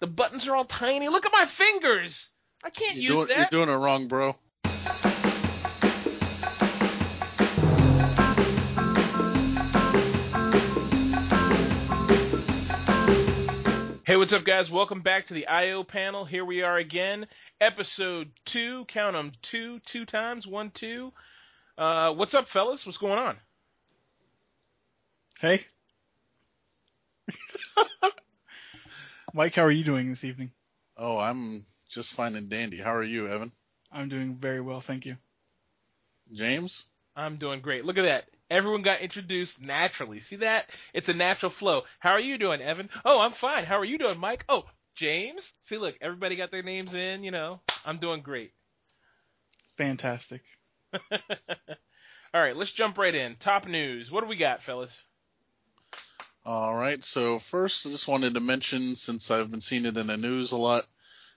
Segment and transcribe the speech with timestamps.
[0.00, 1.08] The buttons are all tiny.
[1.08, 2.30] Look at my fingers.
[2.64, 3.52] I can't You're use doing, that.
[3.52, 4.34] You're doing it wrong, bro.
[14.06, 14.70] Hey, what's up, guys?
[14.70, 16.24] Welcome back to the IO panel.
[16.24, 17.26] Here we are again,
[17.60, 18.86] episode two.
[18.86, 21.12] Count them two, two times, one, two.
[21.76, 22.86] Uh, what's up, fellas?
[22.86, 23.36] What's going on?
[25.40, 25.66] Hey.
[29.32, 30.50] Mike, how are you doing this evening?
[30.96, 32.78] Oh, I'm just fine and dandy.
[32.78, 33.52] How are you, Evan?
[33.92, 35.16] I'm doing very well, thank you.
[36.32, 36.86] James?
[37.14, 37.84] I'm doing great.
[37.84, 38.28] Look at that.
[38.50, 40.18] Everyone got introduced naturally.
[40.18, 40.68] See that?
[40.92, 41.84] It's a natural flow.
[42.00, 42.90] How are you doing, Evan?
[43.04, 43.64] Oh, I'm fine.
[43.64, 44.44] How are you doing, Mike?
[44.48, 44.64] Oh,
[44.96, 45.54] James?
[45.60, 47.60] See, look, everybody got their names in, you know.
[47.84, 48.52] I'm doing great.
[49.76, 50.42] Fantastic.
[51.12, 53.36] All right, let's jump right in.
[53.36, 54.10] Top news.
[54.10, 55.02] What do we got, fellas?
[56.44, 57.04] All right.
[57.04, 60.52] So first, I just wanted to mention, since I've been seeing it in the news
[60.52, 60.86] a lot,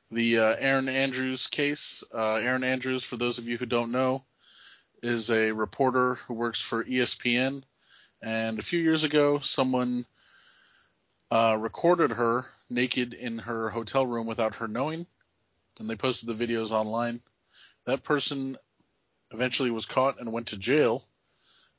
[0.09, 2.05] the uh, Erin Andrews case.
[2.13, 4.23] Uh, Erin Andrews, for those of you who don't know,
[5.01, 7.63] is a reporter who works for ESPN.
[8.21, 10.05] And a few years ago, someone
[11.29, 15.05] uh, recorded her naked in her hotel room without her knowing,
[15.79, 17.19] and they posted the videos online.
[17.85, 18.57] That person
[19.31, 21.03] eventually was caught and went to jail,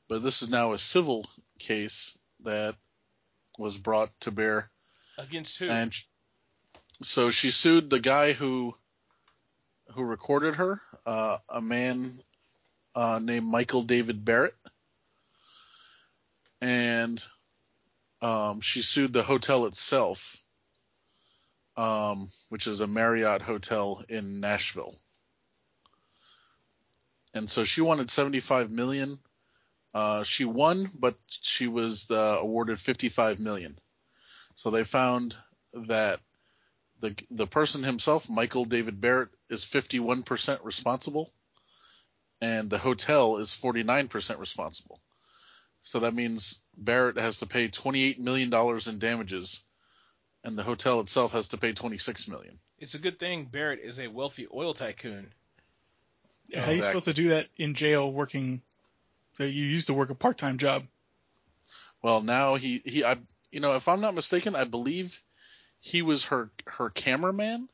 [0.08, 1.26] but this is now a civil
[1.58, 2.74] case that
[3.58, 4.70] was brought to bear
[5.18, 5.68] Against who?
[5.68, 5.92] and
[7.02, 8.74] so she sued the guy who
[9.92, 12.20] who recorded her, uh, a man
[12.94, 14.54] uh, named Michael David Barrett,
[16.60, 17.22] and
[18.22, 20.36] um, she sued the hotel itself,
[21.76, 24.94] um, which is a Marriott hotel in Nashville.
[27.34, 29.18] And so she wanted 75 million.
[29.94, 33.78] Uh, she won, but she was uh, awarded 55 million.
[34.56, 35.36] So they found
[35.72, 36.20] that
[37.00, 41.32] the the person himself, Michael David Barrett, is 51% responsible,
[42.40, 45.00] and the hotel is 49% responsible.
[45.82, 49.62] So that means Barrett has to pay 28 million dollars in damages,
[50.42, 52.58] and the hotel itself has to pay 26 million.
[52.78, 55.32] It's a good thing Barrett is a wealthy oil tycoon.
[56.52, 58.62] How are you supposed to do that in jail working
[59.38, 60.84] that you used to work a part time job?
[62.02, 63.16] Well, now he he I
[63.50, 65.18] you know if I'm not mistaken, I believe
[65.80, 67.68] he was her her cameraman.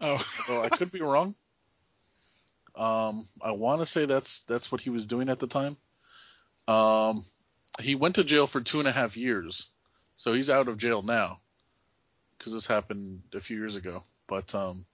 [0.00, 0.24] Oh.
[0.46, 1.34] So I could be wrong.
[2.74, 5.76] Um, I want to say that's that's what he was doing at the time.
[6.68, 7.24] Um,
[7.80, 9.68] he went to jail for two and a half years,
[10.16, 11.40] so he's out of jail now
[12.36, 14.02] because this happened a few years ago.
[14.28, 14.84] But um,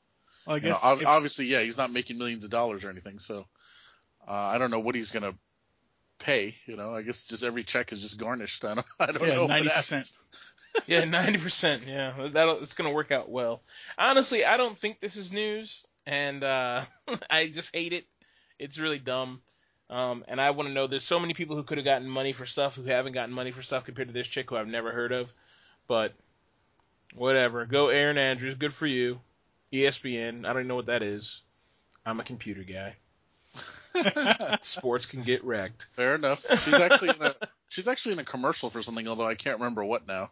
[0.47, 2.85] Well, I you know, guess ob- if- obviously, yeah, he's not making millions of dollars
[2.85, 3.19] or anything.
[3.19, 3.47] So
[4.29, 5.35] uh, I don't know what he's gonna
[6.23, 6.55] pay.
[6.67, 8.65] You know, I guess just every check is just garnished.
[8.65, 9.43] I don't, I don't yeah, know.
[9.43, 10.11] what ninety percent.
[10.87, 11.83] Yeah, ninety percent.
[11.87, 13.61] Yeah, that'll it's gonna work out well.
[13.99, 16.85] Honestly, I don't think this is news, and uh,
[17.31, 18.07] I just hate it.
[18.59, 19.43] It's really dumb.
[19.91, 20.87] Um, and I want to know.
[20.87, 23.51] There's so many people who could have gotten money for stuff who haven't gotten money
[23.51, 25.29] for stuff compared to this chick who I've never heard of.
[25.87, 26.15] But
[27.15, 27.67] whatever.
[27.67, 28.57] Go Erin Andrews.
[28.59, 29.21] Good for you.
[29.73, 30.47] ESPN.
[30.47, 31.43] I don't even know what that is.
[32.05, 32.97] I'm a computer guy.
[34.61, 35.87] Sports can get wrecked.
[35.97, 36.45] Fair enough.
[36.65, 37.35] She's actually in a
[37.69, 40.31] she's actually in a commercial for something, although I can't remember what now.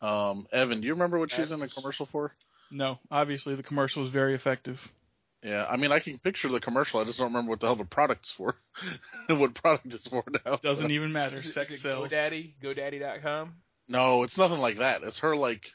[0.00, 2.32] Um, Evan, do you remember what she's in a commercial for?
[2.70, 4.92] No, obviously the commercial was very effective.
[5.42, 7.00] Yeah, I mean I can picture the commercial.
[7.00, 8.56] I just don't remember what the hell the product's for.
[9.28, 10.56] what product it's for now.
[10.56, 11.36] Doesn't even matter.
[11.36, 12.10] Is it- Sex is it sells.
[12.10, 12.54] GoDaddy.
[12.62, 13.54] GoDaddy.com.
[13.88, 15.02] No, it's nothing like that.
[15.02, 15.70] It's her like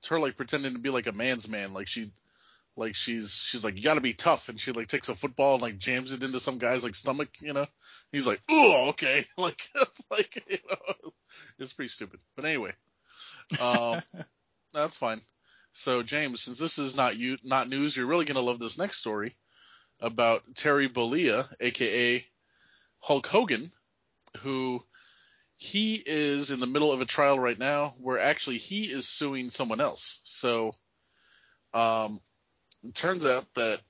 [0.00, 1.72] it's her like pretending to be like a man's man.
[1.72, 2.10] Like she
[2.78, 5.54] like she's she's like you got to be tough, and she like takes a football
[5.54, 7.28] and like jams it into some guy's like stomach.
[7.40, 7.66] You know,
[8.12, 11.10] he's like, oh okay, like it's like you know,
[11.58, 12.20] it's pretty stupid.
[12.36, 12.72] But anyway,
[13.60, 14.02] um,
[14.72, 15.20] that's fine.
[15.72, 18.98] So James, since this is not you not news, you're really gonna love this next
[18.98, 19.36] story
[20.00, 22.24] about Terry Bollea, aka
[23.00, 23.72] Hulk Hogan,
[24.38, 24.82] who
[25.56, 29.50] he is in the middle of a trial right now where actually he is suing
[29.50, 30.20] someone else.
[30.22, 30.72] So,
[31.74, 32.20] um,
[32.82, 33.80] it turns out that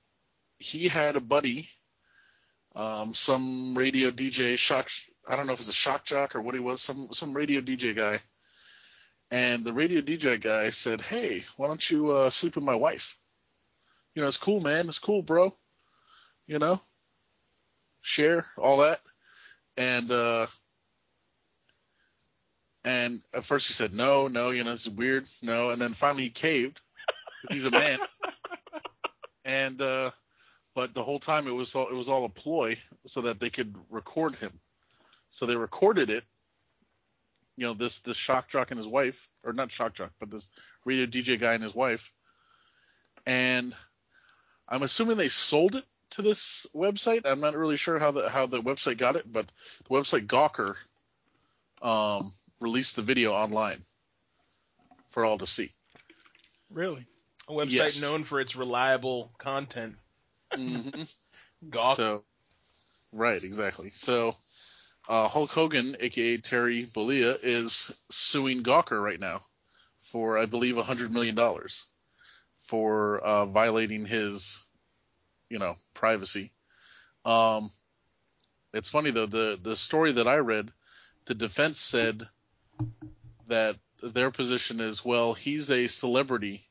[0.57, 1.69] he had a buddy,
[2.75, 4.87] um, some radio DJ shock,
[5.27, 7.61] I don't know if it's a shock jock or what he was, some, some radio
[7.61, 8.21] DJ guy.
[9.31, 13.15] And the radio DJ guy said, Hey, why don't you, uh, sleep with my wife?
[14.15, 14.89] You know, it's cool, man.
[14.89, 15.55] It's cool, bro.
[16.47, 16.81] You know,
[18.01, 19.01] share all that.
[19.77, 20.47] And, uh,
[22.83, 25.25] and at first he said, no, no, you know, it's weird.
[25.41, 25.69] No.
[25.69, 26.79] And then finally he caved.
[27.49, 27.99] He's a man.
[29.45, 30.11] and, uh,
[30.75, 32.77] but the whole time it was all, it was all a ploy
[33.13, 34.59] so that they could record him.
[35.39, 36.23] So they recorded it.
[37.57, 40.45] You know, this, this shock jock and his wife, or not shock jock, but this
[40.85, 41.99] radio DJ guy and his wife,
[43.25, 43.73] and
[44.67, 47.21] I'm assuming they sold it to this website.
[47.25, 49.45] I'm not really sure how the how the website got it, but
[49.83, 50.75] the website Gawker
[51.81, 53.83] um, released the video online
[55.11, 55.73] for all to see.
[56.71, 57.05] Really?
[57.49, 58.01] A website Yes.
[58.01, 59.95] known for its reliable content.
[60.55, 60.89] hmm
[61.69, 61.97] Gawk.
[61.97, 62.23] So,
[63.11, 63.91] right, exactly.
[63.95, 64.35] So,
[65.09, 69.45] uh, Hulk Hogan, aka Terry Bollea, is suing Gawker right now
[70.11, 71.85] for, I believe, a hundred million dollars
[72.67, 74.63] for uh, violating his,
[75.49, 76.51] you know, privacy.
[77.25, 77.71] Um,
[78.73, 80.71] it's funny though the the story that I read,
[81.25, 82.27] the defense said
[83.47, 86.68] that their position is well, he's a celebrity,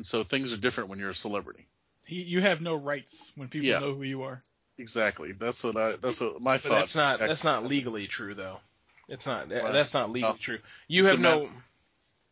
[0.00, 1.66] and so things are different when you're a celebrity.
[2.06, 3.80] He, you have no rights when people Yeah.
[3.80, 4.42] know who you are.
[4.78, 5.32] Exactly.
[5.32, 5.96] That's what I.
[5.96, 6.94] That's what my But thoughts.
[6.94, 8.60] that's not that's not legally true though.
[9.08, 10.38] It's not Well, that's not legally oh.
[10.40, 10.58] true.
[10.88, 11.48] You Does have it no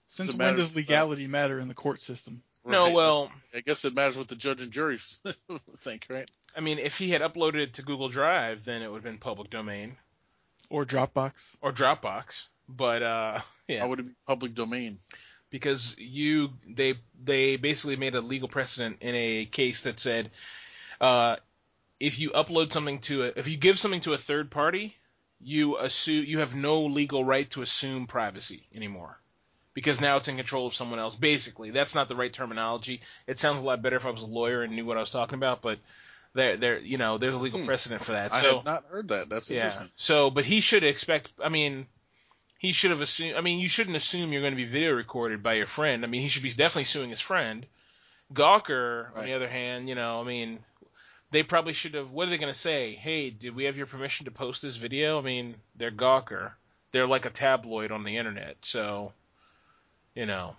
[0.07, 2.43] Since when matter- does legality matter in the court system?
[2.65, 4.99] no well I guess it matters what the judge and jury
[5.85, 6.31] think, right?
[6.57, 9.19] I mean if he had uploaded it to Google Drive then it would have been
[9.19, 9.97] public domain
[10.71, 11.57] Or Dropbox?
[11.61, 12.47] or Dropbox.
[12.69, 13.81] But uh yeah.
[13.81, 14.99] How would it be public domain?
[15.51, 20.31] Because you they they basically made a legal precedent in a case that said
[21.01, 21.37] uh,
[22.01, 24.97] if you upload something to a, if you give something to a third party,
[25.41, 29.19] you assume you have no legal right to assume privacy anymore
[29.75, 31.15] because now it's in control of someone else.
[31.15, 33.01] Basically, that's not the right terminology.
[33.27, 35.11] It sounds a lot better if I was a lawyer and knew what I was
[35.11, 35.79] talking about, but
[36.35, 37.67] there there you know there's a legal Hmm.
[37.67, 38.33] precedent for that.
[38.33, 39.29] I So had not heard that.
[39.29, 39.85] That's yeah.
[39.97, 41.33] So, but he should expect.
[41.43, 41.87] I mean,
[42.59, 43.37] he should have assumed.
[43.37, 46.05] I mean, you shouldn't assume you're going to be video recorded by your friend.
[46.05, 47.65] I mean, he should be definitely suing his friend.
[48.35, 50.59] Gawker, on the other hand, you know, I mean,
[51.31, 52.11] they probably should have.
[52.11, 52.95] What are they going to say?
[52.95, 55.19] Hey, did we have your permission to post this video?
[55.19, 56.53] I mean, they're Gawker.
[56.91, 58.57] They're like a tabloid on the internet.
[58.63, 59.13] So,
[60.15, 60.57] you know,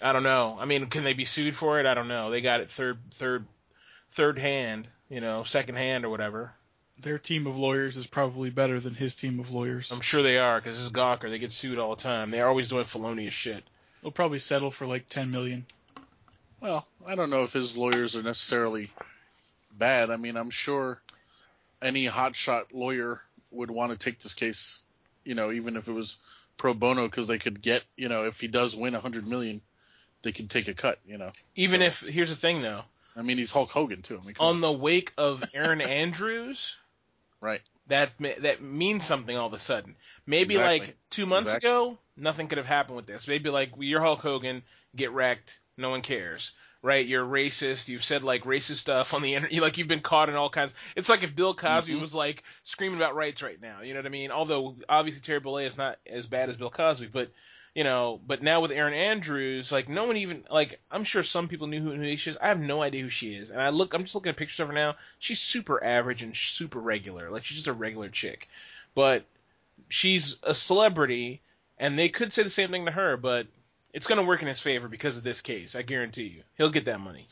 [0.00, 0.58] I don't know.
[0.60, 1.86] I mean, can they be sued for it?
[1.86, 2.30] I don't know.
[2.30, 3.46] They got it third, third,
[4.10, 4.88] third hand.
[5.08, 6.54] You know, second hand or whatever.
[7.00, 9.90] Their team of lawyers is probably better than his team of lawyers.
[9.90, 11.30] I'm sure they are, because this is Gawker.
[11.30, 12.30] They get sued all the time.
[12.30, 13.64] They're always doing felonious shit.
[14.02, 15.66] They'll probably settle for like 10 million.
[16.60, 18.90] Well, I don't know if his lawyers are necessarily
[19.76, 20.10] bad.
[20.10, 21.00] I mean, I'm sure
[21.80, 24.78] any hotshot lawyer would want to take this case,
[25.24, 26.16] you know, even if it was
[26.56, 29.60] pro bono, because they could get, you know, if he does win a hundred million,
[30.22, 31.32] they could take a cut, you know.
[31.56, 32.82] Even So- if, here's the thing though,
[33.16, 34.18] I mean, he's Hulk Hogan too.
[34.22, 34.60] I mean, on on.
[34.60, 36.76] the wake of Erin Andrews,
[37.42, 37.60] right?
[37.88, 39.96] that that means something all of a sudden.
[40.26, 40.78] Maybe Exactly.
[40.88, 41.68] like two months Exactly.
[41.68, 43.28] ago, nothing could have happened with this.
[43.28, 44.62] Maybe like you're Hulk Hogan,
[44.96, 46.52] get wrecked, no one cares,
[46.82, 47.04] right?
[47.06, 47.88] You're racist.
[47.88, 49.60] You've said like racist stuff on the internet.
[49.60, 50.74] Like you've been caught in all kinds.
[50.96, 52.00] It's like if Bill Cosby Mhm.
[52.00, 53.82] was like screaming about rights right now.
[53.82, 54.30] You know what I mean?
[54.30, 57.32] Although obviously Terry Bollea is not as bad as Bill Cosby, but
[57.74, 61.48] you know, but now with Erin Andrews, like no one even like I'm sure some
[61.48, 62.36] people knew who, who she is.
[62.36, 64.60] I have no idea who she is, and I look, I'm just looking at pictures
[64.60, 64.96] of her now.
[65.18, 68.48] She's super average and super regular, like she's just a regular chick,
[68.94, 69.24] but
[69.88, 71.40] she's a celebrity,
[71.78, 73.46] and they could say the same thing to her, but
[73.94, 75.74] it's gonna work in his favor because of this case.
[75.74, 77.26] I guarantee you, he'll get that money.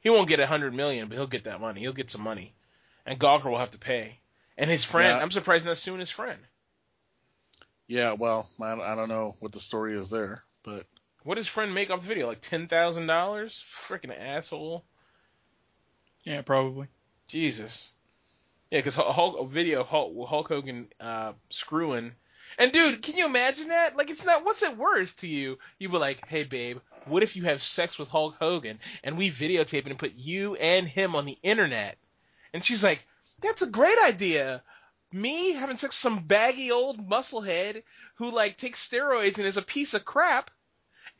[0.00, 1.80] He won't get a hundred million, but he'll get that money.
[1.80, 2.52] He'll get some money,
[3.06, 4.18] and Gawker will have to pay.
[4.58, 5.22] And his friend, Yeah.
[5.22, 6.38] I'm surprised not suing his friend.
[7.88, 8.12] Yeah.
[8.12, 10.86] Well, I, I don't know what the story is there, but
[11.24, 12.28] What does friend make off the video?
[12.28, 13.64] Like ten thousand dollars?
[13.68, 14.84] Freaking asshole.
[16.24, 16.86] Yeah, probably.
[17.26, 17.92] Jesus.
[18.70, 22.12] Yeah, because Hulk a video of Hulk, Hulk Hogan uh, screwing.
[22.58, 23.96] And dude, can you imagine that?
[23.96, 24.44] Like, it's not.
[24.44, 25.58] What's it worth to you?
[25.78, 29.30] You'd be like, hey babe, what if you have sex with Hulk Hogan and we
[29.30, 31.98] videotape it and put you and him on the internet?
[32.54, 33.02] And she's like,
[33.40, 34.62] that's a great idea.
[35.12, 37.82] Me having sex with some baggy old musclehead
[38.16, 40.50] who like takes steroids and is a piece of crap,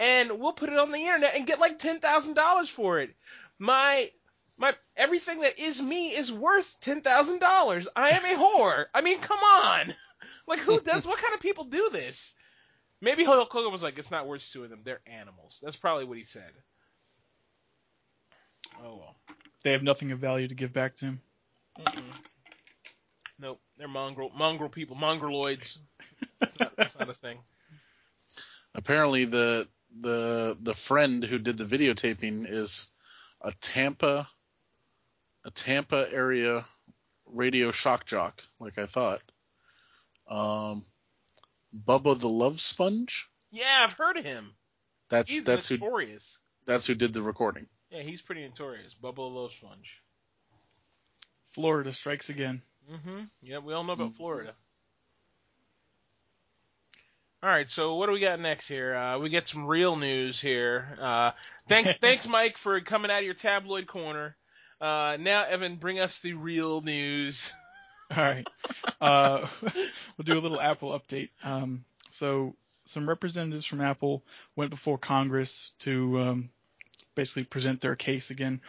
[0.00, 3.14] and we'll put it on the internet and get like ten thousand dollars for it.
[3.58, 4.10] My
[4.58, 7.86] my everything that is me is worth ten thousand dollars.
[7.94, 8.86] I am a whore.
[8.94, 9.94] I mean, come on.
[10.48, 12.34] Like who does what kind of people do this?
[13.00, 14.82] Maybe Hulk Hogan was like, it's not worth suing them.
[14.84, 15.60] They're animals.
[15.62, 16.52] That's probably what he said.
[18.80, 19.16] Oh well.
[19.64, 21.20] They have nothing of value to give back to him.
[21.80, 22.02] Mm-mm.
[23.78, 23.78] Nope.
[23.78, 24.96] They're mongrel mongrel people.
[24.96, 25.78] Mongroloids.
[26.40, 27.38] That's not, that's not a thing.
[28.74, 29.68] apparently the
[30.00, 32.88] the the friend who did the videotaping is
[33.40, 34.28] a Tampa
[35.44, 36.64] a Tampa area
[37.26, 39.22] radio shock jock, like I thought.
[40.28, 40.84] Um,
[41.86, 43.28] Bubba the Love Sponge.
[43.50, 44.54] Yeah, I've heard of him.
[45.08, 45.78] That's He's that's who
[46.66, 47.66] that's who did the recording.
[47.90, 48.94] Yeah, he's pretty notorious.
[48.94, 50.02] Bubba the Love Sponge.
[51.44, 52.60] Florida strikes again.
[52.90, 53.20] Mm-hmm.
[53.42, 54.14] Yeah, we all know about Mhm.
[54.16, 54.54] Florida.
[57.42, 58.94] All right, so what do we got next here?
[58.94, 60.96] Uh, we get some real news here.
[61.00, 61.30] Uh,
[61.68, 64.36] thanks, thanks, Mike, for coming out of your tabloid corner.
[64.80, 67.54] Uh, now, Evan, bring us the real news.
[68.16, 68.46] All right.
[69.00, 71.30] Uh, we'll do a little Apple update.
[71.42, 72.54] Um, so
[72.86, 74.22] some representatives from Apple
[74.54, 76.50] went before Congress to um,
[77.14, 78.60] basically present their case again,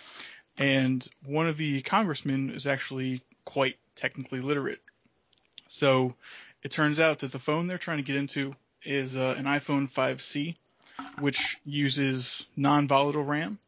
[0.57, 4.79] and one of the congressmen is actually quite technically literate.
[5.67, 6.15] So
[6.63, 9.91] it turns out that the phone they're trying to get into is uh, an iPhone
[9.91, 10.55] 5C,
[11.19, 13.59] which uses non-volatile RAM,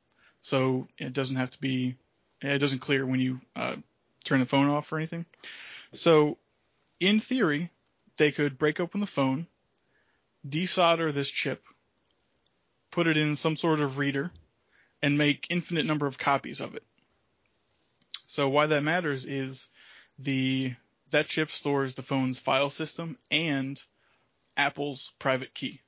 [0.41, 1.95] so it doesn't have to be,
[2.41, 3.75] it doesn't clear when you uh,
[4.23, 5.25] turn the phone off or anything.
[5.91, 6.37] So
[6.99, 7.69] in theory,
[8.17, 9.47] they could break open the phone,
[10.47, 11.63] desolder this chip,
[12.91, 14.31] put it in some sort of reader,
[15.01, 16.83] and make infinite number of copies of it.
[18.25, 19.69] So why that matters is
[20.19, 20.75] the
[21.11, 23.81] that chip stores the phone's file system and
[24.55, 25.81] Apple's private key.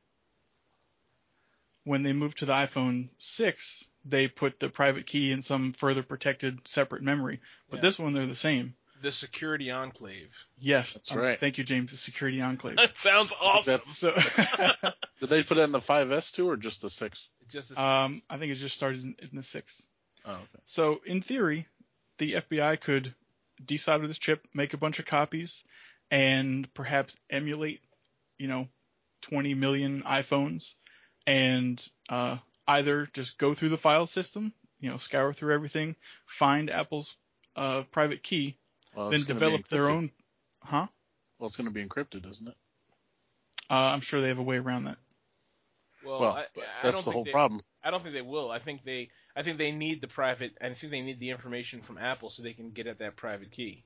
[1.83, 6.03] When they moved to the iPhone 6, they put the private key in some further
[6.03, 7.81] protected separate memory, but Yeah.
[7.81, 8.75] this one they're the same.
[9.01, 10.35] The security enclave.
[10.59, 11.39] Yes, That's um, right.
[11.39, 11.91] Thank you, James.
[11.91, 12.77] The security enclave.
[12.77, 13.81] That sounds awesome.
[13.81, 14.13] So,
[15.19, 17.27] Did they put it in the 5S too, or just the six?
[17.49, 19.81] Just a, um, I think it just started in, in the six.
[20.23, 20.43] Oh, okay.
[20.65, 21.67] So in theory,
[22.19, 23.13] the FBI could
[23.65, 25.63] desolder this chip, make a bunch of copies,
[26.09, 27.81] and perhaps emulate,
[28.37, 28.67] you know,
[29.21, 30.75] 20 million iPhones,
[31.27, 32.37] and uh,
[32.67, 37.15] either just go through the file system, you know, scour through everything, find Apple's
[37.55, 38.57] uh, private key,
[38.95, 40.11] Well, then it's gonna be develop their own.
[40.63, 40.87] Huh?
[41.39, 42.55] Well, it's going to be encrypted, isn't it?
[43.67, 44.97] Uh, I'm sure they have a way around that.
[46.05, 46.45] well, well, I, I
[46.83, 47.61] That's don't the think whole they, problem.
[47.83, 48.51] I don't think they will.
[48.51, 51.81] I think they I think they need the private I think they need the information
[51.81, 53.83] from Apple so they can get at that private key.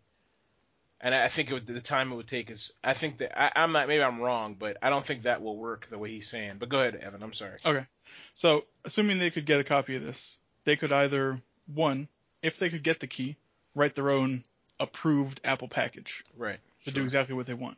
[1.02, 3.52] And I think it would, the time it would take is I think that I,
[3.56, 6.30] I'm not maybe I'm wrong, but I don't think that will work the way he's
[6.30, 6.56] saying.
[6.58, 7.22] But go ahead, Evan.
[7.22, 7.58] I'm sorry.
[7.66, 7.86] Okay.
[8.34, 12.08] So, assuming they could get a copy of this, they could either, one,
[12.42, 13.36] if they could get the key,
[13.76, 14.44] write their own
[14.80, 16.60] approved Apple package Right.
[16.84, 17.78] to do exactly what they want.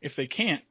[0.00, 0.62] If they can't,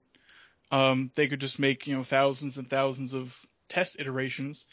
[0.72, 4.66] um, they could just make, you know, thousands and thousands of test iterations,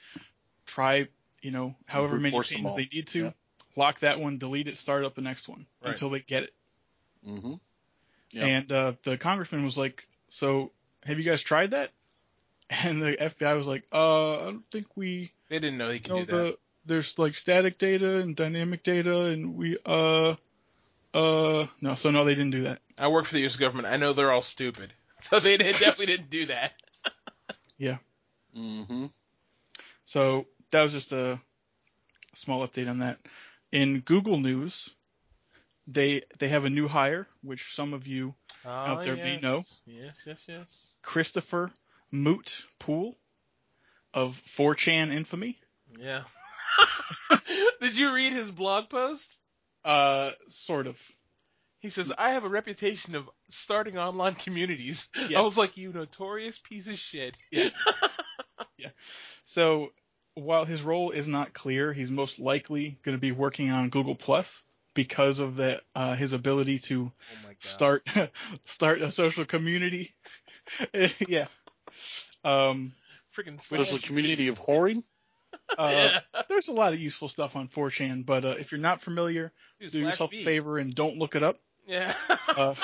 [0.67, 1.09] try,
[1.41, 2.77] you know, however many force them pins all.
[2.77, 3.31] they need to, Yeah.
[3.77, 5.91] lock that one, delete it, start up the next one Right.
[5.91, 6.55] until they get it.
[7.27, 7.55] Mm-hmm.
[8.33, 8.45] Yeah.
[8.47, 10.73] And uh, the congressman was like, "So,
[11.05, 11.91] have you guys tried that?"
[12.85, 16.09] And the FBI was like, "Uh, I don't think we They didn't know he could
[16.11, 16.57] know do that.
[16.87, 20.35] there's like static data and dynamic data, and we uh
[21.15, 22.81] uh no, so no, they didn't do that.
[22.99, 23.57] I work for the U.S.
[23.57, 23.87] government.
[23.89, 26.73] I know they're all stupid, so they did, definitely didn't do that.
[28.57, 29.07] Mm-hmm.
[30.05, 31.41] So that was just a
[32.35, 33.19] small update on that.
[33.71, 34.95] In Google News,
[35.87, 38.35] they they have a new hire, which some of you,
[38.67, 39.59] Out there may know.
[39.59, 40.93] Ah, Yes, yes, yes.
[41.03, 41.71] Christopher
[42.11, 43.17] Moot Poole
[44.15, 45.59] of 4chan infamy.
[45.99, 46.25] Yeah.
[47.81, 49.35] did you read his blog post?
[49.85, 51.01] Uh, sort of.
[51.81, 55.11] He says, I have a reputation of starting online communities.
[55.29, 55.39] Yeah.
[55.41, 57.37] I was like, you notorious piece of shit.
[59.45, 59.93] So
[60.35, 64.15] while his role is not clear, he's most likely going to be working on Google
[64.15, 64.63] Plus
[64.95, 67.13] because of the uh, his ability to
[67.47, 68.07] Oh start
[68.65, 70.15] start a social community.
[71.29, 71.47] yeah.
[72.45, 72.93] Um,
[73.37, 75.05] Freaking Social community of whoring.
[75.79, 75.91] uh,
[76.35, 76.43] yeah.
[76.49, 79.93] there's a lot of useful stuff on 4chan, but uh, if you're not familiar, Dude,
[79.93, 80.43] do yourself V.
[80.43, 81.59] a favor and don't look it up.
[81.87, 82.15] Yeah.
[82.49, 82.75] Uh,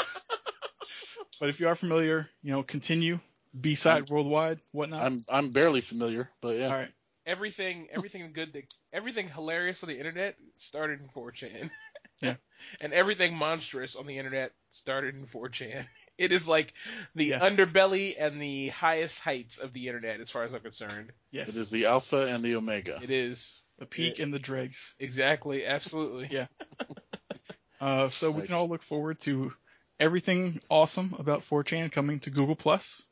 [1.39, 3.21] but if you are familiar, you know, continue.
[3.61, 5.03] B-side worldwide, whatnot.
[5.03, 6.67] I'm I'm barely familiar, but yeah.
[6.67, 6.93] All right.
[7.27, 11.71] everything, everything good, that, everything hilarious on the internet started in 4chan.
[12.21, 12.35] Yeah.
[12.81, 15.87] and everything monstrous on the internet started in 4chan.
[16.19, 16.75] It is like
[17.15, 17.43] the Yes.
[17.43, 21.13] underbelly and the highest heights of the internet, as far as I'm concerned.
[21.31, 21.47] Yes.
[21.51, 22.99] It is the alpha and the omega.
[23.01, 24.97] It is the peak and the dregs.
[24.99, 26.27] exactly, absolutely.
[26.33, 26.47] Yeah.
[27.81, 29.53] Uh, so we can all look forward to
[30.01, 33.03] everything awesome about 4chan coming to Google Plus,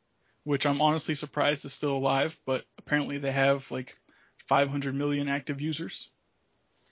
[0.46, 3.98] which I'm honestly surprised is still alive, but apparently they have like
[4.46, 6.08] 500 million active users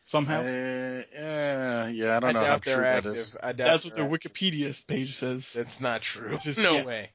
[0.04, 0.40] somehow.
[0.40, 3.14] Uh, yeah, yeah, I don't I know how doubt true they're that active.
[3.14, 3.36] is.
[3.40, 4.32] I doubt That's what they're their active.
[4.32, 5.52] Wikipedia page says.
[5.52, 6.34] That's not true.
[6.34, 6.84] It's just- no yeah.
[6.84, 7.10] way.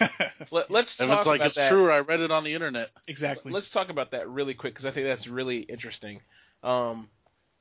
[0.50, 1.70] Let, let's If talk it's like about it's that.
[1.70, 2.90] true, I read it on the internet.
[3.06, 3.52] exactly.
[3.52, 6.20] Let's talk about that really quick because I think that's really interesting.
[6.62, 7.08] Um,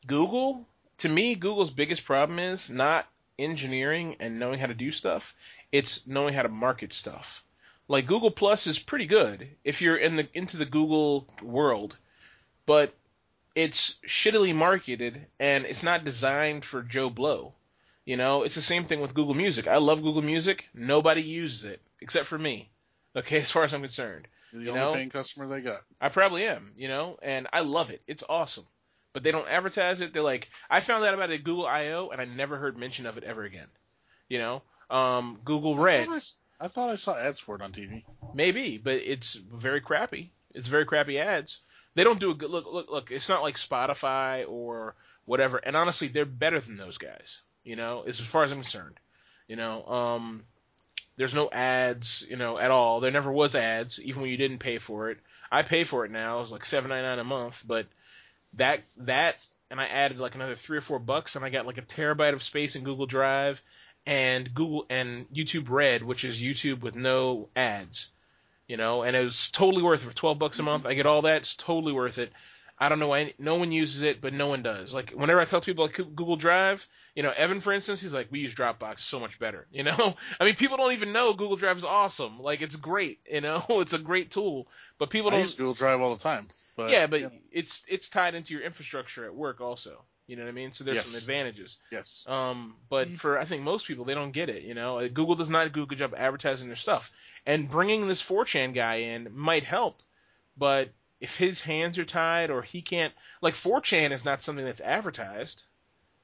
[0.08, 0.66] Google,
[1.00, 3.06] to me, Google's biggest problem is not
[3.38, 5.36] engineering and knowing how to do stuff.
[5.72, 7.43] It's knowing how to market stuff.
[7.88, 11.96] Like Google Plus is pretty good if you're in the into the Google world,
[12.66, 12.94] but
[13.56, 17.54] it's shittily marketed and it's not designed for Joe Blow.
[18.06, 19.68] You know, it's the same thing with Google Music.
[19.68, 20.68] I love Google Music.
[20.74, 22.70] Nobody uses it except for me.
[23.16, 24.28] Okay, as far as I'm concerned.
[24.52, 24.94] You're the You only know?
[24.94, 25.82] paying customer they got.
[26.02, 28.02] I probably am, you know, and I love it.
[28.08, 28.66] It's awesome.
[29.14, 30.12] But they don't advertise it.
[30.14, 33.06] They're like, I found out about it at Google I/O, and I never heard mention
[33.06, 33.68] of it ever again.
[34.28, 37.62] You know, um, Google Red, thought I s- I thought I saw ads for it
[37.62, 38.06] on TV.
[38.34, 40.32] maybe, but it's very crappy.
[40.54, 41.60] It's very crappy ads.
[41.94, 42.66] They don't do a good look.
[42.72, 43.12] Look, look.
[43.12, 45.58] It's not like Spotify or whatever.
[45.58, 47.42] And honestly, they're better than those guys.
[47.66, 48.98] You know, as far as I'm concerned.
[49.50, 50.44] You know, um,
[51.18, 52.26] there's no ads.
[52.30, 53.02] You know, at all.
[53.02, 55.18] There never was ads, even when you didn't pay for it.
[55.52, 56.42] I pay for it now.
[56.42, 57.88] It's like seven ninety nine a month, but
[58.54, 59.36] that that
[59.70, 62.34] and I added like another three or four bucks, and I got like a terabyte
[62.34, 63.62] of space in Google Drive,
[64.06, 68.10] and Google and YouTube Red, which is YouTube with no ads.
[68.68, 70.86] You know, and it was totally worth it for twelve bucks a month.
[70.86, 71.42] I get all that.
[71.42, 72.32] It's totally worth it.
[72.80, 74.94] I don't know why no one uses it, but no one does.
[74.94, 78.32] Like whenever I tell people like Google Drive, you know, Evan for instance, he's like,
[78.32, 79.68] we use Dropbox so much better.
[79.74, 82.40] You know, I mean, people don't even know Google Drive is awesome.
[82.40, 83.20] Like it's great.
[83.30, 84.68] You know, it's a great tool,
[84.98, 85.42] but people I don't.
[85.42, 86.48] use Google Drive all the time.
[86.76, 90.04] But yeah, but know, it's it's tied into your infrastructure at work also.
[90.28, 90.72] You know what I mean?
[90.74, 91.06] So there's Yes.
[91.06, 91.80] some advantages.
[91.92, 92.24] yes.
[92.28, 93.20] Um, but Mhm.
[93.20, 94.64] for I think most people, they don't get it.
[94.64, 97.12] You know, Uh, Google does not do a good job advertising their stuff,
[97.46, 100.02] and bringing this 4chan guy in might help.
[100.56, 100.90] But
[101.20, 105.64] if his hands are tied or he can't, like 4chan is not something that's advertised.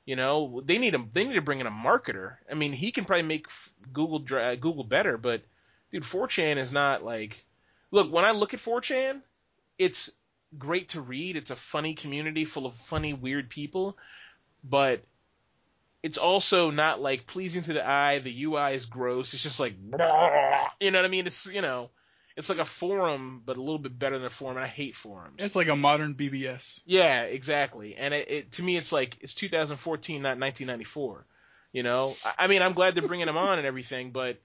[0.06, 2.38] You know, they need a they need to bring in a marketer.
[2.50, 3.48] I mean, he can probably make
[3.94, 5.42] Google dra- Google better, but
[5.92, 7.46] dude, 4chan is not like.
[7.92, 9.22] Look, when I look at 4chan,
[9.78, 10.12] it's
[10.58, 11.36] great to read.
[11.36, 13.98] It's a funny community full of funny, weird people,
[14.64, 15.04] but
[16.02, 18.20] it's also not like pleasing to the eye.
[18.20, 19.34] The UI is gross.
[19.34, 19.98] It's just like, you
[20.92, 21.28] know what I mean?
[21.28, 21.90] It's you know,
[22.36, 24.58] it's like a forum, but a little bit better than a forum.
[24.58, 25.36] And I hate forums.
[25.40, 26.82] It's like a modern BBS.
[26.86, 27.96] Yeah, exactly.
[27.96, 31.26] And it, it to me, it's like it's 2014, not 1994.
[31.72, 34.42] You know, I, I mean, I'm glad they're bringing them on and everything, but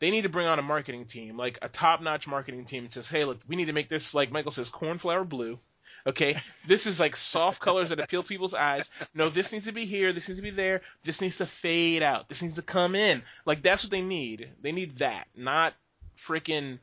[0.00, 3.08] they need to bring on a marketing team, like a top-notch marketing team that says,
[3.08, 5.58] "Hey, look, we need to make this like Michael says, cornflower blue."
[6.06, 8.90] Okay, this is like soft colors that appeal to people's eyes.
[9.14, 10.12] No, this needs to be here.
[10.12, 10.80] This needs to be there.
[11.04, 12.28] This needs to fade out.
[12.28, 13.22] This needs to come in.
[13.44, 14.48] Like that's what they need.
[14.62, 15.74] They need that, not
[16.16, 16.78] freaking,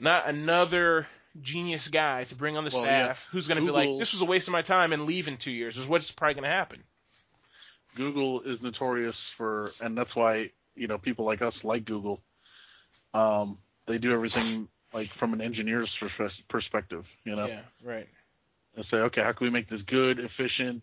[0.00, 1.06] not another
[1.40, 3.04] genius guy to bring on the Well, yeah.
[3.04, 5.28] staff who's going to be like, this was a waste of my time and leave
[5.28, 5.76] in two years.
[5.76, 6.82] Is what's probably going to happen.
[7.94, 12.20] Google is notorious for, and that's why you know people like us like Google.
[13.14, 15.90] Um, they do everything like from an engineer's
[16.48, 17.04] perspective.
[17.24, 18.08] You know, Yeah, right.
[18.76, 20.82] and say, okay, how can we make this good, efficient,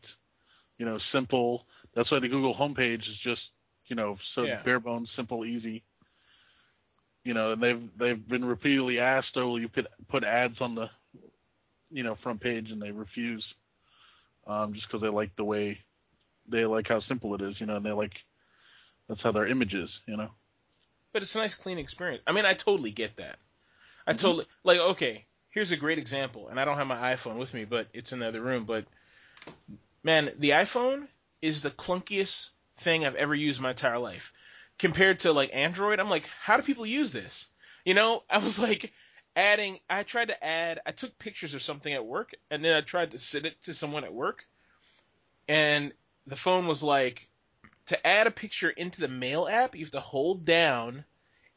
[0.77, 1.65] you know, simple?
[1.95, 3.41] That's why the Google homepage is just,
[3.87, 4.61] you know, so Yeah.
[4.63, 5.83] bare bones, simple, easy.
[7.23, 10.75] You know, and they've they've been repeatedly asked, oh, will you put put ads on
[10.75, 10.89] the,
[11.89, 13.43] you know, front page, and they refuse,
[14.47, 15.79] um, just because they like the way,
[16.47, 18.13] they like how simple it is, you know, and they like,
[19.07, 20.29] that's how their image is, you know.
[21.13, 22.23] But it's a nice, clean experience.
[22.27, 23.39] I mean, I totally get that.
[24.07, 24.17] I Mhm.
[24.19, 24.79] totally like.
[24.79, 28.11] Okay, here's a great example, and I don't have my iPhone with me, but it's
[28.11, 28.65] in the other room.
[28.65, 28.85] But
[30.03, 31.07] man, the iPhone
[31.41, 34.33] is the clunkiest thing I've ever used in my entire life.
[34.77, 37.47] Compared to like Android, I'm like, how do people use this?
[37.85, 38.91] You know, I was like
[39.35, 39.79] adding.
[39.89, 40.81] I tried to add.
[40.85, 43.73] I took pictures of something at work, and then I tried to send it to
[43.73, 44.45] someone at work,
[45.47, 45.93] and
[46.27, 47.27] the phone was like,
[47.87, 51.05] to add a picture into the mail app, you have to hold down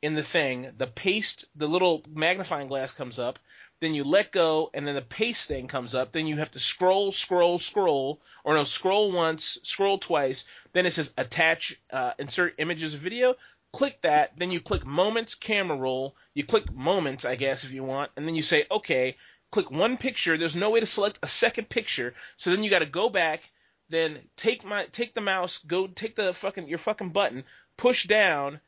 [0.02, 3.38] in the thing, the paste, the little magnifying glass comes up,
[3.80, 6.60] then you let go, and then the paste thing comes up, then you have to
[6.60, 12.54] scroll, scroll, scroll, or no, scroll once, scroll twice, then it says attach, uh, insert
[12.58, 13.34] images of video,
[13.72, 17.84] click that, then you click moments, camera roll, you click moments, I guess, if you
[17.84, 19.16] want, and then you say, okay,
[19.50, 22.86] click one picture, there's no way to select a second picture, so then you gotta
[22.86, 23.50] go back,
[23.88, 27.44] then take my, take the mouse, go, take the fucking, your fucking button,
[27.76, 28.60] push down,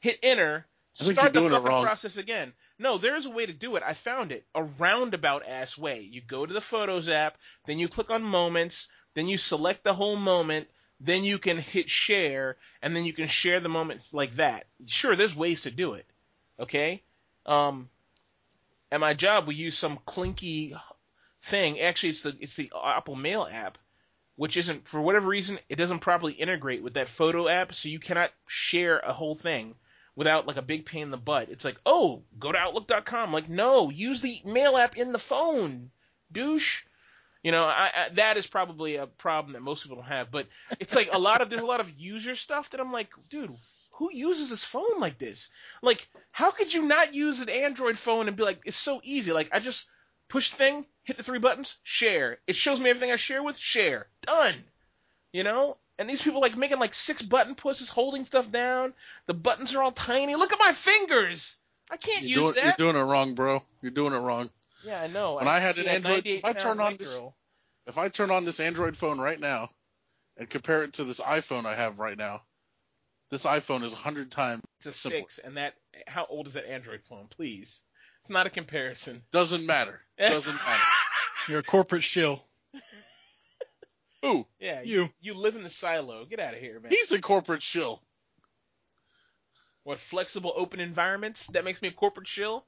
[0.00, 2.52] hit enter, start the fucking process again.
[2.78, 3.82] No, there's a way to do it.
[3.84, 4.46] I found it.
[4.54, 6.00] A roundabout ass way.
[6.00, 9.94] You go to the Photos app, then you click on Moments, then you select the
[9.94, 10.68] whole moment,
[11.00, 14.66] then you can hit share, and then you can share the moment like that.
[14.86, 16.06] Sure, there's ways to do it.
[16.60, 17.02] Okay?
[17.46, 17.88] Um,
[18.90, 20.74] at my job, we use some clinky
[21.42, 21.80] thing.
[21.80, 23.78] Actually, it's the it's the Apple Mail app,
[24.38, 27.98] which isn't for whatever reason it doesn't properly integrate with that photo app, so you
[27.98, 29.74] cannot share a whole thing
[30.14, 31.48] without like a big pain in the butt.
[31.48, 33.32] It's like, oh, go to Outlook.com.
[33.32, 35.90] Like, no, use the mail app in the phone,
[36.30, 36.84] douche.
[37.42, 40.30] You know, I, I, that is probably a problem that most people don't have.
[40.30, 40.46] But
[40.78, 43.56] it's like a lot of there's a lot of user stuff that I'm like, dude,
[43.90, 45.50] who uses this phone like this?
[45.82, 49.32] Like, how could you not use an Android phone and be like, it's so easy?
[49.32, 49.88] Like, I just
[50.28, 52.38] push thing, hit the three buttons, share.
[52.46, 54.54] It shows me everything I share with, share, done.
[55.32, 58.94] You know, and these people like making like six button pushes, holding stuff down.
[59.26, 60.34] The buttons are all tiny.
[60.36, 61.56] Look at my fingers.
[61.90, 62.78] I can't You're use doing, that.
[62.78, 63.62] you're doing it wrong, bro.
[63.82, 64.50] You're doing it wrong.
[64.84, 65.34] yeah, I know.
[65.36, 67.18] When I had an Android- if I turn on this-.
[67.86, 69.70] If I turn on this Android phone right now
[70.36, 72.42] and compare it to this iPhone I have right now,
[73.30, 74.62] this iPhone is a hundred times.
[74.78, 75.20] It's a Simple.
[75.20, 75.74] six, and that.
[76.06, 77.26] How old is that Android phone?
[77.28, 77.82] Please,
[78.28, 79.22] it's not a comparison.
[79.32, 80.00] Doesn't matter.
[80.18, 80.82] Doesn't matter.
[81.48, 82.44] You're a corporate shill.
[84.22, 85.08] Ooh, Yeah, You.
[85.18, 86.26] you live in the silo.
[86.26, 86.90] Get out of here, man.
[86.92, 88.02] he's a corporate shill.
[89.84, 91.46] What flexible open environments?
[91.46, 92.66] That makes me a corporate shill.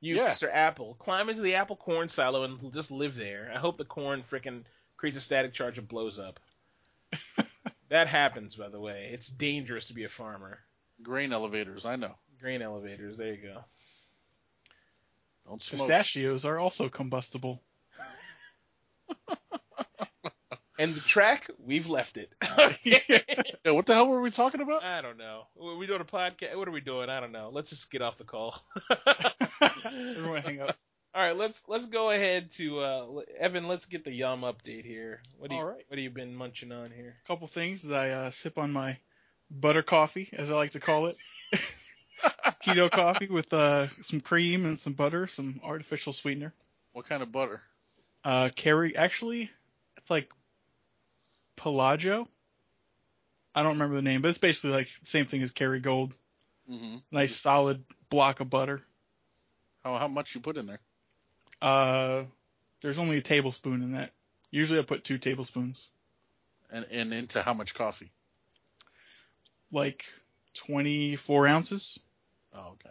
[0.00, 0.30] You, Yeah.
[0.30, 0.48] Mr.
[0.50, 3.52] Apple, climb into the Apple corn silo and just live there.
[3.54, 4.64] I hope the corn frickin'
[4.96, 6.40] creates a static charge and blows up.
[7.90, 9.10] that happens, by the way.
[9.12, 10.60] It's dangerous to be a farmer.
[11.02, 12.14] Grain elevators, I know.
[12.40, 13.18] Grain elevators.
[13.18, 13.62] There you go.
[15.46, 15.80] Don't smoke.
[15.80, 17.62] Pistachios are also combustible.
[20.78, 22.32] And the track, we've left it.
[23.64, 24.82] Yeah, what the hell were we talking about?
[24.82, 25.44] I don't know.
[25.62, 26.56] Are we doing a podcast?
[26.56, 27.08] What are we doing?
[27.08, 27.50] I don't know.
[27.52, 28.60] Let's just get off the call.
[29.84, 30.76] Everyone hang up.
[31.14, 33.06] All right, let's let's go ahead to uh,
[33.38, 33.68] Evan.
[33.68, 35.20] Let's get the Yum update here.
[35.38, 35.84] What do you All right.
[35.86, 37.14] What have you been munching on here?
[37.24, 38.98] A couple things as I uh, sip on my
[39.48, 41.16] butter coffee, as I like to call it.
[42.64, 46.52] Keto coffee with uh, some cream and some butter, some artificial sweetener.
[46.92, 47.60] What kind of butter?
[48.24, 49.50] Uh, Kerry, actually,
[49.96, 50.30] it's like
[51.56, 52.28] Pelagio.
[53.54, 56.12] I don't remember the name, but it's basically like the same thing as Kerrygold.
[56.68, 58.80] hmm Nice solid block of butter.
[59.84, 60.80] How how much you put in there?
[61.60, 62.24] Uh,
[62.80, 64.10] there's only a tablespoon in that.
[64.50, 65.88] Usually I put two tablespoons,
[66.70, 68.10] And and into how much coffee?
[69.70, 70.04] like
[70.54, 71.98] 24 ounces.
[72.54, 72.90] Oh, okay.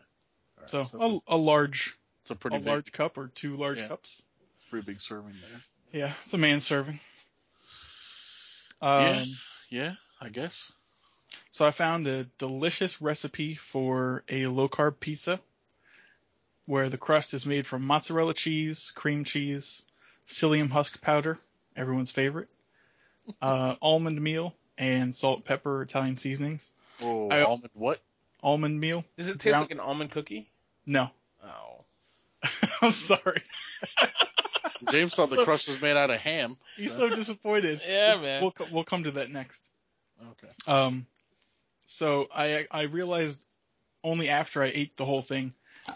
[0.58, 3.28] All right, So it's a, a large, it's a pretty a big, large cup or
[3.28, 3.88] two large Yeah.
[3.89, 4.21] cups.
[4.69, 5.62] pretty big serving there.
[6.08, 7.00] Yeah, it's a man serving.
[8.82, 9.26] Um, Yeah.
[9.69, 10.71] Yeah, I guess.
[11.52, 15.39] So I found a delicious recipe for a low carb pizza
[16.65, 19.82] where the crust is made from mozzarella cheese, cream cheese,
[20.28, 21.38] psyllium husk powder,
[21.76, 22.50] everyone's favorite,
[23.41, 26.71] uh, almond meal, and salt, pepper, Italian seasonings.
[27.02, 28.00] Oh, I- almond what?
[28.44, 29.06] Almond meal?
[29.18, 30.50] Does it taste Brown- like an almond cookie?
[30.86, 31.10] No.
[31.44, 31.86] Oh,
[32.82, 33.42] I'm sorry.
[34.92, 36.58] James thought the crust was made out of ham.
[36.76, 37.82] He's so disappointed.
[37.88, 38.42] yeah, man.
[38.42, 39.70] We'll, we'll come to that next.
[40.32, 40.54] Okay.
[40.68, 41.06] Um,
[41.86, 43.46] so I I realized
[44.04, 45.54] only after I ate the whole thing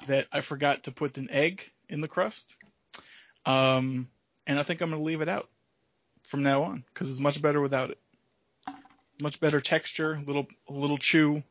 [0.08, 2.56] that I forgot to put an egg in the crust.
[3.46, 4.08] Um,
[4.48, 5.50] and I think I'm gonna leave it out
[6.24, 8.00] from now on because it's much better without it.
[9.20, 11.44] Much better texture, little a little chew,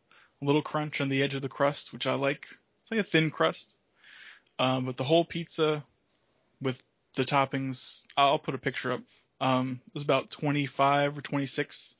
[0.44, 2.46] a little crunch on the edge of the crust, which I like.
[2.82, 3.76] It's like a thin crust.
[4.58, 5.82] Um, but the whole pizza
[6.60, 6.82] with
[7.16, 9.00] the toppings, I'll put a picture up.
[9.40, 11.94] Um, it was about 25 or 26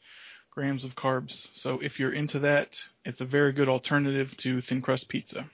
[0.51, 1.49] grams of carbs.
[1.55, 5.47] So if you're into that, it's a very good alternative to thin crust pizza.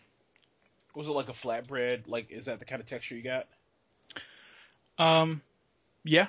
[0.95, 2.09] Was it like a flatbread?
[2.09, 3.47] Like, is that the kind of texture you got?
[4.99, 5.41] Um,
[6.05, 6.27] yeah,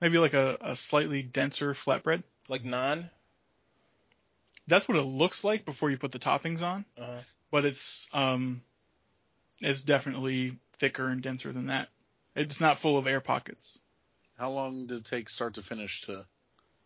[0.00, 2.24] maybe like a, a slightly denser flatbread.
[2.48, 3.08] Like naan?
[4.68, 7.20] That's what it looks like before you put the toppings on, Uh-huh.
[7.50, 8.62] but it's um,
[9.60, 11.88] it's definitely thicker and denser than that.
[12.34, 13.78] It's not full of air pockets.
[14.36, 16.26] How long did it take start to finish to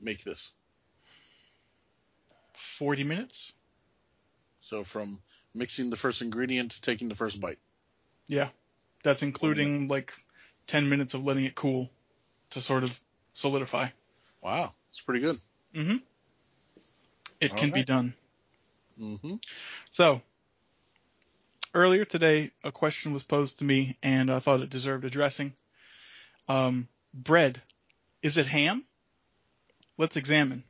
[0.01, 0.53] make this?
[2.55, 3.53] 40 minutes.
[4.63, 5.21] So from
[5.55, 7.59] mixing the first ingredient to taking the first bite.
[8.29, 8.51] Yeah,
[9.03, 10.13] that's including like
[10.67, 11.91] 10 minutes of letting it cool
[12.51, 13.01] to sort of
[13.33, 13.89] solidify.
[14.41, 15.41] Wow, it's pretty good.
[15.75, 15.97] Mm-hmm.
[17.41, 18.15] It can be done.
[19.01, 19.37] Mm-hmm.
[19.91, 20.21] So,
[21.75, 25.55] earlier today, a question was posed to me, and I thought it deserved addressing.
[26.49, 27.63] Um, bread,
[28.23, 28.85] is it ham?
[29.97, 30.65] Let's examine.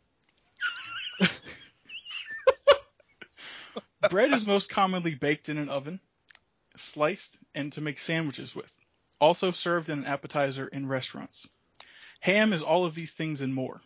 [4.11, 6.01] bread is most commonly baked in an oven,
[6.77, 8.73] sliced, and to make sandwiches with.
[9.21, 11.49] Also served in an appetizer in restaurants.
[12.21, 13.81] Ham is all of these things and more.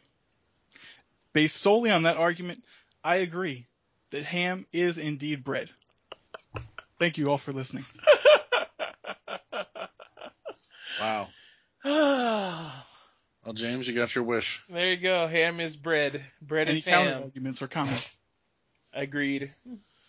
[1.34, 2.64] Based solely on that argument,
[3.02, 3.66] I agree
[4.10, 5.70] that ham is indeed bread.
[6.98, 7.84] Thank you all for listening.
[11.00, 11.28] Wow.
[13.44, 14.62] Well, James, you got your wish.
[14.70, 15.26] there you go.
[15.26, 16.24] Ham is bread.
[16.40, 17.22] Bread Any is counter ham.
[17.24, 18.18] arguments or comments?
[18.94, 19.52] Agreed.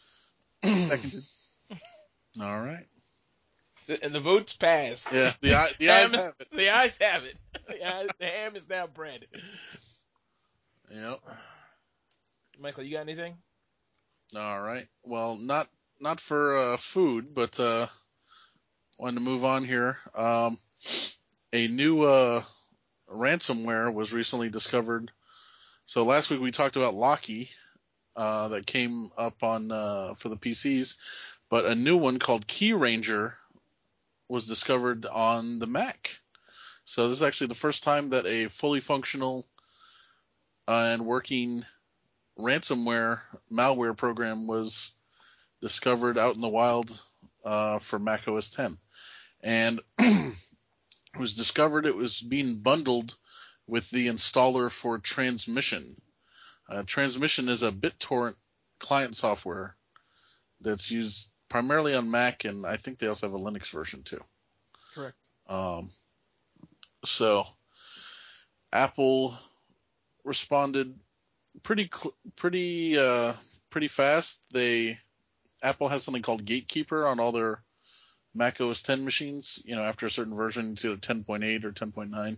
[0.64, 1.22] Seconded.
[2.40, 2.86] All right.
[4.02, 5.08] And the votes passed.
[5.12, 6.48] Yeah, the eye, the Ham eyes have it.
[6.56, 7.36] The eyes have it.
[7.68, 9.26] The, eyes, the ham is now bread.
[10.94, 11.20] Yep.
[12.60, 13.36] Michael, you got anything?
[14.36, 14.88] All right.
[15.04, 15.70] Well, not
[16.00, 17.88] not for uh, food, but uh,
[18.98, 19.98] wanted to move on here.
[20.14, 20.60] Um,
[21.54, 22.44] a new uh,
[23.12, 25.12] ransomware was recently discovered.
[25.86, 27.50] So last week we talked about Locky
[28.16, 30.96] uh, that came up on uh, for the PCs,
[31.50, 33.34] But a new one called KeRanger
[34.28, 36.10] was discovered on the Mac.
[36.86, 39.46] So this is actually the first time that a fully functional
[40.68, 41.66] and working
[42.38, 44.92] ransomware malware program was
[45.62, 47.00] discovered out in the wild
[47.44, 48.78] uh, for Mac OS 10.
[49.42, 50.34] And it
[51.18, 53.16] was discovered it was being bundled
[53.68, 56.00] with the installer for Transmission.
[56.70, 58.36] Uh, Transmission is a BitTorrent
[58.80, 59.76] client software
[60.62, 64.24] that's used primarily on Mac, and I think they also have a Linux version too.
[64.94, 65.18] Correct.
[65.48, 65.92] Um,
[67.04, 67.46] so
[68.74, 69.38] Apple
[70.26, 70.94] responded
[71.64, 73.34] pretty cl- pretty uh,
[73.70, 74.40] pretty fast.
[74.52, 75.00] They
[75.64, 77.64] Apple has something called Gatekeeper on all their
[78.34, 79.60] Mac OS 10 machines.
[79.64, 82.38] You know, after a certain version, it's either 10.8 or 10.9,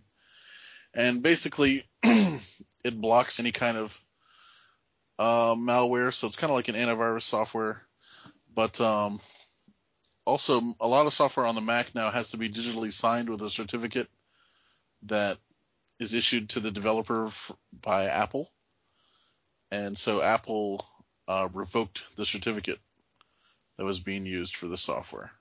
[0.93, 3.97] and basically it blocks any kind of
[5.19, 6.13] uh, malware.
[6.13, 7.81] So it's kind of like an antivirus software,
[8.53, 9.19] but um,
[10.25, 13.41] also a lot of software on the Mac now has to be digitally signed with
[13.41, 14.09] a certificate
[15.03, 15.37] that
[15.99, 18.49] is issued to the developer f- by Apple,
[19.71, 20.85] and so Apple
[21.27, 22.79] uh, revoked the certificate
[23.77, 25.31] that was being used for the software.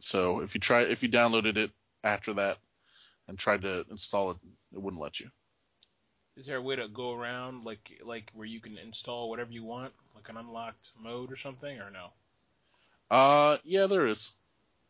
[0.00, 1.70] So if you try, if you downloaded it
[2.02, 2.58] after that
[3.28, 4.36] and tried to install it,
[4.72, 5.30] it wouldn't let you.
[6.36, 9.64] Is there a way to go around like like where you can install whatever you
[9.64, 12.08] want, like an unlocked mode or something, or no?
[13.10, 14.32] Uh, yeah, there is,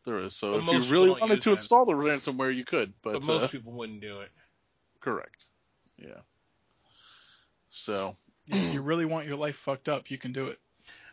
[0.05, 0.35] there is.
[0.35, 1.57] So But if you really wanted to that.
[1.57, 4.29] install the ransomware, you could, but, But, most uh, people wouldn't do it.
[5.01, 5.45] correct.
[5.97, 6.19] Yeah.
[7.69, 8.15] So
[8.47, 10.59] If you really want your life fucked up, you can do it.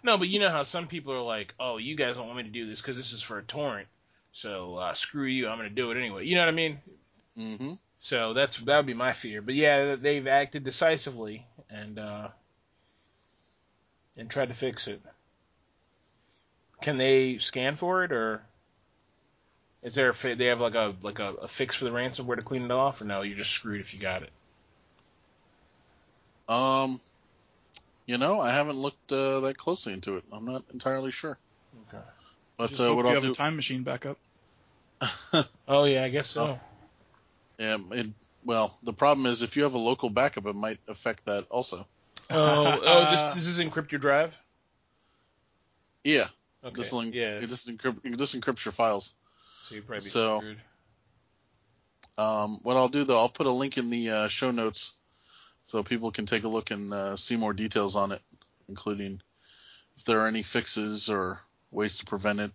[0.02, 2.44] No, but you know how some people are like, "Oh, you guys don't want me
[2.44, 3.86] to do this because this is for a torrent,
[4.32, 6.78] so uh, screw you, I'm gonna do it anyway." You know what I mean?
[7.36, 7.72] Mm-hmm.
[8.00, 9.42] So that's that would be my fear.
[9.42, 12.28] But yeah, they've acted decisively and uh,
[14.16, 15.02] and tried to fix it.
[16.80, 18.42] Can they scan for it, or
[19.82, 22.36] is there a fi- they have like a like a, a fix for the ransomware
[22.36, 24.30] to clean it off, or no, you're just screwed if you got it?
[26.48, 27.00] Um,
[28.06, 30.24] you know, I haven't looked uh, that closely into it.
[30.32, 31.38] I'm not entirely sure.
[31.88, 32.02] Okay.
[32.58, 34.18] But Just uh, hope what you I'll have do, a time machine backup.
[35.68, 36.58] Oh yeah, I guess so.
[37.58, 38.08] yeah, it,
[38.44, 41.86] well, the problem is if you have a local backup, it might affect that also.
[42.28, 44.36] Oh, oh, this this is encrypt your drive.
[46.02, 46.26] Yeah,
[46.64, 46.82] Okay.
[46.82, 47.38] this will yeah.
[47.38, 49.12] it just encrypt, this encrypts your files.
[49.70, 50.60] So you'd probably so- screwed.
[52.18, 54.94] Um, what I'll do though, I'll put a link in the uh, show notes
[55.64, 58.20] so people can take a look and uh, see more details on it,
[58.68, 59.22] including
[59.96, 62.50] if there are any fixes or ways to prevent it.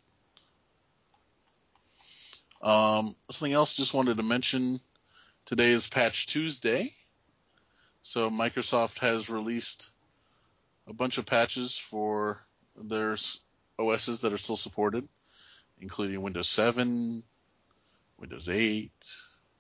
[2.62, 4.82] Um, something else just wanted to mention.
[5.45, 6.93] Today is Patch Tuesday,
[8.01, 9.89] so Microsoft has released
[10.86, 12.41] a bunch of patches for
[12.75, 13.15] their
[13.80, 15.08] OSs that are still supported,
[15.80, 17.24] including Windows 7,
[18.20, 18.92] Windows 8,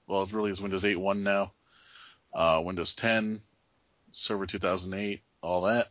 [0.07, 1.51] well, it really is Windows 8.1 now,
[2.33, 3.41] uh, Windows 10,
[4.11, 5.87] Server 2008, all that.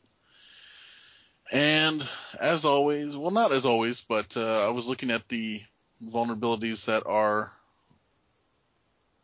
[1.53, 2.07] And
[2.41, 5.63] as always, well, not as always, but uh, I was looking at the
[6.03, 7.53] vulnerabilities that are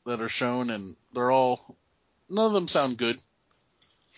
[0.07, 1.77] that are shown, and they're all
[2.29, 3.19] none of them sound good.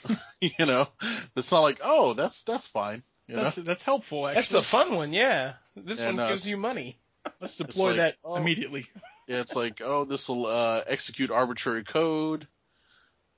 [0.40, 0.88] you know,
[1.36, 3.02] it's not like, oh, that's that's fine.
[3.28, 3.62] You That's know?
[3.62, 5.54] that's helpful Actually, That's a fun one, yeah.
[5.76, 6.98] This Yeah, one gives it's- you money.
[7.40, 8.36] Let's deploy like, that oh.
[8.36, 8.86] immediately.
[9.28, 12.48] Yeah, it's like, oh, this will uh, execute arbitrary code.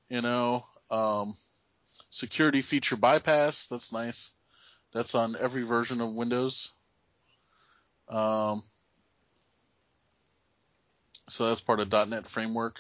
[0.09, 1.37] You know, um,
[2.09, 3.67] security feature bypass.
[3.67, 4.31] That's nice.
[4.95, 6.73] That's on every version of Windows.
[8.09, 8.63] Um,
[11.29, 12.77] so that's part of .NET framework.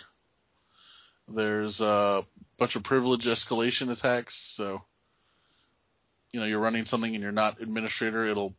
[1.28, 2.24] There's a
[2.58, 4.34] bunch of privilege escalation attacks.
[4.34, 4.82] So,
[6.32, 8.54] you know, you're running something and you're not administrator, it'll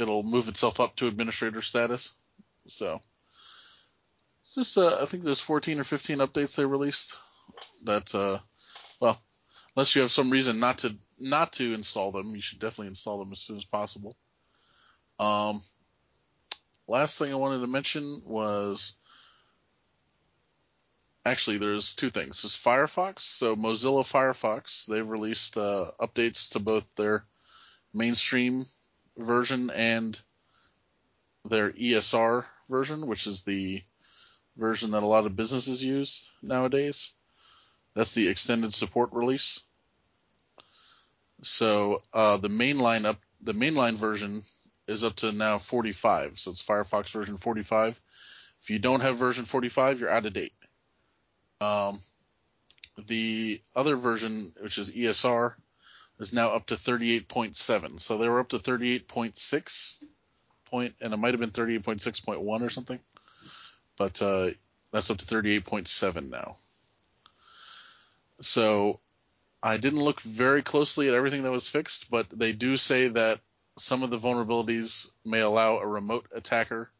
[0.00, 2.12] it'll move itself up to administrator status.
[2.66, 3.00] So.
[4.54, 7.16] Just, uh, I think there's 14 or 15 updates they released.
[7.84, 8.38] That, uh,
[9.00, 9.22] well,
[9.76, 13.18] unless you have some reason not to not to install them, you should definitely install
[13.18, 14.16] them as soon as possible.
[15.18, 15.62] Um,
[16.88, 18.94] last thing I wanted to mention was
[21.24, 22.42] actually there's two things.
[22.42, 23.20] There's Firefox.
[23.20, 27.24] So Mozilla Firefox they've released uh, updates to both their
[27.92, 28.66] mainstream
[29.20, 30.18] version and
[31.48, 33.82] their ESR version, which is the
[34.56, 37.12] version that a lot of businesses use nowadays.
[37.94, 39.60] That's the extended support release.
[41.42, 44.44] So uh, the mainline up the mainline version
[44.86, 46.38] is up to now 45.
[46.38, 47.98] So it's Firefox version 45.
[48.62, 50.52] If you don't have version 45, you're out of date.
[51.60, 52.02] Um,
[53.06, 55.54] the other version, which is ESR,
[56.20, 58.00] is now up to 38.7.
[58.00, 59.96] So they were up to 38.6
[60.66, 63.00] point, and it might have been 38.6.1 or something.
[63.96, 64.50] But uh,
[64.92, 66.56] that's up to 38.7 now.
[68.42, 69.00] So
[69.62, 73.40] I didn't look very closely at everything that was fixed, but they do say that
[73.78, 76.90] some of the vulnerabilities may allow a remote attacker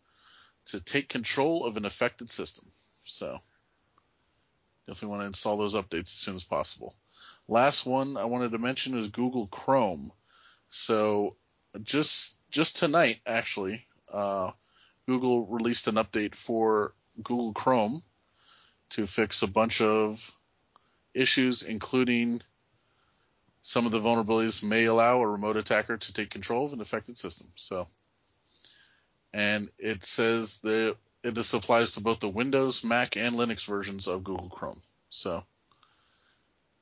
[0.66, 2.66] to take control of an affected system.
[3.04, 3.40] So
[4.86, 6.94] definitely want to install those updates as soon as possible.
[7.50, 10.12] Last one I wanted to mention is Google Chrome.
[10.68, 11.34] So
[11.82, 14.52] just just tonight, actually, uh,
[15.06, 18.04] Google released an update for Google Chrome
[18.90, 20.20] to fix a bunch of
[21.12, 22.40] issues, including
[23.62, 27.18] some of the vulnerabilities may allow a remote attacker to take control of an affected
[27.18, 27.48] system.
[27.56, 27.88] So,
[29.34, 34.22] and it says that this applies to both the Windows, Mac, and Linux versions of
[34.22, 34.82] Google Chrome.
[35.10, 35.42] So,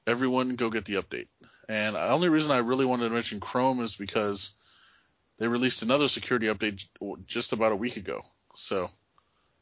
[0.09, 1.29] everyone go get the update.
[1.69, 4.53] And the only reason I really wanted to mention Chrome is because
[5.39, 6.83] they released another security update
[7.27, 8.23] just about a week ago.
[8.57, 8.91] So,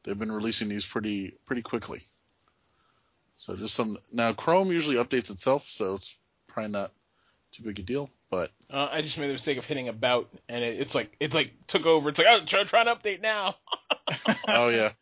[0.06, 2.06] they've been releasing these pretty pretty quickly.
[3.38, 6.92] So just some now Chrome usually updates itself, so it's probably not
[7.52, 8.08] too big a deal.
[8.30, 11.34] But Uh, I just made the mistake of hitting about, and it, it's like it's
[11.34, 12.08] like took over.
[12.08, 13.56] It's like oh, try, try to update now.
[14.48, 14.92] oh yeah,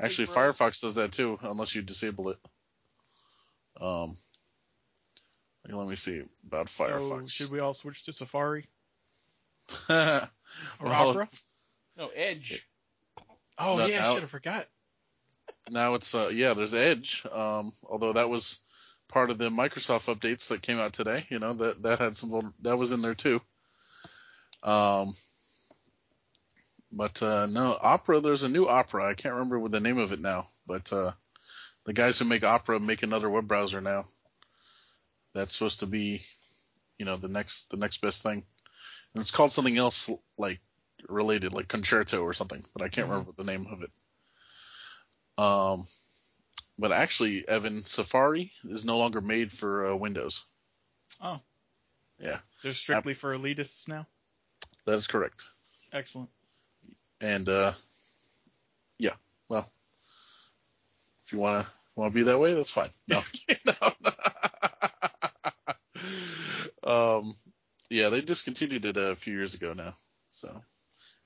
[0.00, 2.38] actually Firefox does that too, unless you disable it.
[3.80, 4.16] Um,
[5.68, 7.30] let me see about So Firefox.
[7.30, 8.66] should we all switch to Safari
[9.88, 10.28] well,
[10.80, 11.28] or Opera?
[11.96, 12.66] No Edge.
[13.58, 14.66] Oh no, yeah, now- I should have forgot.
[15.70, 17.24] now it's uh yeah, there's Edge.
[17.30, 18.58] Um, although that was
[19.08, 21.26] part of the Microsoft updates that came out today.
[21.28, 23.40] You know that that had some vul- that was in there too.
[24.62, 25.16] Um,
[26.90, 28.20] but uh, no Opera.
[28.20, 29.04] There's a new Opera.
[29.06, 30.48] I can't remember what the name of it now.
[30.66, 31.12] But uh,
[31.84, 34.06] the guys who make Opera make another web browser now.
[35.34, 36.24] That's supposed to be,
[36.98, 38.44] you know, the next the next best thing.
[39.14, 40.60] And it's called something else like
[41.08, 42.64] related, like Concerto or something.
[42.74, 43.10] But I can't Mhm.
[43.10, 43.90] remember the name of it.
[45.42, 45.86] Um,
[46.78, 50.44] but actually, Evan, Safari is no longer made for uh, Windows.
[51.20, 51.40] Oh.
[52.18, 52.38] Yeah.
[52.62, 54.06] They're strictly for elitists now.
[54.84, 55.44] That is correct.
[55.92, 56.30] Excellent.
[57.20, 57.74] And uh,
[58.98, 59.14] yeah,
[59.48, 59.70] well,
[61.26, 62.90] if you wanna wanna be that way, that's fine.
[63.08, 63.22] No,
[63.64, 64.10] No, no.
[66.84, 67.36] um,
[67.90, 69.94] yeah, they discontinued it a few years ago now.
[70.30, 70.62] So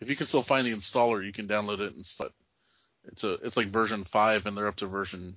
[0.01, 2.33] if you can still find the installer, you can download it and start.
[3.05, 5.37] It's a it's like version five, and they're up to version,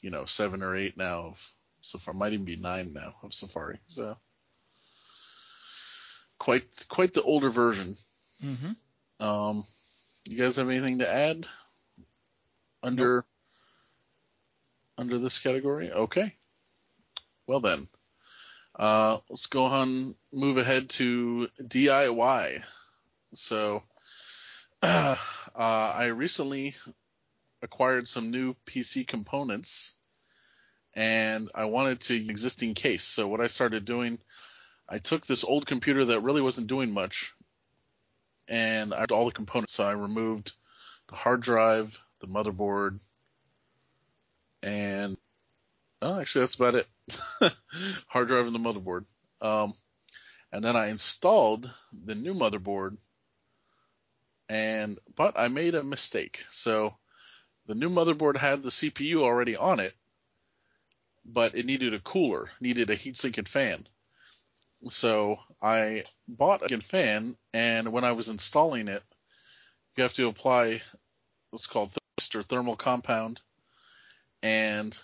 [0.00, 1.38] you know, seven or eight now of
[1.82, 2.16] Safari.
[2.16, 3.78] Might even be nine now of Safari.
[3.86, 4.16] So
[6.38, 7.96] quite quite the older version.
[8.44, 9.24] Mm-hmm.
[9.24, 9.64] Um,
[10.24, 11.46] you guys have anything to add
[12.82, 13.24] under
[14.98, 15.92] under this category?
[15.92, 16.34] Okay.
[17.46, 17.88] Well then,
[18.76, 22.62] uh, let's go on move ahead to DIY.
[23.34, 23.82] So,
[24.82, 25.16] uh,
[25.54, 26.74] I recently
[27.62, 29.94] acquired some new PC components,
[30.94, 33.04] and I wanted to existing case.
[33.04, 34.18] So what I started doing,
[34.88, 37.32] I took this old computer that really wasn't doing much,
[38.48, 39.74] and I had all the components.
[39.74, 40.52] So I removed
[41.08, 43.00] the hard drive, the motherboard,
[44.62, 45.16] and
[46.02, 46.86] oh, actually that's about it.
[48.08, 49.04] hard drive and the motherboard.
[49.40, 49.74] Um,
[50.52, 52.96] and then I installed the new motherboard,
[54.48, 56.40] and but I made a mistake.
[56.50, 56.94] So
[57.66, 59.94] the new motherboard had the CPU already on it,
[61.24, 63.86] but it needed a cooler, needed a heatsink and fan.
[64.88, 69.02] So I bought a fan, and when I was installing it,
[69.96, 70.82] you have to apply
[71.50, 71.92] what's called
[72.48, 73.40] thermal compound,
[74.42, 74.96] and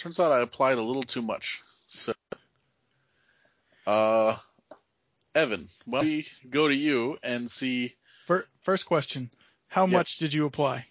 [0.00, 1.60] turns out I applied a little too much.
[1.86, 2.12] So,
[3.86, 4.36] uh,
[5.34, 7.94] Evan, we go to you and see
[8.60, 9.30] First question:
[9.68, 9.92] How Yes.
[9.92, 10.86] much did you apply?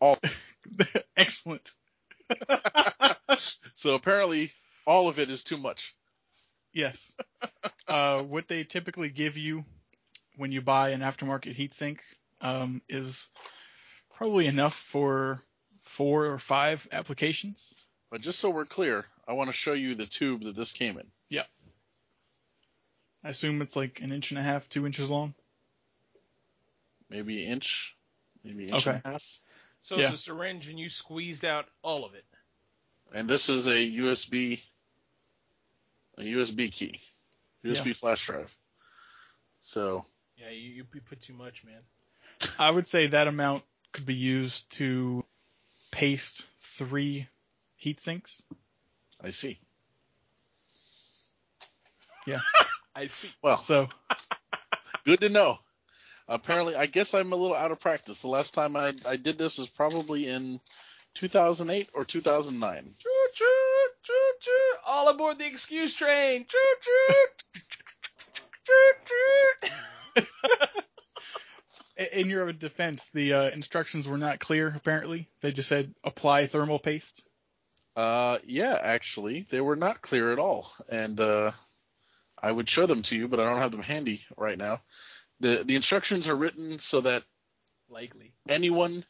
[0.00, 0.18] all.
[1.16, 1.70] Excellent.
[3.74, 4.52] so apparently,
[4.86, 5.94] all of it is too much.
[6.72, 7.12] Yes.
[7.88, 9.64] uh, what they typically give you
[10.36, 11.98] when you buy an aftermarket heatsink
[12.40, 13.30] um, is
[14.14, 15.42] probably enough for
[15.98, 17.74] four or five applications.
[18.08, 20.96] But just so we're clear, I want to show you the tube that this came
[20.96, 21.08] in.
[21.28, 21.42] Yeah.
[23.24, 25.34] I assume it's like an inch and a half, two inches long.
[27.10, 27.96] Maybe an inch,
[28.44, 29.24] maybe an inch and a half.
[29.82, 30.12] So Yeah.
[30.12, 32.24] it's a syringe, and you squeezed out all of it.
[33.12, 34.60] And this is a USB,
[36.16, 37.00] a USB key,
[37.64, 38.54] USB flash drive.
[39.58, 41.80] So Yeah, you, you put too much, man.
[42.56, 45.24] I would say that amount could be used to
[45.98, 47.26] paste three
[47.74, 48.40] heat sinks.
[49.20, 49.58] I see.
[52.24, 52.36] Yeah.
[52.94, 53.32] I see.
[53.42, 53.88] Well, So
[55.04, 55.58] good to know.
[56.28, 58.20] Apparently, I guess I'm a little out of practice.
[58.20, 60.60] The last time I I did this was probably in
[61.14, 62.94] 2008 or 2009.
[62.96, 63.46] Choo choo
[64.04, 64.76] choo choo.
[64.86, 66.46] All aboard the excuse train.
[66.46, 67.62] Choo choo.
[68.64, 70.22] choo
[70.64, 70.77] choo.
[71.98, 74.72] I- in your defense, the uh, instructions were not clear.
[74.74, 77.24] Apparently, they just said apply thermal paste.
[77.96, 81.50] Uh, yeah, actually, they were not clear at all, and uh,
[82.40, 84.82] I would show them to you, but I don't have them handy right now.
[85.40, 87.24] the The instructions are written so that
[87.88, 88.32] Likely.
[88.48, 89.04] anyone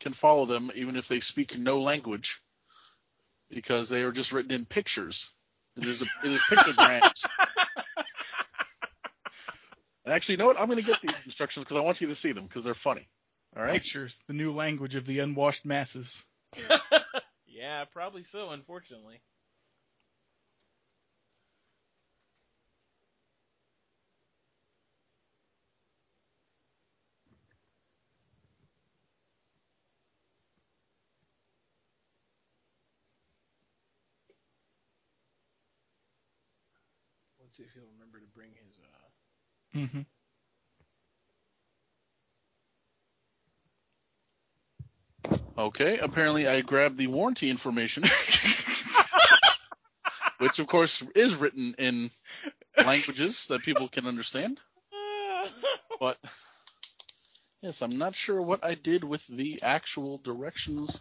[0.00, 2.40] can follow them, even if they speak no language,
[3.50, 5.26] because they are just written in pictures.
[5.76, 7.24] It is, a, it is pictograms.
[10.04, 10.58] And actually, you know what?
[10.58, 12.76] I'm going to get these instructions because I want you to see them because they're
[12.82, 13.06] funny.
[13.56, 13.72] All right.
[13.72, 16.24] Pictures, the new language of the unwashed masses.
[17.46, 18.50] yeah, probably so.
[18.50, 19.20] Unfortunately.
[37.50, 38.78] Let's see if he'll remember to bring his.
[38.78, 38.89] Uh...
[39.72, 40.00] hmm
[45.58, 45.98] Okay.
[45.98, 48.02] Apparently, I grabbed the warranty information,
[50.38, 52.10] which of course is written in
[52.86, 54.58] languages that people can understand.
[56.00, 56.16] But
[57.62, 61.00] yes, I'm not sure what I did with the actual directions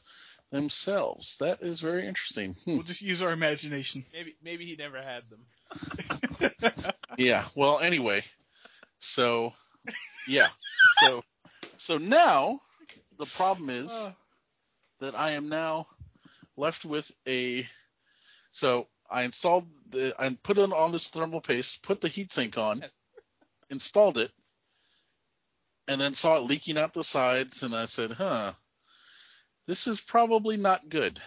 [0.52, 1.38] themselves.
[1.40, 2.56] That is very interesting.
[2.66, 2.74] Hmm.
[2.74, 4.06] We'll just use our imagination.
[4.14, 6.86] maybe maybe he never had them.
[7.18, 7.48] Yeah.
[7.56, 8.24] Well, anyway,
[9.00, 9.54] so
[10.28, 10.50] yeah,
[11.00, 11.22] so
[11.78, 12.62] so now
[13.18, 14.12] the problem is Uh,
[15.02, 15.88] that I am now
[16.58, 17.68] left with a.
[18.52, 22.82] So I installed the I put it on this thermal paste, put the heatsink on,
[22.82, 23.12] Yes.
[23.70, 24.32] installed it,
[25.88, 28.54] and then saw it leaking out the sides, and I said, "Huh,
[29.68, 31.22] this is probably not good."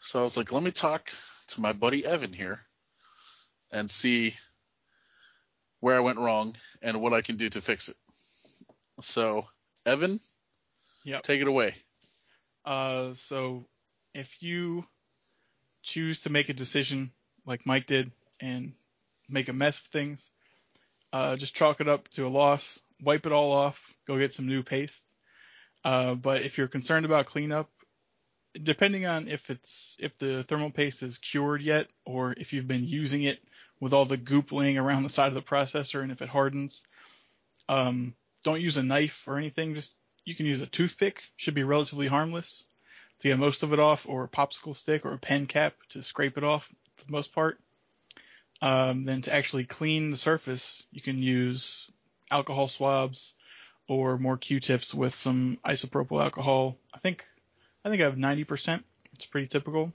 [0.00, 1.06] So I was like, "Let me talk
[1.48, 2.60] to my buddy Evan here,
[3.72, 4.34] and see
[5.84, 7.96] where I went wrong and what I can do to fix it."
[9.02, 9.46] So,
[9.84, 10.18] Evan,
[11.04, 11.24] Yep.
[11.24, 11.76] take it away.
[12.64, 13.66] Uh, so
[14.14, 14.86] if you
[15.82, 17.12] choose to make a decision
[17.44, 18.10] like Mike did
[18.40, 18.72] and
[19.28, 20.30] make a mess of things,
[21.12, 24.46] uh, just chalk it up to a loss, wipe it all off, go get some
[24.46, 25.12] new paste.
[25.84, 27.68] Uh, but if you're concerned about cleanup,
[28.62, 32.84] depending on if it's if the thermal paste is cured yet or if you've been
[32.84, 33.40] using it
[33.80, 36.82] with all the goop laying around the side of the processor and if it hardens,
[37.68, 39.74] um, don't use a knife or anything.
[39.74, 39.94] Just
[40.24, 42.64] you can use a toothpick, should be relatively harmless
[43.20, 46.02] to get most of it off, or a popsicle stick or a pen cap to
[46.02, 47.58] scrape it off for the most part.
[48.62, 51.90] Um, then to actually clean the surface, you can use
[52.30, 53.34] alcohol swabs
[53.88, 56.78] or more Q-tips with some isopropyl alcohol.
[56.92, 57.26] I think
[57.84, 58.82] I think I have 90%.
[59.12, 59.92] It's pretty typical.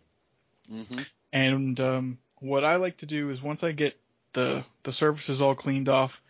[0.71, 1.01] Mm-hmm.
[1.33, 3.99] And um, what I like to do is once I get
[4.33, 6.21] the the surfaces all cleaned off,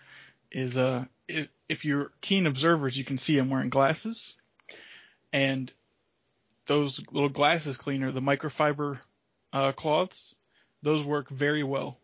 [0.51, 4.35] is uh if, if you're keen observers, you can see I'm wearing glasses,
[5.31, 5.71] and
[6.65, 8.99] those little glasses cleaner, the microfiber
[9.53, 10.35] uh, cloths,
[10.81, 11.99] those work very well,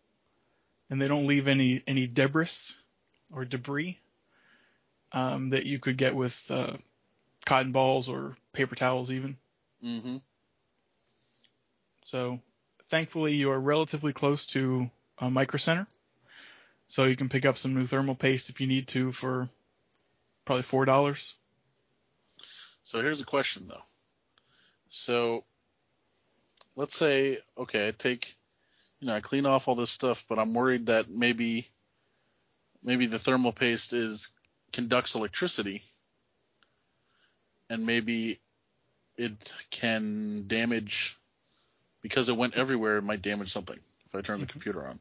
[0.90, 2.76] and they don't leave any any debris
[3.32, 4.00] or debris
[5.12, 6.74] um, that you could get with uh,
[7.46, 9.38] cotton balls or paper towels even.
[9.84, 10.18] Mm-hmm.
[12.06, 12.40] So
[12.90, 15.88] thankfully you are relatively close to a micro center.
[16.88, 19.50] So you can pick up some new thermal paste if you need to for
[20.46, 21.36] probably four dollars.
[22.84, 23.84] So here's a question though.
[24.90, 25.44] So
[26.76, 28.36] let's say, okay, I take,
[29.00, 31.68] you know, I clean off all this stuff, but I'm worried that maybe,
[32.84, 34.28] maybe the thermal paste is
[34.72, 35.82] conducts electricity,
[37.70, 38.40] and maybe
[39.18, 41.18] it can damage
[42.02, 42.98] because it went everywhere.
[42.98, 44.50] It might damage something if I turn the Mhm.
[44.50, 45.00] computer on.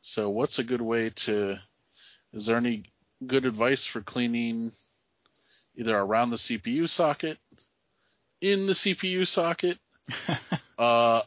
[0.00, 1.58] So what's a good way to?
[2.32, 2.84] Is there any
[3.26, 4.72] good advice for cleaning
[5.76, 7.38] either around the CPU socket,
[8.40, 9.78] in the CPU socket,
[10.78, 11.22] uh,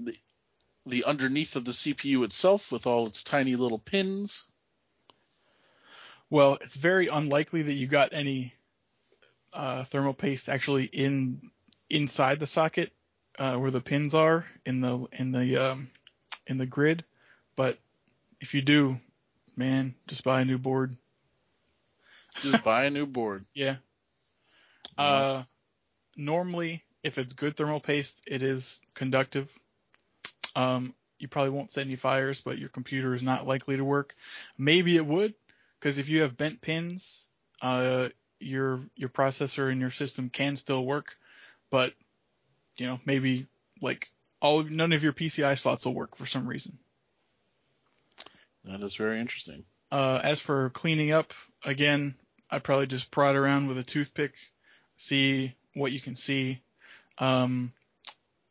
[0.00, 0.18] the
[0.86, 4.46] the underneath of the CPU itself with all its tiny little pins.
[6.30, 8.54] well, it's very unlikely that you got any
[9.52, 11.50] uh, thermal paste actually in
[11.90, 12.92] inside the socket
[13.38, 15.90] uh, where the pins are in the in the um,
[16.46, 17.04] in the grid.
[17.56, 17.78] But
[18.40, 18.98] if you do,
[19.56, 20.96] man, just buy a new board.
[22.40, 23.44] Just buy a new board.
[23.54, 23.76] Yeah.
[24.96, 25.42] Uh,
[26.16, 29.52] normally, if it's good thermal paste, it is conductive.
[30.56, 34.14] Um, you probably won't set any fires, but your computer is not likely to work.
[34.56, 35.34] Maybe it would,
[35.78, 37.26] because if you have bent pins,
[37.62, 38.08] uh,
[38.40, 41.16] your your processor and your system can still work,
[41.70, 41.92] but
[42.76, 43.46] you know maybe
[43.80, 44.10] like
[44.40, 46.78] all none of your PCI slots will work for some reason.
[48.64, 49.64] That is very interesting.
[49.90, 51.32] Uh, as for cleaning up,
[51.64, 52.14] again,
[52.50, 54.34] I probably just prod around with a toothpick,
[54.96, 56.60] see what you can see.
[57.18, 57.72] Um,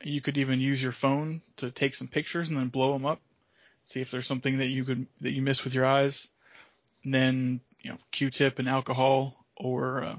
[0.03, 3.21] you could even use your phone to take some pictures and then blow them up,
[3.85, 6.27] see if there's something that you could that you miss with your eyes.
[7.03, 10.15] And then you know Q-tip and alcohol, or uh,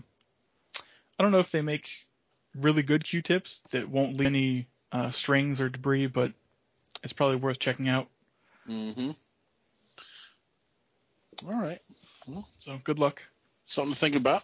[1.19, 2.07] I don't know if they make
[2.55, 6.33] really good Q-tips that won't leave any uh, strings or debris, but
[7.03, 8.09] it's probably worth checking out.
[8.69, 9.11] Mm-hmm.
[11.47, 11.81] All right.
[12.59, 13.23] So good luck.
[13.67, 14.43] Something to think about.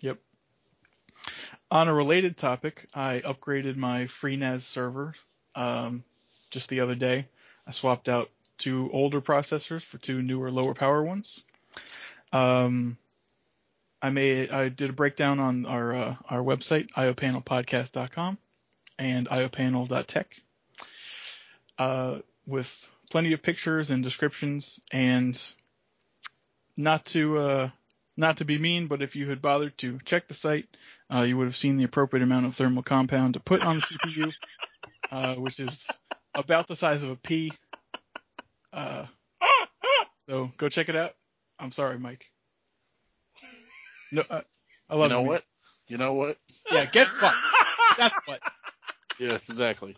[0.00, 0.18] Yep.
[1.70, 5.14] On a related topic, I upgraded my FreeNAS server
[5.54, 6.04] um,
[6.50, 7.26] just the other day.
[7.66, 11.44] I swapped out two older processors for two newer, lower power ones.
[12.32, 12.96] Um,
[14.00, 18.38] I made I did a breakdown on our uh, our website iopanelpodcast.com
[18.98, 20.42] and iopanel.tech
[21.78, 25.40] uh, with plenty of pictures and descriptions and
[26.76, 27.70] not to uh,
[28.16, 30.66] not to be mean, but if you had bothered to check the site,
[31.12, 33.82] uh, you would have seen the appropriate amount of thermal compound to put on the
[33.82, 34.32] CPU,
[35.10, 35.88] uh, which is
[36.34, 37.52] about the size of a pea.
[38.72, 39.06] Uh,
[40.28, 41.12] so go check it out.
[41.58, 42.30] I'm sorry, Mike.
[44.12, 44.40] No, uh,
[44.88, 45.28] I love you know man.
[45.32, 45.44] what?
[45.88, 46.38] You know what?
[46.70, 47.36] Yeah, get fucked.
[47.98, 48.40] That's what.
[49.18, 49.96] Yeah, exactly.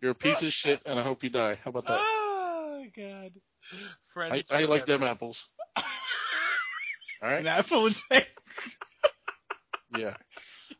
[0.00, 1.58] You're a piece of shit, and I hope you die.
[1.64, 2.00] How about that?
[2.00, 3.32] Oh god.
[3.72, 3.76] I,
[4.12, 4.98] Friends I like forever.
[4.98, 5.48] them apples.
[5.76, 5.84] All
[7.22, 7.40] right.
[7.40, 8.26] An apple and say,
[9.96, 10.14] Yeah.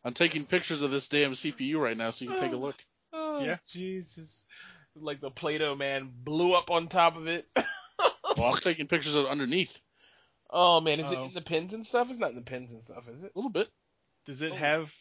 [0.04, 2.74] I'm taking pictures of this damn CPU right now, so you can take a look.
[3.12, 3.58] Oh, Yeah.
[3.70, 4.44] Jesus.
[4.96, 7.46] Like the Play-Doh man blew up on top of it.
[8.36, 9.70] Well, I'm taking pictures of underneath
[10.52, 11.12] oh man, is Uh-oh.
[11.14, 11.24] it oh.
[11.26, 12.08] in the pins and stuff?
[12.10, 13.32] It's not in the pins and stuff, is it?
[13.34, 13.68] a little bit.
[14.26, 14.56] does it Oh.
[14.56, 14.94] have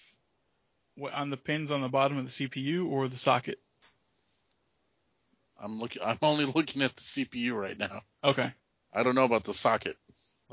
[0.95, 3.59] what on the pins on the bottom of the CPU or the socket?
[5.59, 6.01] I'm looking.
[6.03, 8.01] I'm only looking at the CPU right now.
[8.23, 8.49] Okay.
[8.93, 9.97] I don't know about the socket.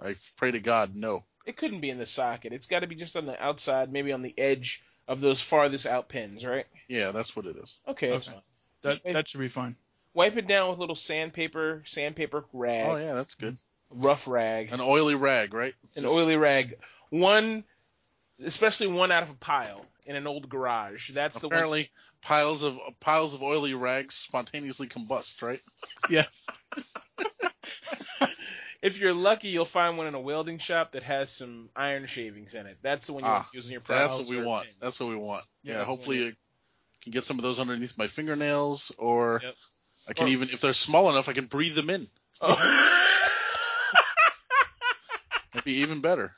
[0.00, 1.24] I pray to God, no.
[1.44, 2.52] It couldn't be in the socket.
[2.52, 5.86] It's got to be just on the outside, maybe on the edge of those farthest
[5.86, 6.66] out pins, right?
[6.88, 7.74] Yeah, that's what it is.
[7.88, 8.34] Okay, that's Okay.
[8.34, 8.42] fine.
[9.04, 9.74] That that should be fine.
[10.14, 13.56] Wipe it down with a little sandpaper, sandpaper rag, Oh yeah, that's good.
[13.90, 15.74] Rough rag, An oily rag, right?
[15.96, 16.76] an oily rag.
[17.10, 17.64] One,
[18.44, 21.10] especially one out of a pile in an old garage.
[21.12, 21.54] That's the one.
[21.54, 21.90] Apparently,
[22.22, 25.60] piles of piles of oily rags spontaneously combust, right?
[26.10, 26.46] Yes.
[28.80, 32.54] If you're lucky, you'll find one in a welding shop that has some iron shavings
[32.54, 32.78] in it.
[32.80, 34.66] That's the one you Ah, want to use in your That's what we want.
[34.66, 34.76] pins.
[34.80, 35.44] That's what we want.
[35.64, 36.36] Yeah, Yeah, hopefully what we- I
[37.02, 39.54] can get some of those underneath my fingernails, or Yep.
[40.08, 42.08] I can Or- even, if they're small enough, I can breathe them in.
[42.40, 42.54] Oh.
[45.58, 46.32] That'd be even better.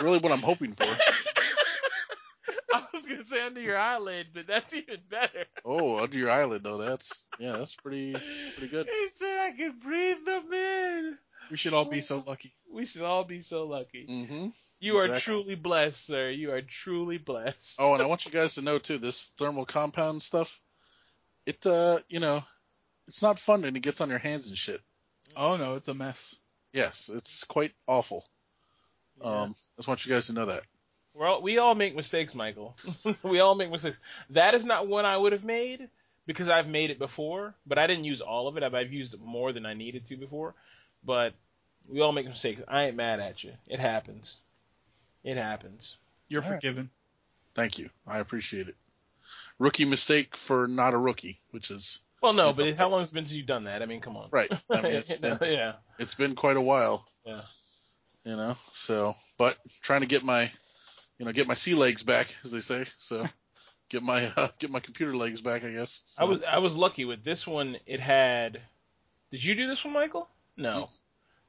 [0.00, 0.84] really, what I'm hoping for.
[2.72, 5.46] I was gonna say under your eyelid, but that's even better.
[5.64, 6.78] Oh, under your eyelid though.
[6.78, 8.86] That's yeah, that's pretty pretty good.
[8.86, 11.18] He said I could breathe them in.
[11.50, 12.54] We should all be so lucky.
[12.72, 14.06] We should all be so lucky.
[14.08, 14.48] Mm-hmm.
[14.78, 16.30] You are truly blessed, sir.
[16.30, 17.80] You are truly blessed.
[17.80, 20.60] Oh, and I want you guys to know too, this thermal compound stuff.
[21.44, 22.44] It uh, you know,
[23.08, 24.80] it's not fun and it gets on your hands and shit.
[25.34, 26.36] Oh no, it's a mess.
[26.72, 28.26] Yes, it's quite awful.
[29.20, 29.42] Yeah.
[29.42, 30.62] Um, I just want you guys to know that.
[31.14, 32.76] We're all, we all make mistakes, Michael.
[33.22, 33.98] we all make mistakes.
[34.30, 35.88] That is not one I would have made
[36.26, 38.62] because I've made it before, but I didn't use all of it.
[38.62, 40.54] I've, I've used more than I needed to before.
[41.04, 41.34] But
[41.88, 42.60] we all make mistakes.
[42.68, 43.52] I ain't mad at you.
[43.66, 44.36] It happens.
[45.24, 45.96] It happens.
[46.28, 46.56] You're All right.
[46.60, 46.90] forgiven.
[47.54, 47.90] Thank you.
[48.06, 48.76] I appreciate it.
[49.58, 53.14] Rookie mistake for not a rookie, which is Well, no, but how long has it
[53.14, 53.82] been since you've done that?
[53.82, 54.28] I mean, come on.
[54.30, 54.50] right.
[54.70, 55.74] I mean, it's been yeah.
[55.98, 57.06] it's been quite a while.
[57.24, 57.42] Yeah.
[58.24, 60.50] You know, so but trying to get my,
[61.18, 62.86] you know, get my sea legs back, as they say.
[62.98, 63.24] So
[63.88, 66.02] get my uh, get my computer legs back, I guess.
[66.04, 67.76] So, I was I was lucky with this one.
[67.86, 68.60] It had.
[69.30, 70.28] Did you do this one, Michael?
[70.56, 70.74] No.
[70.74, 70.88] Mm.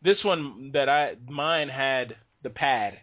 [0.02, 3.00] This one that I mine had the pad.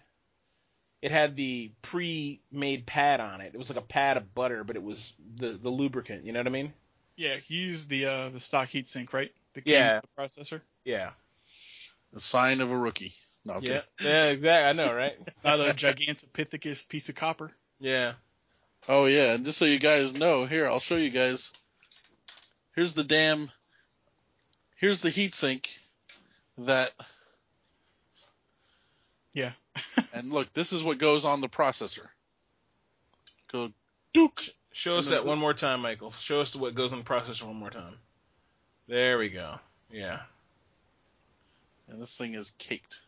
[1.03, 3.53] It had the pre-made pad on it.
[3.55, 6.25] It was like a pad of butter, but it was the the lubricant.
[6.25, 6.73] You know what I mean?
[7.17, 9.33] Yeah, you use the uh, the stock heatsink, right?
[9.55, 10.01] The came Yeah.
[10.01, 10.61] the processor.
[10.85, 11.11] Yeah.
[12.15, 13.15] a sign of a rookie.
[13.45, 13.69] No, okay.
[13.69, 13.81] Yeah.
[14.01, 14.25] Yeah.
[14.27, 14.69] Exactly.
[14.69, 15.15] I know, right?
[15.45, 17.51] Not a gigantopithecus piece of copper.
[17.81, 18.15] Yeah.
[18.89, 21.51] Oh yeah, and just so you guys know, here I'll show you guys.
[22.75, 23.51] Here's the damn.
[24.77, 25.69] Here's the heatsink
[26.59, 26.93] that,
[29.33, 29.53] Yeah.
[30.13, 32.07] and look, this is what goes on the processor.
[33.51, 33.71] Go,
[34.13, 34.43] Duke.
[34.77, 36.11] Show us that one more time, Michael.
[36.11, 37.95] Show us what goes in the processor one more time.
[38.87, 39.55] There we go.
[39.91, 40.21] Yeah.
[41.89, 43.01] And this thing is caked.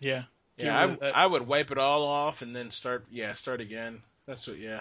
[0.00, 0.24] Yeah.
[0.58, 1.16] Get Yeah, I, that.
[1.16, 3.06] I would wipe it all off and then start.
[3.10, 4.02] Yeah, start again.
[4.26, 4.58] That's what.
[4.58, 4.80] Yeah.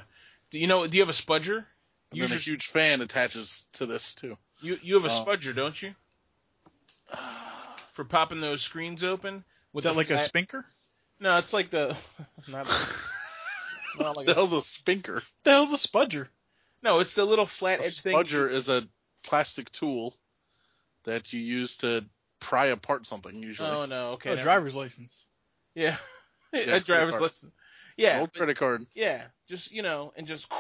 [0.50, 0.88] Do you know?
[0.88, 1.58] Do you have a spudger?
[1.58, 1.66] And
[2.14, 4.36] You then a should- huge fan attaches to this too.
[4.62, 5.26] You you have a Oh.
[5.26, 5.94] spudger, don't you?
[7.92, 9.44] For popping those screens open.
[9.76, 10.66] Is that the like a spinker?
[11.20, 11.96] No, it's like the.
[12.48, 12.68] Not,
[14.00, 15.22] not like the a, hell's a spinker?
[15.44, 16.28] The hell's a spudger?
[16.84, 18.16] no, it's the little flat A edge thing.
[18.16, 18.88] spudger is a
[19.24, 20.16] plastic tool
[21.04, 22.06] that you use to
[22.40, 23.70] pry apart something usually.
[23.70, 24.30] Oh no, okay.
[24.30, 25.26] oh, never- driver's license.
[25.74, 25.98] Yeah.
[26.54, 27.52] Yeah, a driver's license.
[27.98, 28.20] Yeah.
[28.20, 28.86] Old credit card.
[28.94, 30.52] Yeah, just you know, and just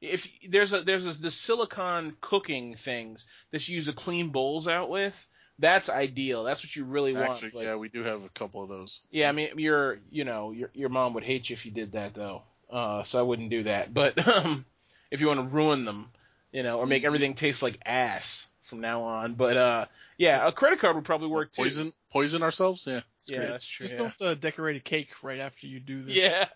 [0.00, 4.68] if there's a there's a, the silicon cooking things that you use to clean bowls
[4.68, 5.26] out with.
[5.60, 6.42] That's ideal.
[6.42, 7.30] That's what you really want.
[7.30, 9.00] Actually, but- yeah, we do have a couple of those.
[9.10, 11.92] Yeah, I mean, your you know your your mom would hate you if you did
[11.92, 12.42] that though.
[12.74, 13.94] Uh, so I wouldn't do that.
[13.94, 14.66] But um,
[15.10, 16.10] if you want to ruin them,
[16.50, 19.34] you know, or make everything taste like ass from now on.
[19.34, 19.84] But uh,
[20.18, 21.62] yeah, a credit card would probably work too.
[21.62, 22.84] Poison, poison ourselves.
[22.86, 23.48] Yeah, it's Yeah, great.
[23.50, 23.86] that's true.
[23.86, 24.10] Just yeah.
[24.18, 26.16] don't uh, decorate a cake right after you do this.
[26.16, 26.48] Yeah.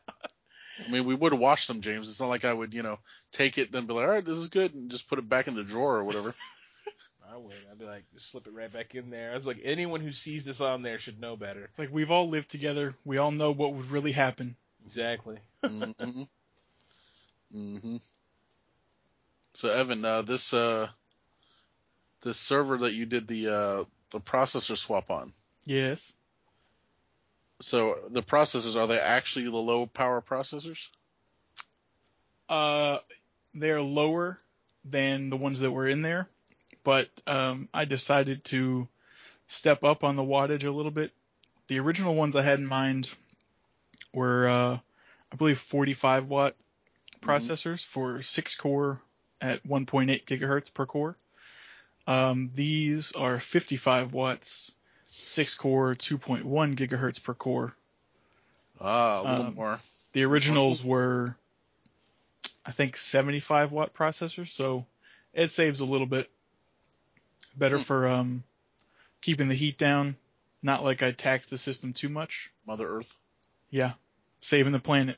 [0.84, 2.08] I mean, we would have washed them, James.
[2.08, 2.98] It's not like I would, you know,
[3.32, 5.48] take it then be like, all right, this is good, and just put it back
[5.48, 6.34] in the drawer or whatever.
[7.32, 7.54] I would.
[7.70, 9.32] I'd be like, just slip it right back in there.
[9.32, 11.64] I was like, anyone who sees this on there should know better.
[11.64, 12.94] It's like we've all lived together.
[13.04, 14.56] We all know what would really happen.
[14.88, 15.36] Exactly.
[15.64, 16.22] mm-hmm.
[17.52, 17.96] hmm
[19.52, 20.88] So Evan, uh, this uh,
[22.22, 25.34] this server that you did the uh, the processor swap on.
[25.66, 26.10] Yes.
[27.60, 30.78] So the processors are they actually the low power processors?
[32.48, 33.00] Uh,
[33.52, 34.38] they're lower
[34.86, 36.26] than the ones that were in there,
[36.82, 38.88] but um, I decided to
[39.48, 41.12] step up on the wattage a little bit.
[41.66, 43.10] The original ones I had in mind
[44.12, 44.78] were, uh,
[45.32, 46.54] I believe, 45 watt
[47.20, 49.00] processors for six core
[49.40, 51.16] at 1.8 gigahertz per core.
[52.06, 54.72] Um, these are 55 watts,
[55.22, 56.42] six core, 2.1
[56.74, 57.74] gigahertz per core.
[58.80, 59.80] Ah, a little Um, more.
[60.12, 61.36] The originals were,
[62.64, 64.86] I think, 75 watt processors, so
[65.34, 66.30] it saves a little bit.
[67.56, 67.82] Better Hmm.
[67.82, 68.44] for um,
[69.20, 70.16] keeping the heat down.
[70.62, 72.50] Not like I tax the system too much.
[72.66, 73.12] Mother Earth,
[73.70, 73.92] Yeah,
[74.40, 75.16] saving the planet,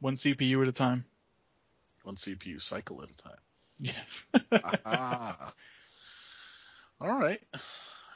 [0.00, 1.04] one CPU at a time.
[2.02, 3.38] one CPU cycle at a time.
[3.78, 4.26] Yes.
[4.84, 5.52] ah.
[7.00, 7.40] All right.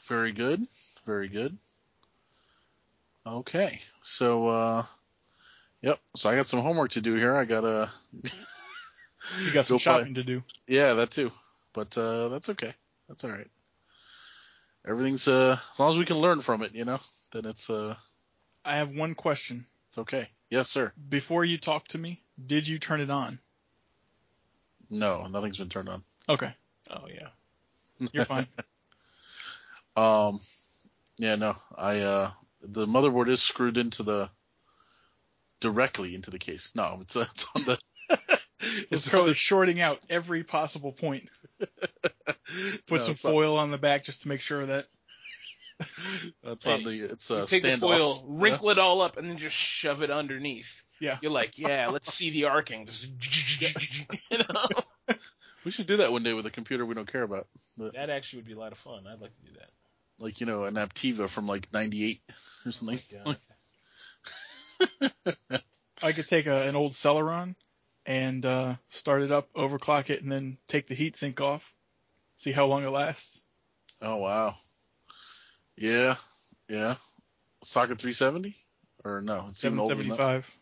[0.08, 0.66] Very good.
[1.04, 1.56] Very good.
[3.26, 3.80] Okay.
[4.02, 4.84] So, uh,
[5.82, 6.00] yep.
[6.16, 7.34] So I got some homework to do here.
[7.36, 7.90] I gotta.
[9.44, 10.42] you got some Go shopping to do.
[10.66, 11.30] Yeah, that too.
[11.72, 12.74] But uh, that's okay.
[13.08, 13.48] That's all right.
[14.86, 17.00] Everything's uh, as long as we can learn from it, you know,
[17.32, 17.94] then it's uh,
[18.64, 19.66] I have one question.
[19.88, 20.28] it's okay.
[20.50, 20.92] Yes, sir.
[21.08, 23.38] Before you talk to me, did you turn it on?
[24.90, 26.02] No, nothing's been turned on.
[26.28, 26.52] Okay,
[26.90, 27.28] Oh yeah.
[28.12, 28.46] you're fine.
[29.96, 30.40] Um,
[31.16, 32.30] yeah, no, I uh,
[32.62, 34.30] the motherboard is screwed into the
[35.60, 36.70] directly into the case.
[36.76, 37.78] No, it's uh, it's on the.
[38.60, 41.30] It's it's probably shorting out every possible point.
[41.58, 44.86] Put no, some foil on the back just to make sure that.
[46.42, 47.80] It's Hey, on the it's uh, You take the standoffs.
[47.80, 50.84] foil, wrinkle it all up, and then just shove it underneath.
[51.00, 51.18] Yeah.
[51.22, 52.86] You're like, yeah, let's see the arcing.
[52.86, 53.08] Just,
[54.30, 55.16] you know?
[55.64, 58.10] We should do that one day with a computer we don't care about, but That
[58.10, 59.06] actually would be a lot of fun.
[59.06, 59.70] I'd like to do that.
[60.18, 62.20] like you know an Aptiva from like '98
[62.66, 63.00] or something.
[63.24, 63.38] God.
[66.02, 67.54] I could take a, an old Celeron
[68.06, 71.74] and uh, start it up, overclock it, and then take the heatsink off.
[72.36, 73.40] See how long it lasts.
[74.00, 74.56] Oh wow.
[75.80, 76.16] Yeah,
[76.68, 76.96] yeah.
[77.64, 78.56] Socket 370
[79.04, 79.46] or no?
[79.48, 80.16] It's even older than that.
[80.16, 80.58] 775,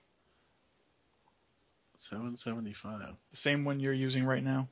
[1.98, 3.16] 775.
[3.30, 4.68] the same one you're using right now.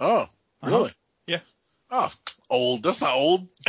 [0.00, 0.20] Oh,
[0.62, 0.70] Uh-huh.
[0.70, 0.92] really?
[1.26, 1.40] Yeah.
[1.90, 2.12] Oh,
[2.50, 2.82] old.
[2.82, 3.48] That's not old.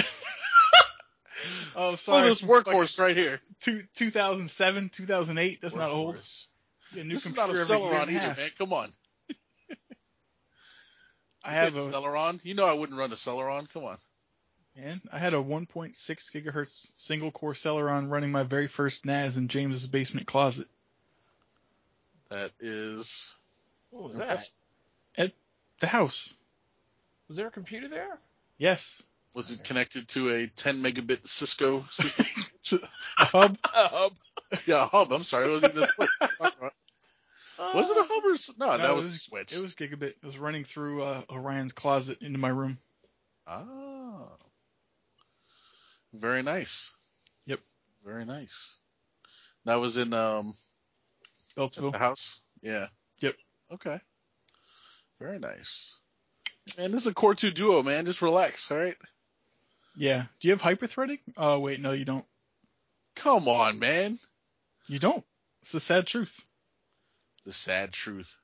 [1.78, 2.24] Oh, sorry.
[2.24, 3.42] at this workhorse right here.
[3.60, 5.62] Two, 2007, 2008.
[5.62, 6.16] That's not old.
[6.16, 6.48] Workhorse.
[6.94, 8.50] A new this is not a computer Celeron either, man.
[8.58, 8.94] Come on.
[11.44, 12.40] I have a a Celeron.
[12.44, 13.68] You know I wouldn't run a Celeron.
[13.74, 13.98] Come on.
[14.76, 15.02] Man.
[15.12, 19.88] I had a 1.6 gigahertz single core Celeron running my very first NAS in James's
[19.88, 20.68] basement closet.
[22.30, 23.32] That is.
[23.92, 24.50] What was that?
[25.80, 26.38] The house.
[27.28, 28.18] Was there a computer there?
[28.58, 29.04] Yes.
[29.34, 32.26] Was it connected to a 10 megabit Cisco system?
[33.20, 33.58] A hub.
[33.76, 34.14] A hub.
[34.66, 35.12] yeah, a hub.
[35.12, 35.48] I'm sorry.
[35.48, 36.10] It wasn't even a switch.
[37.60, 38.72] Was it a hub or no?
[38.72, 39.54] No, that it was, a switch.
[39.54, 40.04] It was gigabit.
[40.04, 42.78] It was running through uh, Orion's closet into my room.
[43.48, 44.28] Ah.
[46.20, 46.92] Very nice.
[47.46, 47.60] Yep.
[48.04, 48.76] Very nice.
[49.66, 50.56] That was in um
[51.58, 51.92] Beltsville.
[51.92, 52.40] the house.
[52.62, 52.88] Yeah.
[53.20, 53.36] Yep.
[53.74, 54.00] Okay.
[55.20, 55.94] Very nice.
[56.78, 58.06] Man, this is a core two duo, man.
[58.06, 58.98] Just relax, all right?
[59.96, 60.26] Yeah.
[60.40, 61.20] Do you have hyperthreading?
[61.38, 62.26] Oh wait, no, you don't.
[63.16, 64.20] Come on, man.
[64.88, 65.24] You don't.
[65.62, 66.44] It's the sad truth.
[67.46, 68.36] The sad truth.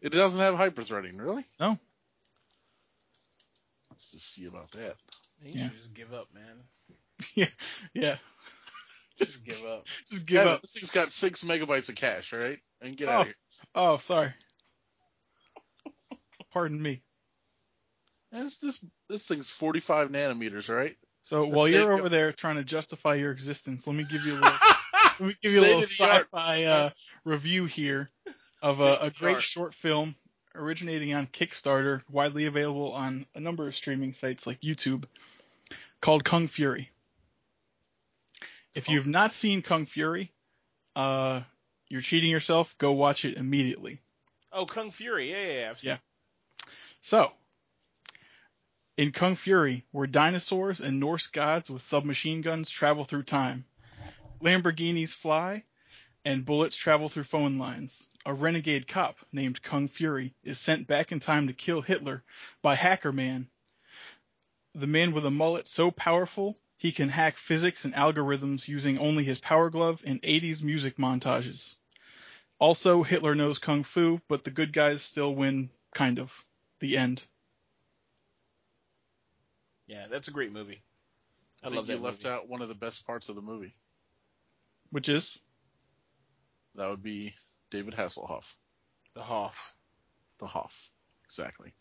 [0.00, 1.44] It doesn't have hyperthreading, really?
[1.58, 1.78] No.
[3.90, 4.96] Let's just see about that.
[5.44, 5.68] You Yeah.
[5.68, 6.62] should just give up, man.
[7.34, 7.46] yeah.
[7.94, 8.16] Yeah.
[9.16, 9.86] Just give up.
[10.08, 10.62] Just give Kevin, up.
[10.62, 12.58] This thing's got six megabytes of cache, all right?
[12.80, 13.12] And get Oh.
[13.12, 13.34] out of here.
[13.74, 14.32] Oh, sorry.
[16.52, 17.02] Pardon me.
[18.32, 20.96] And This this this thing's 45 nanometers, right?
[21.22, 24.24] So The while you're of- over there trying to justify your existence, let me give
[24.24, 24.50] you a little,
[25.20, 26.90] let me give you a little sci-fi uh,
[27.24, 28.10] review here
[28.62, 29.14] of a, a State-of-the-art.
[29.16, 30.14] great short film
[30.58, 35.04] originating on Kickstarter, widely available on a number of streaming sites like YouTube,
[36.00, 36.90] called Kung Fury.
[38.74, 40.32] If you've not seen Kung Fury,
[40.94, 41.42] uh,
[41.88, 42.76] you're cheating yourself.
[42.78, 44.00] Go watch it immediately.
[44.52, 45.30] Oh, Kung Fury.
[45.30, 45.74] Yeah, yeah, yeah.
[45.80, 45.96] Yeah.
[47.00, 47.32] So,
[48.96, 53.64] in Kung Fury, where dinosaurs and Norse gods with submachine guns travel through time,
[54.42, 55.62] Lamborghinis fly,
[56.24, 61.12] and bullets travel through phone lines, a renegade cop named Kung Fury is sent back
[61.12, 62.22] in time to kill Hitler
[62.60, 63.48] by Hacker Man.
[64.74, 69.24] The man with a mullet so powerful he can hack physics and algorithms using only
[69.24, 71.74] his power glove and 80s music montages.
[72.58, 76.44] Also, Hitler knows Kung Fu, but the good guys still win, kind of.
[76.80, 77.26] The end.
[79.86, 80.82] Yeah, that's a great movie.
[81.62, 82.34] I, I, love think that you left movie.
[82.34, 83.74] out one of the best parts of the movie.
[84.90, 85.38] Which is?
[86.74, 87.34] That would be
[87.70, 88.44] David Hasselhoff.
[89.14, 89.74] The Hoff.
[90.38, 90.74] The Hoff.
[91.24, 91.72] Exactly.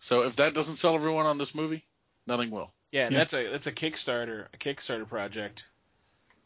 [0.00, 1.84] So if that doesn't sell everyone on this movie,
[2.26, 2.72] nothing will.
[2.90, 3.18] Yeah, and Yeah.
[3.18, 5.64] that's a that's a Kickstarter a Kickstarter project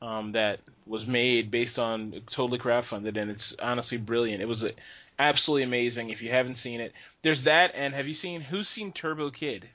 [0.01, 4.43] um, that was made based on totally crowdfunded, and it's honestly brilliant.
[4.43, 4.71] It was uh
[5.19, 6.11] absolutely amazing.
[6.11, 6.93] If you haven't seen it,
[7.23, 7.73] there's that.
[7.75, 9.69] And have you seen who's seen Turbo Kid?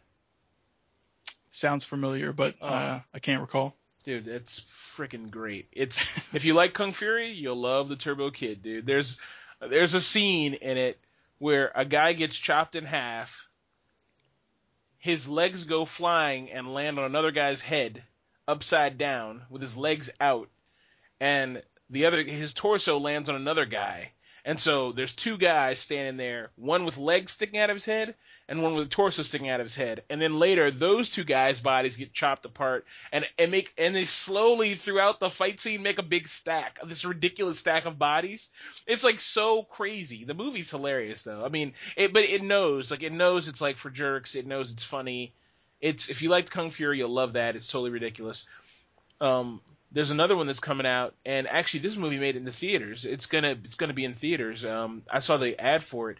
[1.49, 3.75] Sounds familiar, but uh, I can't recall.
[4.03, 4.59] Dude, it's
[4.97, 5.67] freaking great.
[5.71, 5.99] It's
[6.33, 8.85] if you like Kung Fury, you'll love the Turbo Kid, dude.
[8.85, 9.17] There's
[9.59, 10.99] there's a scene in it
[11.39, 13.47] where a guy gets chopped in half.
[14.97, 18.03] His legs go flying and land on another guy's head
[18.47, 20.49] upside down with his legs out
[21.19, 24.11] and the other his torso lands on another guy.
[24.43, 28.15] And so there's two guys standing there, one with legs sticking out of his head
[28.47, 30.03] and one with a torso sticking out of his head.
[30.09, 34.05] And then later those two guys' bodies get chopped apart and and make and they
[34.05, 38.49] slowly throughout the fight scene make a big stack this ridiculous stack of bodies.
[38.85, 40.23] It's like so crazy.
[40.23, 41.43] The movie's hilarious though.
[41.43, 44.35] I mean, it but it knows like it knows it's like for jerks.
[44.35, 45.33] It knows it's funny.
[45.81, 47.55] It's if you liked Kung Fury, you'll love that.
[47.55, 48.45] It's totally ridiculous.
[49.21, 52.51] Um, there's another one that's coming out, and actually this movie made it in the
[52.51, 53.05] theaters.
[53.05, 54.65] It's gonna it's gonna be in theaters.
[54.65, 56.17] Um, I saw the ad for it.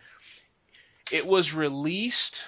[1.12, 2.44] It was released,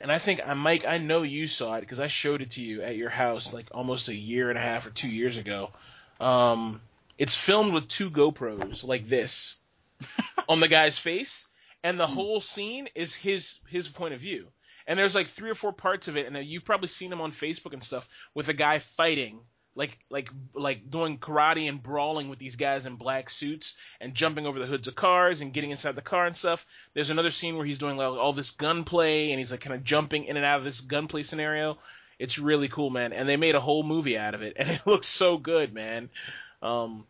[0.00, 2.62] and I think I Mike, I know you saw it because I showed it to
[2.62, 5.70] you at your house like almost a year and a half or two years ago.
[6.20, 6.80] Um,
[7.18, 9.56] it's filmed with two GoPros like this
[10.48, 11.48] on the guy's face,
[11.82, 12.14] and the hmm.
[12.14, 14.48] whole scene is his his point of view.
[14.86, 17.20] And there's like three or four parts of it, and uh, you've probably seen him
[17.20, 19.40] on Facebook and stuff with a guy fighting,
[19.74, 24.46] like like like doing karate and brawling with these guys in black suits and jumping
[24.46, 26.66] over the hoods of cars and getting inside the car and stuff.
[26.94, 29.84] There's another scene where he's doing like all this gunplay and he's like kind of
[29.84, 31.78] jumping in and out of this gunplay scenario.
[32.18, 33.12] It's really cool, man.
[33.12, 36.10] And they made a whole movie out of it, and it looks so good, man.
[36.60, 37.04] Um,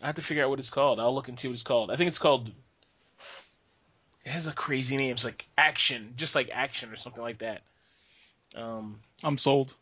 [0.00, 1.00] I have to figure out what it's called.
[1.00, 1.90] I'll look and see what it's called.
[1.90, 2.50] I think it's called.
[4.24, 5.12] It has a crazy name.
[5.12, 7.62] It's like Action, just like Action or something like that.
[8.54, 9.74] Um, I'm sold.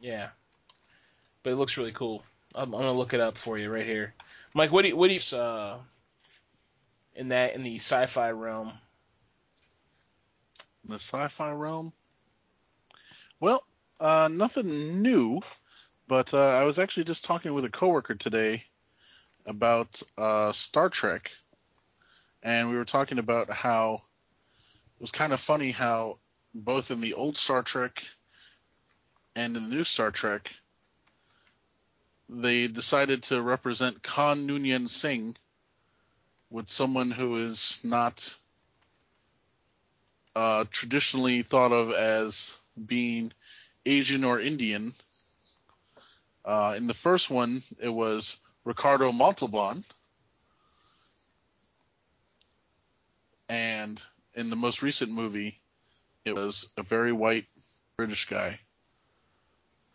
[0.00, 0.28] yeah,
[1.42, 2.22] but it looks really cool.
[2.54, 4.14] I'm, I'm gonna look it up for you right here,
[4.54, 4.72] Mike.
[4.72, 5.78] What do you, what do you uh
[7.14, 8.72] in that in the sci-fi realm?
[10.84, 11.92] In the sci-fi realm.
[13.40, 13.62] Well,
[14.00, 15.40] uh, nothing new,
[16.08, 18.64] but uh, I was actually just talking with a coworker today
[19.46, 19.88] about
[20.18, 21.30] uh, Star Trek,
[22.42, 24.02] and we were talking about how
[24.98, 26.18] it was kind of funny how
[26.54, 27.92] both in the old Star Trek
[29.34, 30.48] and in the new Star Trek,
[32.30, 35.36] they decided to represent Khan Noonien Singh
[36.48, 38.20] with someone who is not
[40.36, 42.52] uh, traditionally thought of as
[42.86, 43.32] being
[43.84, 44.94] Asian or Indian.
[46.44, 49.84] Uh, in the first one, it was Ricardo Montalban.
[53.48, 54.00] And
[54.34, 55.58] in the most recent movie,
[56.24, 57.46] it was a very white
[57.96, 58.60] British guy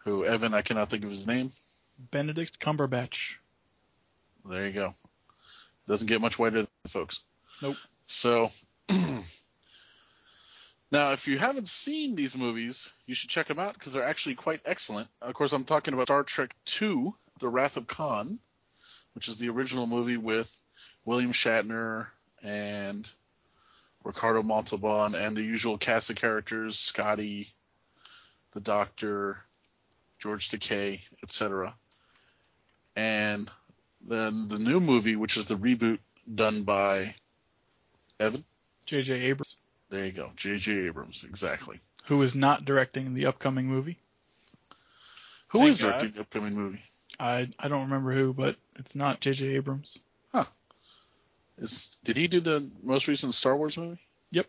[0.04, 1.54] who, Evan, I cannot think of his name.
[1.98, 3.36] Benedict Cumberbatch.
[4.50, 4.94] There you go.
[5.88, 7.20] Doesn't get much whiter, folks.
[7.62, 7.78] Nope.
[8.06, 8.50] So
[8.90, 9.24] now,
[10.92, 14.62] if you haven't seen these movies, you should check them out because they're actually quite
[14.66, 15.08] excellent.
[15.22, 18.40] Of course, I'm talking about Star Trek II: The Wrath of Khan,
[19.14, 20.48] which is the original movie with
[21.06, 22.08] William Shatner
[22.44, 23.08] and
[24.04, 27.54] Ricardo Montalban and the usual cast of characters: Scotty,
[28.54, 29.38] the Doctor,
[30.20, 31.76] George Takei, etc.
[32.96, 33.50] And
[34.08, 36.00] then the new movie, which is the reboot
[36.34, 37.16] done by
[38.20, 38.44] Evan.
[38.86, 39.14] J.J.
[39.22, 39.58] Abrams,
[39.90, 40.72] There you go, J.J.
[40.88, 41.80] Abrams, exactly.
[42.06, 43.98] who is not directing the upcoming movie.
[45.50, 45.88] Who Thank is God.
[45.90, 46.82] directing the upcoming movie?
[47.20, 49.56] I I don't remember who, but it's not J.J.
[49.56, 50.00] Abrams.
[50.32, 50.46] Huh?
[51.58, 54.00] Is did he do the most recent Star Wars movie?
[54.32, 54.48] Yep.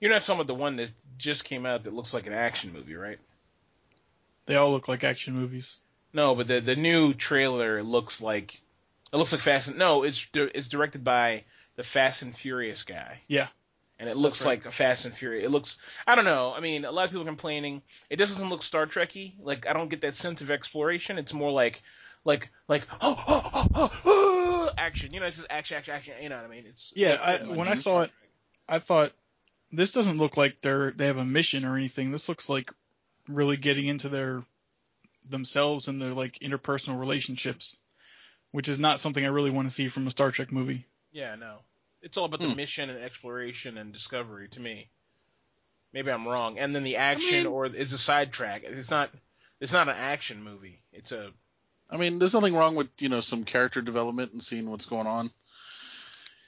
[0.00, 2.72] You're not talking about the one that just came out that looks like an action
[2.72, 3.18] movie, right?
[4.46, 5.80] They all look like action movies.
[6.12, 8.60] No, but the the new trailer looks like
[9.12, 11.44] it looks like Fast and no, it's it's directed by
[11.76, 13.22] the Fast and Furious guy.
[13.28, 13.48] Yeah.
[13.98, 14.58] And it looks right.
[14.58, 15.44] like a Fast and Furious.
[15.44, 16.52] It looks I don't know.
[16.54, 17.82] I mean, a lot of people are complaining.
[18.10, 19.34] It doesn't look Star Trekky.
[19.40, 21.18] Like I don't get that sense of exploration.
[21.18, 21.82] It's more like
[22.24, 25.14] like like oh, oh, oh, oh, oh, action.
[25.14, 26.14] You know, it's just action, action, action.
[26.20, 26.64] You know what I mean?
[26.66, 28.10] It's Yeah, I, when I saw it,
[28.68, 29.12] I thought
[29.72, 32.10] this doesn't look like they're they have a mission or anything.
[32.10, 32.72] This looks like
[33.28, 34.42] really getting into their
[35.28, 37.76] themselves and their like interpersonal relationships,
[38.52, 40.86] which is not something I really want to see from a Star Trek movie.
[41.12, 41.58] Yeah, no.
[42.02, 42.56] It's all about the Hmm.
[42.56, 44.88] mission and exploration and discovery to me.
[45.92, 46.58] Maybe I'm wrong.
[46.58, 48.62] And then the action mean- or is a sidetrack.
[48.64, 49.10] It's not
[49.60, 50.82] it's not an action movie.
[50.92, 51.32] It's a
[51.88, 55.06] I mean, there's nothing wrong with you know some character development and seeing what's going
[55.06, 55.30] on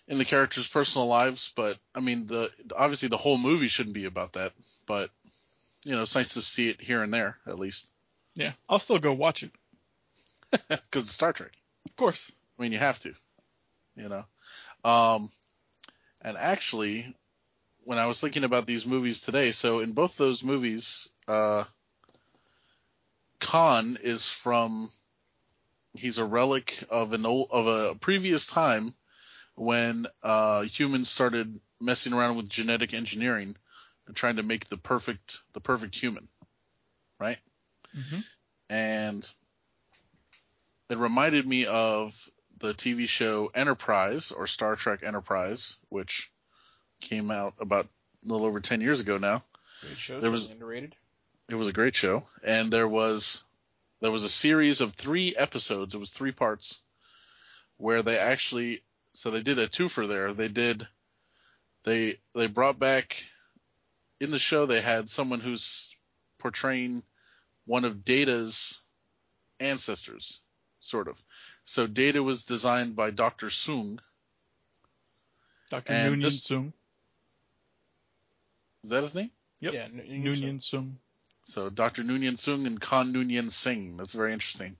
[0.06, 4.04] in the characters' personal lives, but I mean, the obviously the whole movie shouldn't be
[4.06, 4.52] about that.
[4.86, 5.10] But
[5.84, 7.86] you know, it's nice to see it here and there at least
[8.38, 9.50] Yeah, I'll still go watch it.
[10.68, 11.52] because it's Star Trek.
[11.88, 12.32] Of course.
[12.58, 13.14] I mean, you have to,
[13.96, 14.24] you know.
[14.90, 15.30] Um,
[16.22, 17.16] and actually,
[17.84, 21.64] when I was thinking about these movies today, so in both those movies, uh,
[23.40, 24.92] Khan is from.
[25.94, 28.94] He's a relic of an old of a previous time
[29.56, 33.56] when uh, humans started messing around with genetic engineering
[34.06, 36.28] and trying to make the perfect the perfect human,
[37.20, 37.38] right?
[37.94, 38.20] Hmm
[38.70, 39.28] and
[40.90, 42.12] it reminded me of
[42.58, 46.30] the TV show Enterprise or Star Trek Enterprise, which
[47.00, 47.86] came out about
[48.24, 49.44] a little over 10 years ago now.
[49.82, 50.20] great show.
[50.20, 50.94] There was- underrated.
[51.48, 53.42] It was a great show, and there was
[54.00, 55.94] there was a series of three episodes.
[55.94, 56.82] It was three parts
[57.78, 58.82] where they actually
[59.14, 60.34] so they did a twofer there.
[60.34, 60.86] They did
[61.84, 63.16] they they brought back
[64.20, 65.94] in the show they had someone who's
[66.38, 67.02] portraying
[67.68, 68.80] one of Data's
[69.60, 70.40] ancestors,
[70.80, 71.16] sort of.
[71.64, 73.48] So Data was designed by Dr.
[73.48, 73.98] Soong.
[75.70, 75.92] Dr.
[75.92, 76.72] And Noonien this- Soong.
[78.84, 79.30] Is that his name?
[79.60, 79.74] Yep.
[79.74, 80.94] Yeah, N- N- Noonien Soong.
[81.44, 82.02] So Dr.
[82.04, 83.96] Noonien Soong and Khan Noonien Singh.
[83.98, 84.76] That's very interesting,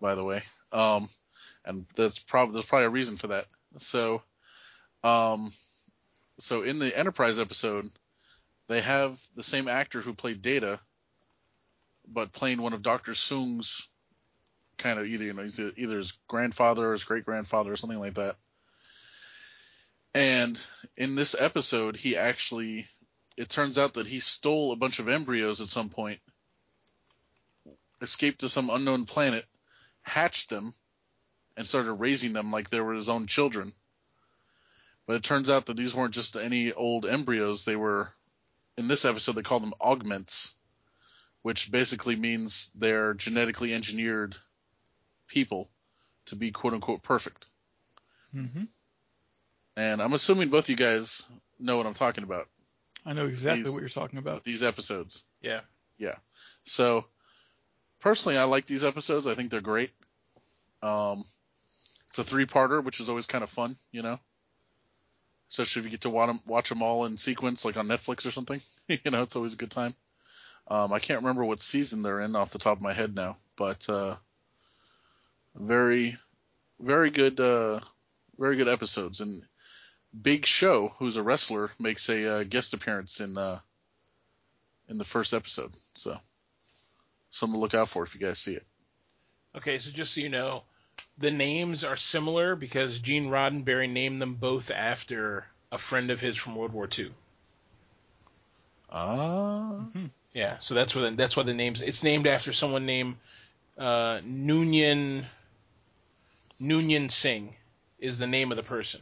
[0.00, 0.42] by the way.
[0.72, 1.08] Um,
[1.64, 3.46] and that's probably there's probably a reason for that.
[3.78, 4.22] So,
[5.04, 5.52] um,
[6.40, 7.90] so in the Enterprise episode,
[8.68, 10.80] they have the same actor who played Data,
[12.10, 13.14] but playing one of Dr.
[13.14, 13.88] Soong's
[14.78, 17.98] kind of either you know he's either his grandfather or his great grandfather or something
[17.98, 18.36] like that.
[20.14, 20.58] And
[20.96, 22.88] in this episode, he actually
[23.36, 26.20] it turns out that he stole a bunch of embryos at some point,
[28.02, 29.44] escaped to some unknown planet,
[30.02, 30.74] hatched them,
[31.56, 33.72] and started raising them like they were his own children.
[35.06, 37.64] But it turns out that these weren't just any old embryos.
[37.64, 38.12] They were,
[38.76, 40.54] in this episode, they call them augments,
[41.48, 44.36] which basically means they're genetically engineered
[45.28, 45.70] people
[46.26, 47.46] to be quote unquote perfect.
[48.34, 48.64] hmm
[49.74, 51.22] And I'm assuming both you guys
[51.58, 52.48] know what I'm talking about.
[53.06, 54.44] I know exactly These- what you're talking about.
[54.44, 55.22] These episodes.
[55.40, 55.60] Yeah.
[55.96, 56.16] Yeah.
[56.64, 57.06] So,
[58.00, 59.26] personally, I like these episodes.
[59.26, 59.92] I think they're great.
[60.82, 61.24] Um,
[62.10, 64.20] it's a three-parter, which is always kind of fun, you know.
[65.48, 68.26] Especially if you get to watch them, watch them all in sequence, like on Netflix
[68.26, 68.60] or something.
[68.88, 69.94] you know, it's always a good time.
[70.70, 73.38] Um, I can't remember what season they're in off the top of my head now,
[73.56, 74.16] but uh,
[75.54, 76.18] very,
[76.78, 77.80] very good, uh,
[78.38, 79.20] very good episodes.
[79.20, 79.42] And
[80.20, 83.60] Big Show, who's a wrestler, makes a uh, guest appearance in uh,
[84.88, 85.72] in the first episode.
[85.94, 86.18] So
[87.30, 88.66] something to look out for if you guys see it.
[89.56, 90.64] Okay, so just so you know,
[91.16, 96.36] the names are similar because Gene Roddenberry named them both after a friend of his
[96.36, 97.10] from World War II.
[98.90, 99.86] Ah,
[100.34, 101.80] Yeah, so that's where the, that's why the names.
[101.80, 103.16] It's named after someone named
[103.76, 105.24] uh, Noonien
[106.60, 107.54] Noonien Singh.
[107.98, 109.00] is the name of the person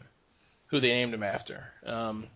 [0.69, 1.65] who they named him after.
[1.85, 2.27] Um,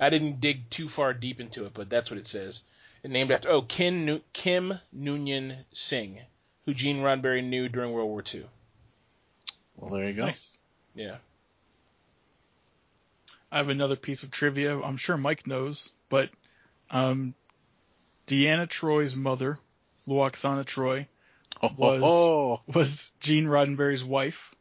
[0.00, 2.62] I didn't dig too far deep into it, but that's what it says.
[3.02, 6.20] It named after oh Kim Nu- Kim Noonien Singh,
[6.64, 8.46] who Gene Roddenberry knew during World War II.
[9.76, 10.26] Well, there you go.
[10.26, 10.58] Nice.
[10.94, 11.16] Yeah.
[13.52, 14.80] I have another piece of trivia.
[14.80, 16.30] I'm sure Mike knows, but
[16.90, 17.34] um,
[18.26, 19.58] Deanna Troi's mother,
[20.08, 21.06] Lwaxana Troi,
[21.76, 24.54] was- oh, was Gene Roddenberry's wife,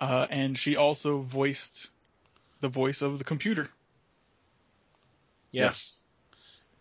[0.00, 1.90] uh, and she also voiced
[2.60, 3.68] the voice of the computer.
[5.50, 5.64] Yeah.
[5.64, 5.98] yes.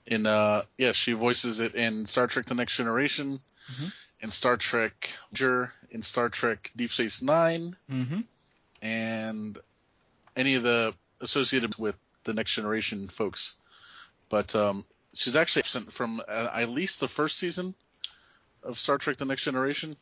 [0.05, 3.39] In uh, yes, she voices it in Star Trek: The Next Generation,
[3.71, 3.91] Mhm.
[4.21, 8.21] in Star Trek Voyager, in Star Trek Deep Space Nine, Mm-hmm.
[8.81, 9.57] and
[10.35, 13.55] any of the associated with the Next Generation folks.
[14.29, 14.85] But um,
[15.17, 17.75] she's actually absent from uh, at least the first season
[18.63, 19.97] of Star Trek: The Next Generation,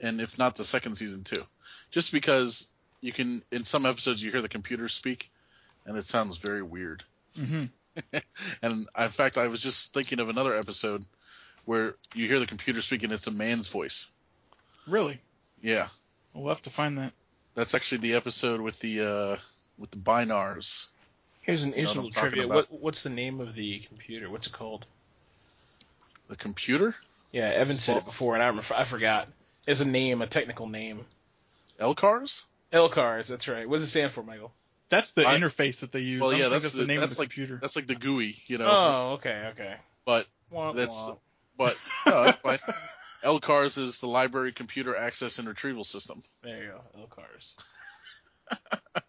[0.00, 1.42] and if not the second season too,
[1.90, 2.66] just because
[3.00, 5.30] you can in some episodes you hear the computer speak,
[5.86, 7.04] and it sounds very weird.
[7.36, 7.64] Mm-hmm.
[8.62, 11.04] and in fact, I was just thinking of another episode
[11.64, 14.06] where you hear the computer speak and It's a man's voice.
[14.86, 15.20] Really?
[15.60, 15.88] Yeah,
[16.32, 17.12] We'll have to find that.
[17.54, 19.36] that's actually the episode with the uh,
[19.76, 20.86] with the Bynars.
[21.48, 22.46] Here's an You know here's a I'm little trivia.
[22.46, 24.28] What what's the name of the computer?
[24.28, 24.84] What's it called?
[26.28, 26.94] The computer,
[27.32, 29.28] Yeah, Evan said Well- it before, and I remember, I forgot.
[29.64, 31.06] There's a name, a technical name.
[31.80, 32.42] LCARS?
[32.70, 33.28] LCARS.
[33.28, 33.66] That's right.
[33.66, 34.52] What does it stand for, Michael?
[34.90, 36.20] That's the I- interface that they use.
[36.20, 37.58] Well, I don't yeah, think that's that's the, the- name that's of the like- computer.
[37.62, 38.68] That's like the GUI, you know.
[38.70, 39.76] Oh, okay, okay.
[40.04, 41.18] But Womp That's- womp.
[41.56, 41.76] but
[42.06, 42.58] no, that's fine.
[43.24, 46.22] LCARS is the Library Computer Access and Retrieval System.
[46.42, 47.56] There you go, LCARS.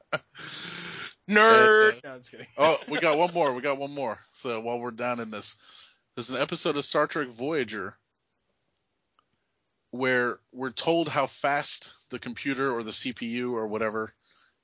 [1.29, 2.03] Nerd.
[2.03, 2.47] No, I'm just kidding.
[2.57, 3.53] Oh, we got one more.
[3.53, 4.19] We got one more.
[4.33, 5.55] So while we're down in this,
[6.15, 7.95] there's an episode of Star Trek Voyager
[9.91, 14.13] where we're told how fast the computer or the CPU or whatever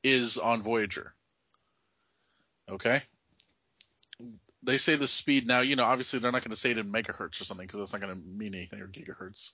[0.04, 1.14] is on Voyager.
[2.70, 3.02] Okay?
[4.64, 6.92] They say the speed now, you know, obviously they're not going to say it in
[6.92, 9.52] megahertz or something because that's not going to mean anything or gigahertz.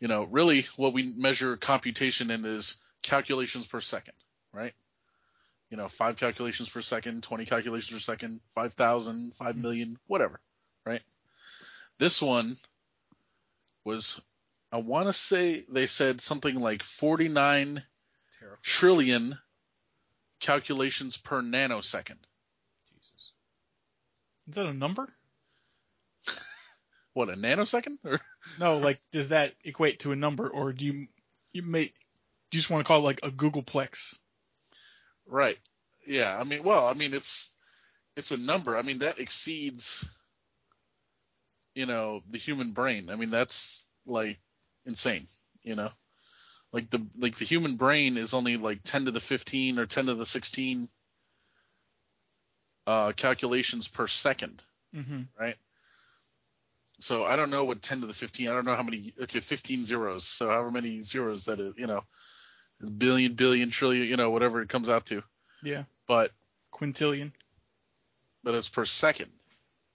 [0.00, 4.14] You know, really what we measure computation in is calculations per second,
[4.52, 4.74] right?
[5.74, 10.40] You know, five calculations per second, 20 calculations per second, 5,000, 5 million, whatever,
[10.86, 11.02] right?
[11.98, 12.58] This one
[13.84, 14.20] was,
[14.70, 17.82] I want to say they said something like 49
[18.38, 18.58] Terrible.
[18.62, 19.36] trillion
[20.38, 22.22] calculations per nanosecond.
[22.92, 23.32] Jesus.
[24.48, 25.08] Is that a number?
[27.14, 27.98] What, a nanosecond?
[28.04, 28.20] Or
[28.60, 31.08] No, like does that equate to a number, or do you
[31.52, 31.90] you may do
[32.52, 34.20] you just want to call it like a googolplex?
[35.26, 35.58] Right.
[36.06, 36.36] Yeah.
[36.38, 37.54] I mean, well, I mean, it's
[38.16, 38.76] it's a number.
[38.76, 40.04] I mean, that exceeds,
[41.74, 43.10] you know, the human brain.
[43.10, 44.38] I mean, that's like
[44.86, 45.28] insane.
[45.62, 45.90] You know,
[46.72, 50.06] like the like the human brain is only like ten to the fifteen or ten
[50.06, 50.88] to the sixteen
[52.86, 54.62] uh, calculations per second,
[54.94, 55.22] Mm-hmm.
[55.40, 55.56] right?
[57.00, 58.48] So I don't know what ten to the fifteen.
[58.48, 59.12] I don't know how many.
[59.22, 60.30] Okay, fifteen zeros.
[60.38, 62.02] So however many zeros that is, you know,
[62.84, 65.22] billion, billion, trillion, you know, whatever it comes out to
[65.62, 66.30] Yeah, but
[66.72, 67.32] quintillion
[68.42, 69.30] but it's per second.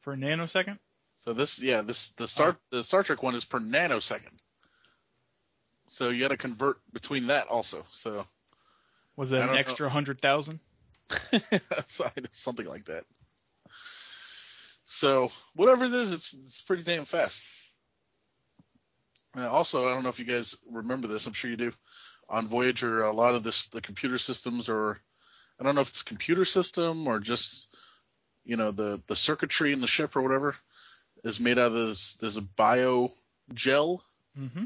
[0.05, 0.79] a nanosecond.
[1.19, 2.77] So this, yeah, this the Star Oh.
[2.77, 4.39] the Star Trek one is per nanosecond.
[5.87, 7.85] So you got to convert between that also.
[7.91, 8.25] So
[9.15, 10.59] Was that an extra hundred thousand?
[12.31, 13.03] something like that.
[14.85, 17.39] So whatever it is, it's it's pretty damn fast.
[19.37, 21.27] Uh, also, I don't know if you guys remember this.
[21.27, 21.71] I'm sure you do.
[22.30, 24.99] On Voyager, a lot of this the computer systems are.
[25.59, 27.67] I don't know if it's computer system or just
[28.45, 30.55] you know the the circuitry in the ship or whatever
[31.23, 32.15] is made out of this.
[32.19, 33.11] There's a bio
[33.53, 34.03] gel.
[34.38, 34.65] Mm-hmm.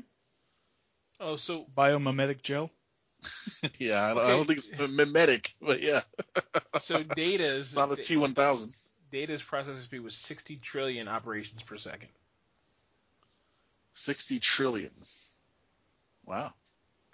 [1.19, 2.69] Oh, so Biomimetic gel.
[3.79, 6.01] yeah, I don't, I don't think it's mimetic, but yeah,
[6.79, 8.73] so data's it's not a T1000.
[9.11, 12.09] data's processing speed was 60 trillion operations per second.
[13.93, 14.91] 60 trillion.
[16.25, 16.53] Wow.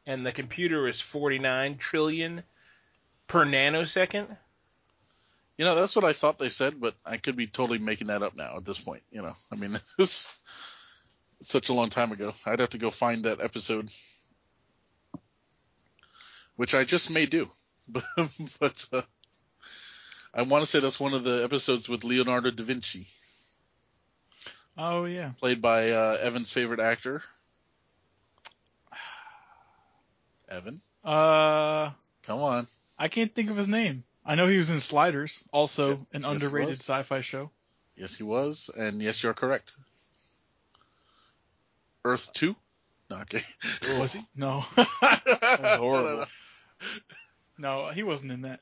[0.10, 2.42] And the computer is 49 trillion
[3.28, 4.36] per nanosecond.
[5.56, 8.24] You know, that's what I thought they said, but I could be totally making that
[8.24, 9.04] up now at this point.
[9.12, 10.28] You know, I mean, it's
[11.44, 12.34] such a long time ago.
[12.44, 13.90] I'd have to go find that episode,
[16.56, 17.48] which I just may do.
[17.88, 18.04] But,
[18.60, 19.04] but uh,
[20.34, 23.08] I want to say that's one of the episodes with Leonardo da Vinci,
[24.76, 25.34] Oh yeah.
[25.40, 27.22] played by uh, Evan's favorite actor.
[30.50, 31.92] Evan, Uh,
[32.24, 32.68] come on.
[32.98, 34.04] I can't think of his name.
[34.26, 36.00] I know he was in Sliders, also Yep.
[36.14, 37.52] an Yes, underrated sci-fi show.
[37.96, 39.74] Yes, he was, and yes, you're correct.
[42.06, 42.56] Earth two?
[43.10, 43.44] No, okay.
[44.00, 44.22] Was he?
[44.36, 44.64] No.
[44.78, 46.26] was horrible.
[47.58, 48.62] No, he wasn't in that.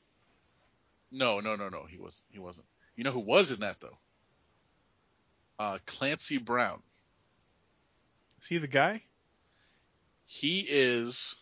[1.10, 1.84] No, no, no, no.
[1.84, 2.24] He wasn't.
[2.30, 2.66] He wasn't.
[2.96, 3.98] You know who was in that though?
[5.58, 6.82] Uh, Clancy Brown.
[8.40, 9.02] Is he the guy?
[10.26, 11.34] He is.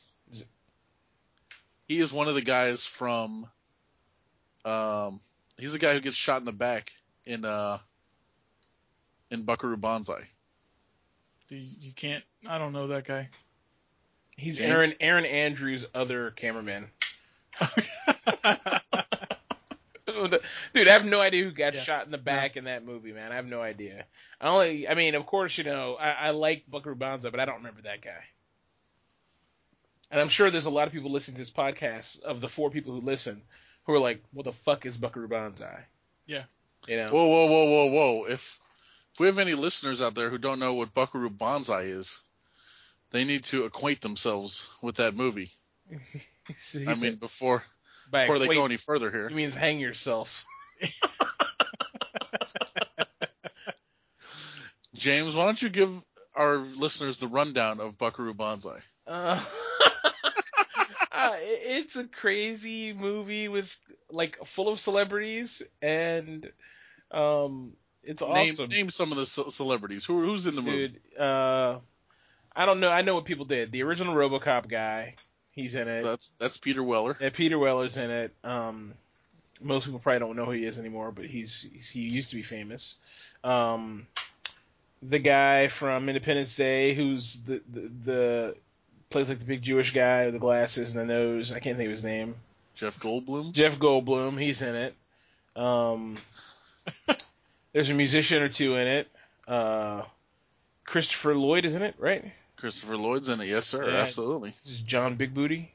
[1.89, 3.47] Is it- He is one of the guys from.
[4.65, 5.21] Um,
[5.57, 6.93] he's the guy who gets shot in the back
[7.25, 7.79] in uh.
[9.31, 10.29] In Buckaroo Banzai.
[11.49, 12.23] You, you can't.
[12.49, 13.29] I don't know that guy.
[14.37, 14.71] He's James?
[14.71, 16.87] Erin Erin Andrews' other cameraman.
[20.07, 21.81] Dude, I have no idea who got Yeah.
[21.83, 23.33] shot in the back in that movie, man.
[23.33, 24.05] I have no idea.
[24.41, 27.45] I only, I mean, of course, you know, I, I like Buckaroo Banzai, but I
[27.45, 28.23] don't remember that guy.
[30.11, 32.71] And I'm sure there's a lot of people listening to this podcast of the four
[32.71, 33.43] people who listen
[33.85, 35.85] who are like, "What the fuck is Buckaroo Banzai?"
[36.27, 36.45] Yeah.
[36.87, 37.11] You know.
[37.11, 38.25] Whoa, whoa, whoa, whoa, whoa!
[38.25, 38.59] If
[39.13, 42.21] if we have any listeners out there who don't know what Buckaroo Banzai is,
[43.11, 45.53] they need to acquaint themselves with that movie.
[45.89, 45.97] He
[46.87, 47.65] I mean, before
[48.11, 49.29] by before they go any further here.
[49.29, 50.45] he means hang yourself.
[54.95, 55.91] James, why don't you give
[56.35, 58.81] our listeners the rundown of Buckaroo Banzai?
[59.07, 59.43] Uh,
[61.13, 63.75] uh, it's a crazy movie with
[64.11, 66.51] like full of celebrities and
[67.11, 68.69] um it's awesome.
[68.69, 70.05] Name name some of the ce- celebrities.
[70.05, 70.89] Who who's in the movie?
[70.89, 71.79] Dude, uh
[72.57, 72.91] I don't know.
[72.91, 73.71] I know what people did.
[73.71, 75.17] The original RoboCop guy,
[75.51, 76.03] he's in it.
[76.03, 77.17] That's that's Peter Weller.
[77.21, 78.35] Yeah, Peter Weller's in it.
[78.43, 78.95] Um,
[79.63, 82.37] most people probably don't know who he is anymore, but he's, he's he used to
[82.37, 82.95] be famous.
[83.45, 84.07] Um,
[85.03, 88.57] the guy from Independence Day, who's the, the the
[89.11, 91.53] plays like the big Jewish guy with the glasses and the nose.
[91.53, 92.35] I can't think of his name.
[92.75, 93.53] Jeff Goldblum.
[93.53, 94.95] Jeff Goldblum, he's in it.
[95.55, 96.17] Um,
[97.73, 99.09] there's a musician or two in it.
[99.49, 100.03] Uh,
[100.85, 102.33] Christopher Lloyd is in it, right?
[102.57, 103.47] Christopher Lloyd's in it.
[103.47, 103.89] Yes, sir.
[103.89, 103.99] Yeah.
[103.99, 104.55] Absolutely.
[104.65, 105.73] This is John Big Booty.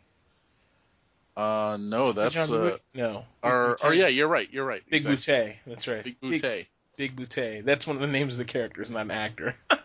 [1.36, 4.50] Uh, no, that's John Big uh, no or or yeah, you're right.
[4.52, 4.82] You're right.
[4.90, 5.34] Big exactly.
[5.34, 5.56] Boutte.
[5.66, 6.04] That's right.
[6.04, 6.66] Big Boutte.
[6.98, 7.64] Big Boutte.
[7.64, 9.56] That's one of the names of the characters, not an actor.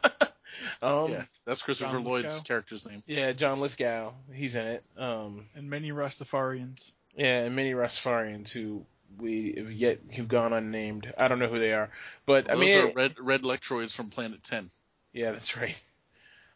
[0.82, 2.42] um, yeah, that's Christopher John Lloyd's Lithgow?
[2.42, 3.02] character's name.
[3.07, 4.12] yeah, John Lithgow.
[4.32, 4.84] He's in it.
[4.98, 6.90] Um, And many Rastafarians.
[7.16, 8.84] yeah, and many Rastafarians who
[9.18, 11.12] we have yet who've gone unnamed.
[11.16, 11.90] I don't know who they are,
[12.26, 14.70] but I Those mean, are red red Lectroids from Planet Ten.
[15.12, 15.76] yeah, that's right.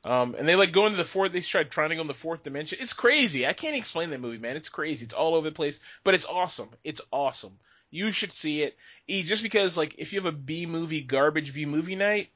[0.03, 1.33] Um, and they like go into the fourth.
[1.33, 2.79] They tried trying to go in the fourth dimension.
[2.81, 3.47] It's crazy.
[3.47, 4.57] I can't explain that movie, man.
[4.57, 5.05] It's crazy.
[5.05, 6.71] It's all over the place, but it's awesome.
[6.85, 7.59] It's awesome.
[7.91, 8.77] You should see it.
[9.09, 12.31] E, just because like if you have a B movie garbage B movie night,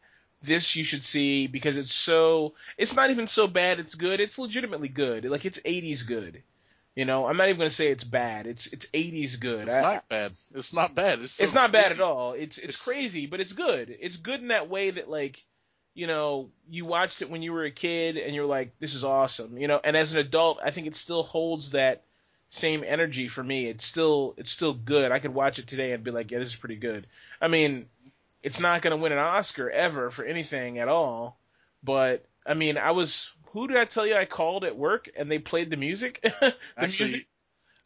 [0.45, 2.55] this you should see because it's so.
[2.79, 3.79] It's not even so bad.
[3.81, 4.21] It's good.
[4.21, 5.25] It's legitimately good.
[5.25, 6.43] Like it's 80s good.
[6.95, 8.47] You know, I'm not even gonna say it's bad.
[8.47, 9.63] It's it's 80s good.
[9.63, 10.33] It's I- not bad.
[10.55, 11.21] It's not bad.
[11.21, 12.35] It's, so it's not bad at all.
[12.35, 13.97] It's, it's It's- crazy, but it's good.
[14.01, 15.43] It's good in that way that like,
[15.95, 19.03] you know, you watched it when you were a kid and you're like, this is
[19.05, 19.81] awesome, you know.
[19.83, 22.03] And as an adult, I think it still holds that
[22.49, 23.67] same energy for me.
[23.67, 25.11] It's still it's still good.
[25.11, 27.09] I could watch it today and be like, yeah, this is pretty good.
[27.41, 27.87] I mean,
[28.45, 31.41] it's not going to win an Oscar ever for anything at all,
[31.83, 35.29] but I mean, I was who did I tell you I called at work and
[35.31, 36.21] they played the music?
[36.41, 37.27] the Actually, music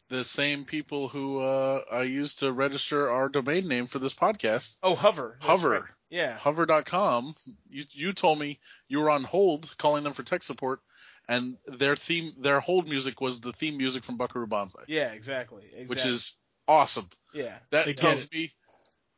[0.09, 4.75] the same people who uh, I used to register our domain name for this podcast,
[4.83, 5.37] Oh, Hover.
[5.39, 5.69] That's Hover.
[5.71, 5.83] right.
[6.09, 6.35] Yeah.
[6.37, 7.35] Hover.com.
[7.69, 10.81] You you told me you were on hold calling them for tech support,
[11.27, 15.63] and their theme, their hold music was the theme music from Buckaroo Banzai, Yeah, exactly.
[15.65, 15.85] exactly.
[15.85, 16.33] which is
[16.67, 17.09] awesome.
[17.33, 17.57] yeah.
[17.69, 18.51] That They tells me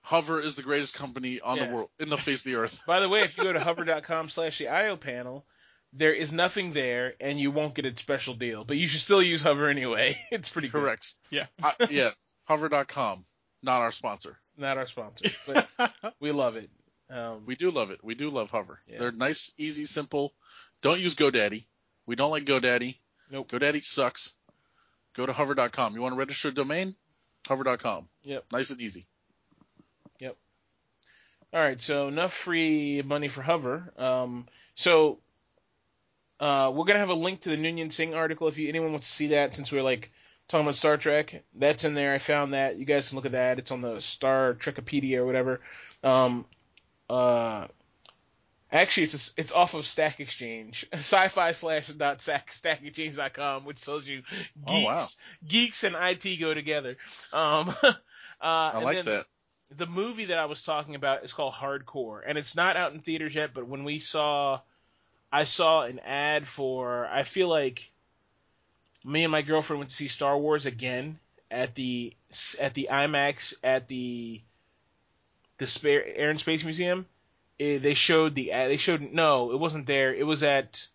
[0.02, 1.68] Hover is the greatest company on Yeah.
[1.68, 2.78] the world, in the face of the earth.
[2.88, 5.45] By the way, if you go to hover.com slash the IO panel,
[5.94, 8.64] there is nothing there, and you won't get a special deal.
[8.64, 10.18] But you should still use Hover anyway.
[10.32, 10.80] It's pretty good.
[10.82, 11.14] Correct.
[11.30, 11.45] Yeah.
[11.61, 12.15] I, yes,
[12.45, 13.26] Hover.com,
[13.61, 14.38] not our sponsor.
[14.57, 16.69] Not our sponsor, but we love it.
[17.10, 18.03] Um, We do love it.
[18.03, 18.80] We do love Hover.
[18.88, 18.99] Yeah.
[18.99, 20.34] They're nice, easy, simple.
[20.82, 21.65] Don't use GoDaddy.
[22.06, 22.98] We don't like GoDaddy.
[23.30, 23.49] Nope.
[23.52, 24.32] GoDaddy sucks.
[25.15, 25.94] Go to hover.com.
[25.94, 26.95] You want to register a domain?
[27.48, 28.07] Hover.com.
[28.23, 28.45] Yep.
[28.52, 29.07] Nice and easy.
[31.53, 33.91] All right, so enough free money for Hover.
[33.98, 35.19] Um, so
[36.40, 39.07] uh, we're gonna have a link to the Noonien Singh article if you, anyone wants
[39.07, 39.53] to see that.
[39.53, 40.11] Since we're like
[40.48, 42.14] talking about Star Trek, that's in there.
[42.14, 42.78] I found that.
[42.78, 43.60] You guys can look at that.
[43.60, 45.60] It's on the Star Trekopedia or whatever.
[46.03, 46.45] Um,
[47.10, 47.68] uh,
[48.72, 54.22] actually, it's it's off of Stack Exchange, sci-fi slash dot stack stackexchange.com, which tells you
[54.22, 55.06] geeks Oh, wow.
[55.45, 56.95] geeks and IT go together.
[57.34, 57.94] Um, uh,
[58.41, 59.26] I and like then that.
[59.76, 62.99] The movie that I was talking about is called Hardcore, and it's not out in
[62.99, 63.53] theaters yet.
[63.53, 64.60] But when we saw,
[65.31, 67.07] I saw an ad for.
[67.07, 67.89] I feel like
[69.03, 71.19] me and my girlfriend went to see Star Wars again
[71.49, 72.14] at the
[72.60, 74.41] at the IMAX at the
[75.57, 77.06] the Spare Air and Space Museum.
[77.60, 78.69] Eh, they showed the ad.
[78.69, 80.14] They showed no, it wasn't there.
[80.14, 80.88] It was at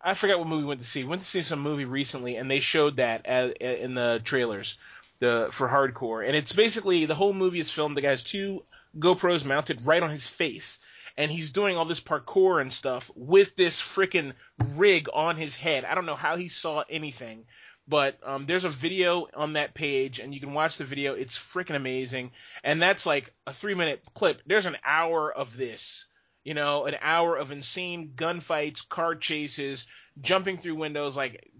[0.00, 1.02] I forgot what movie we went to see.
[1.02, 4.78] We went to see some movie recently, and they showed that as, in the trailers,
[5.20, 6.26] the for hardcore.
[6.26, 7.96] And it's basically the whole movie is filmed.
[7.96, 8.64] The guy's two
[8.98, 10.80] GoPros mounted right on his face,
[11.16, 14.32] and he's doing all this parkour and stuff with this freaking
[14.76, 15.84] rig on his head.
[15.84, 17.44] I don't know how he saw anything,
[17.86, 21.14] but um, there's a video on that page, and you can watch the video.
[21.14, 22.32] It's freaking amazing,
[22.62, 24.42] and that's like a three minute clip.
[24.46, 26.06] There's an hour of this
[26.48, 29.86] you know, an hour of insane gunfights, car chases,
[30.18, 31.14] jumping through windows.
[31.14, 31.50] Like,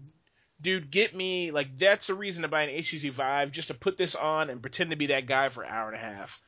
[0.61, 1.51] dude, get me.
[1.51, 4.61] Like, that's the reason to buy an HTC Vive, just to put this on and
[4.61, 6.41] pretend to be that guy for an hour and a half.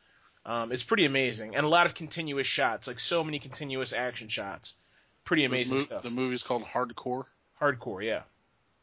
[0.46, 4.28] Um, it's pretty amazing, and a lot of continuous shots, like so many continuous action
[4.28, 4.74] shots.
[5.24, 6.04] Pretty amazing mo- stuff.
[6.04, 7.26] The movie's called Hardcore.
[7.62, 8.24] Hardcore, yeah.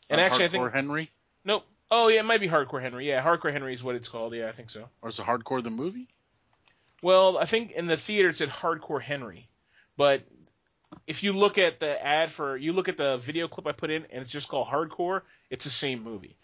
[0.09, 1.11] And Or actually, I Hardcore think Henry,
[1.45, 1.65] nope.
[1.91, 3.09] Oh yeah, it might be Hardcore Henry.
[3.09, 4.35] Yeah, Hardcore Henry is what it's called.
[4.35, 4.89] Yeah, I think so.
[5.03, 6.07] or is it Hardcore the movie?
[7.03, 9.49] Well, I think in the theater it said Hardcore Henry,
[9.97, 10.23] but
[11.07, 13.91] if you look at the ad for you look at the video clip I put
[13.91, 16.37] in and it's just called Hardcore, it's the same movie.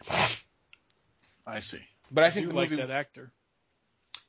[1.46, 1.80] I see.
[2.10, 3.30] But I I think do the like movie, that actor,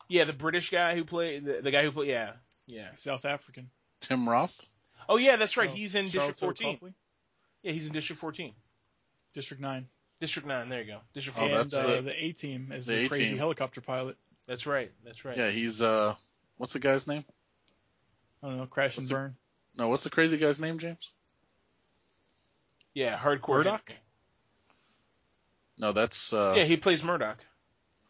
[0.08, 2.32] yeah, the British guy who played the, the guy who played, yeah,
[2.66, 2.90] yeah.
[2.96, 3.70] South African.
[4.02, 4.56] Tim Roth.
[5.08, 5.70] Oh yeah, that's right.
[5.70, 6.94] Oh, He's in Charlotte District 14.
[7.64, 8.54] Yeah, he's in District 14.
[9.34, 9.88] District Nine,
[10.20, 10.70] District 9.
[10.70, 11.00] There you go.
[11.14, 11.58] District Oh, 14.
[11.60, 13.38] and that's uh, the- the A Team as the the, A crazy Team.
[13.38, 14.16] helicopter pilot.
[14.48, 14.92] That's right.
[15.04, 15.38] That's right.
[15.38, 16.16] Yeah, he's uh,
[16.58, 17.26] what's the guy's name?
[18.44, 19.36] I don't know, crash and What's it- burn.
[19.78, 21.12] No, what's the crazy guy's name, James?
[22.94, 23.58] Yeah, Hardcore.
[23.58, 23.90] Murdock?
[23.90, 24.02] Henry.
[25.78, 27.38] No, that's uh, Yeah, he plays Murdock.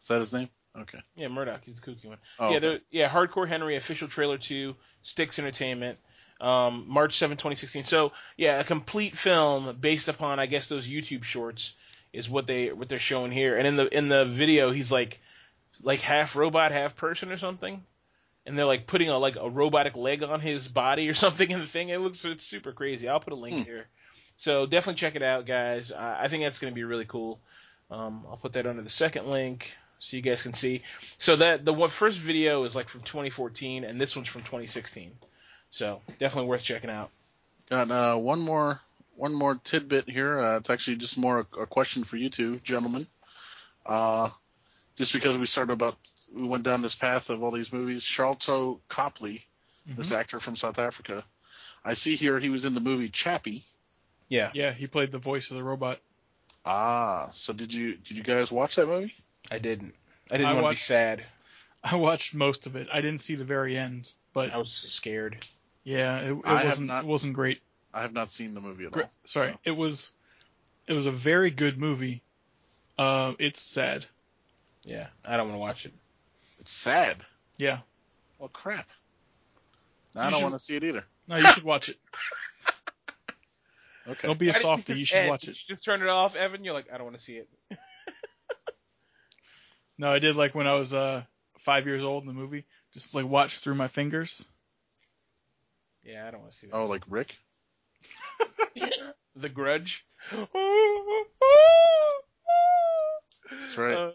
[0.00, 0.48] is that his name?
[0.78, 0.98] Okay.
[1.16, 1.62] Yeah, Murdock.
[1.64, 2.18] He's the kooky one.
[2.38, 2.80] Oh, yeah, okay.
[2.90, 3.08] yeah.
[3.08, 5.98] Hardcore Henry official trailer two, STX Entertainment,
[6.40, 7.84] um, March 7, 2016.
[7.84, 11.74] So yeah, a complete film based upon I guess those YouTube shorts
[12.12, 13.56] is what they what they're showing here.
[13.56, 15.20] And in the in the video, he's like
[15.82, 17.82] like half robot, half person or something.
[18.46, 21.60] And they're like putting a like a robotic leg on his body or something in
[21.60, 21.88] the thing.
[21.88, 23.08] It looks it's super crazy.
[23.08, 23.62] I'll put a link Hmm.
[23.62, 23.86] here.
[24.38, 25.92] So definitely check it out, guys.
[25.92, 27.40] I, I think that's going to be really cool.
[27.90, 30.82] Um, I'll put that under the second link so you guys can see.
[31.18, 35.10] So that the one, first video is like from 2014, and this one's from 2016.
[35.70, 37.10] So definitely worth checking out.
[37.70, 38.80] Got uh, one more
[39.16, 40.38] one more tidbit here.
[40.38, 43.06] Uh, it's actually just more a, a question for you two gentlemen.
[43.86, 44.28] Uh,
[44.96, 45.96] just because we started about
[46.34, 48.02] we went down this path of all these movies.
[48.02, 49.46] Sharlto Copley,
[49.86, 50.16] this Mhm.
[50.16, 51.24] actor from South Africa.
[51.84, 53.64] I see here he was in the movie Chappie.
[54.28, 56.00] Yeah, Yeah, he played the voice of the robot.
[56.64, 59.14] Ah, so did you did you guys watch that movie?
[59.50, 59.94] I didn't.
[60.30, 61.24] I didn't I want to be sad.
[61.84, 62.88] I watched most of it.
[62.92, 65.46] I didn't see the very end, but I was scared.
[65.84, 67.62] yeah, it, it wasn't not- it wasn't great.
[67.94, 69.10] I have not seen the movie at all.
[69.24, 69.58] Sorry, so.
[69.64, 70.12] it was
[70.88, 72.22] it was a very good movie.
[72.98, 74.04] Uh, it's sad.
[74.82, 75.92] Yeah, I don't want to watch it.
[76.66, 77.18] It's sad.
[77.58, 77.78] Yeah,
[78.40, 78.88] Well, crap.
[80.16, 81.04] I don't should- want to see it either.
[81.28, 81.96] no, you should watch it.
[84.08, 84.28] Okay.
[84.28, 84.92] Don't be a Why softie.
[84.92, 85.28] just You should end?
[85.30, 85.48] watch it.
[85.48, 86.62] you just turn it off, Evan.
[86.62, 87.48] You're like, I don't want to see it.
[89.98, 91.24] No, I did like when I was uh
[91.58, 92.66] five years old in the movie.
[92.92, 94.44] Just like watch through my fingers.
[96.04, 96.74] Yeah, I don't want to see that.
[96.76, 97.34] Oh, like Rick?
[99.34, 100.06] The Grudge.
[103.50, 103.94] That's right.
[103.96, 104.10] Uh,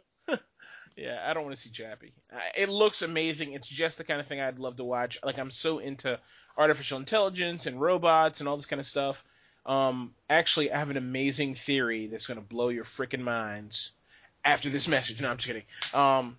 [0.95, 2.13] yeah, I don't want to see Chappie.
[2.55, 3.53] It looks amazing.
[3.53, 5.19] It's just the kind of thing I'd love to watch.
[5.23, 6.19] Like I'm so into
[6.57, 9.23] artificial intelligence and robots and all this kind of stuff.
[9.65, 13.91] Um, actually, I have an amazing theory that's going to blow your freaking minds
[14.43, 15.21] after this message.
[15.21, 15.63] No, I'm just kidding.
[15.93, 16.37] Um,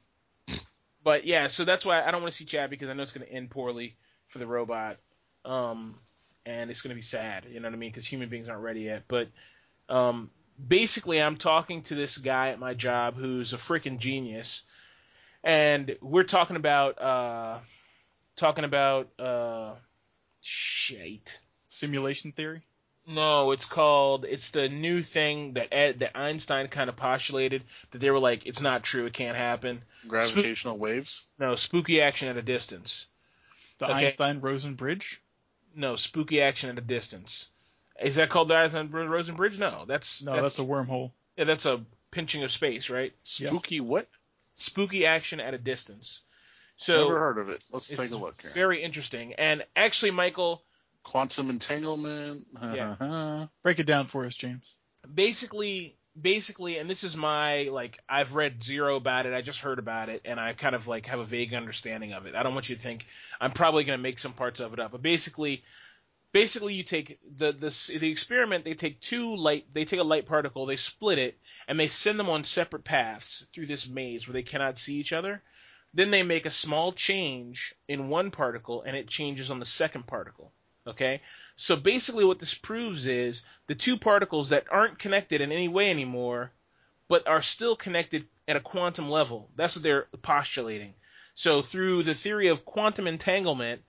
[1.04, 3.12] but yeah, so that's why I don't want to see Chappie because I know it's
[3.12, 3.96] going to end poorly
[4.28, 4.96] for the robot.
[5.44, 5.96] Um,
[6.44, 7.46] and it's going to be sad.
[7.50, 7.90] You know what I mean?
[7.90, 9.04] Because human beings aren't ready yet.
[9.08, 9.28] But
[9.88, 10.30] um,
[10.66, 14.62] basically, I'm talking to this guy at my job who's a freaking genius,
[15.44, 17.58] and we're talking about uh,
[18.36, 19.74] talking about uh,
[20.40, 21.38] shit.
[21.68, 22.60] Simulation theory.
[23.06, 24.24] No, it's called.
[24.24, 28.46] It's the new thing that Ed, that Einstein kind of postulated that they were like,
[28.46, 29.82] it's not true, it can't happen.
[30.06, 31.24] Gravitational waves.
[31.38, 33.06] No, spooky action at a distance.
[33.78, 34.04] The Okay.
[34.04, 35.20] Einstein Rosen bridge.
[35.74, 37.48] No, spooky action at a distance.
[38.02, 39.58] Is that called the Einstein Rosen Bridge?
[39.58, 41.12] No, that's No, that's, a wormhole.
[41.36, 41.80] yeah, that's a
[42.10, 43.12] pinching of space, right?
[43.38, 43.48] Yeah.
[43.48, 44.08] Spooky what?
[44.56, 46.22] Spooky action at a distance.
[46.76, 47.62] So Never heard of it.
[47.70, 48.50] Let's it's take a look here.
[48.52, 49.34] very interesting.
[49.34, 50.62] And actually, Michael,
[51.04, 52.46] Quantum entanglement.
[52.60, 53.46] Yeah.
[53.62, 54.76] Break it down for us, James.
[55.14, 59.78] basically basically and this is my like I've read zero about it I just heard
[59.78, 62.52] about it and I kind of like have a vague understanding of it I don't
[62.52, 63.06] want you to think
[63.40, 65.64] I'm probably going to make some parts of it up but basically
[66.32, 70.26] basically you take the the the experiment they take two light they take a light
[70.26, 71.38] particle they split it
[71.68, 75.12] and they send them on separate paths through this maze where they cannot see each
[75.12, 75.42] other
[75.94, 80.06] then they make a small change in one particle and it changes on the second
[80.06, 80.52] particle
[80.86, 81.20] Okay?
[81.56, 85.90] So basically what this proves is the two particles that aren't connected in any way
[85.90, 86.50] anymore,
[87.08, 89.50] but are still connected at a quantum level.
[89.54, 90.94] That's what they're postulating.
[91.34, 93.82] So through the theory of quantum entanglement,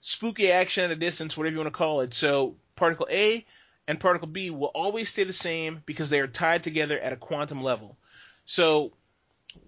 [0.00, 2.14] spooky action at a distance, whatever you want to call it.
[2.14, 3.44] So particle A
[3.88, 7.16] and particle B will always stay the same because they are tied together at a
[7.16, 7.96] quantum level.
[8.44, 8.92] So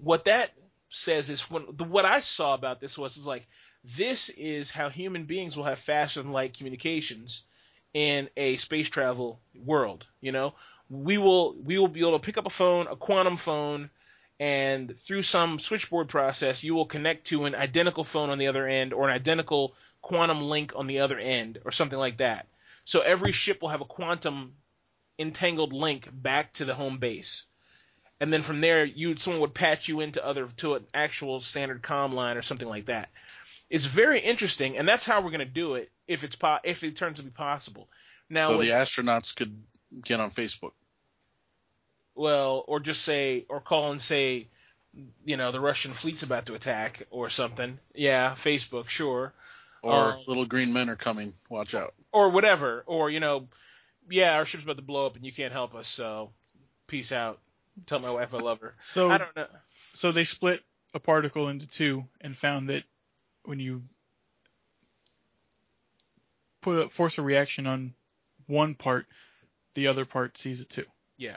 [0.00, 0.50] what that
[0.90, 3.46] says is when the, what I saw about this was is like
[3.84, 7.42] this is how human beings will have faster than light communications
[7.94, 10.06] in a space travel world.
[10.20, 10.54] You know,
[10.90, 13.90] we will we will be able to pick up a phone, a quantum phone,
[14.40, 18.66] and through some switchboard process, you will connect to an identical phone on the other
[18.66, 22.46] end or an identical quantum link on the other end or something like that.
[22.84, 24.54] So every ship will have a quantum
[25.18, 27.44] entangled link back to the home base.
[28.20, 31.82] And then from there, you someone would patch you into other to an actual standard
[31.82, 33.10] comm line or something like that.
[33.70, 36.82] It's very interesting, and that's how we're going to do it if it's po- if
[36.82, 37.88] it turns to be possible.
[38.28, 39.62] Now, so with- the astronauts could
[40.02, 40.72] get on Facebook.
[42.14, 44.48] well, or just say, or call and say,
[45.24, 47.78] you know, the Russian fleet's about to attack or something.
[47.94, 49.32] Yeah, Facebook, sure.
[49.82, 51.34] Or Um, little green men are coming.
[51.48, 51.94] Watch out.
[52.12, 53.48] or whatever, or you know,
[54.10, 56.32] yeah, our ship's about to blow up and you can't help us, so
[56.86, 57.40] peace out.
[57.86, 58.74] Tell my wife I love her.
[58.78, 59.46] So I don't know.
[59.92, 60.62] so they split
[60.94, 62.82] a particle into two and found that
[63.44, 63.82] when you
[66.60, 67.94] put a, force a reaction on
[68.46, 69.06] one part,
[69.74, 70.86] the other part sees it too.
[71.16, 71.36] Yeah,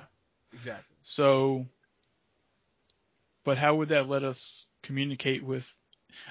[0.54, 0.96] exactly.
[1.02, 1.68] So,
[3.44, 5.72] but how would that let us communicate with?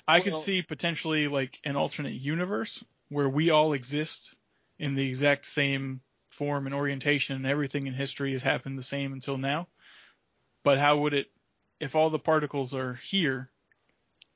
[0.07, 4.35] I could Well- see potentially like an alternate universe where we all exist
[4.79, 9.13] in the exact same form and orientation, and everything in history has happened the same
[9.13, 9.69] until now.
[10.63, 11.31] But how would it,
[11.81, 13.51] if all the particles are here,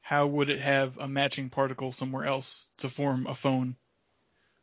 [0.00, 3.76] how would it have a matching particle somewhere else to form a phone?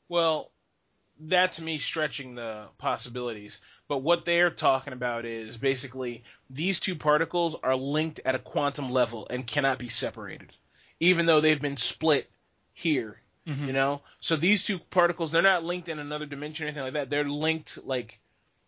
[0.07, 0.51] Well,
[1.19, 3.61] that's me stretching the possibilities.
[3.87, 8.91] But what they're talking about is basically these two particles are linked at a quantum
[8.91, 10.51] level and cannot be separated,
[11.01, 12.29] even though they've been split
[12.73, 13.19] here.
[13.45, 13.67] Mhm.
[13.67, 16.93] You know, so these two particles they're not linked in another dimension or anything like
[16.93, 17.09] that.
[17.09, 18.19] They're linked like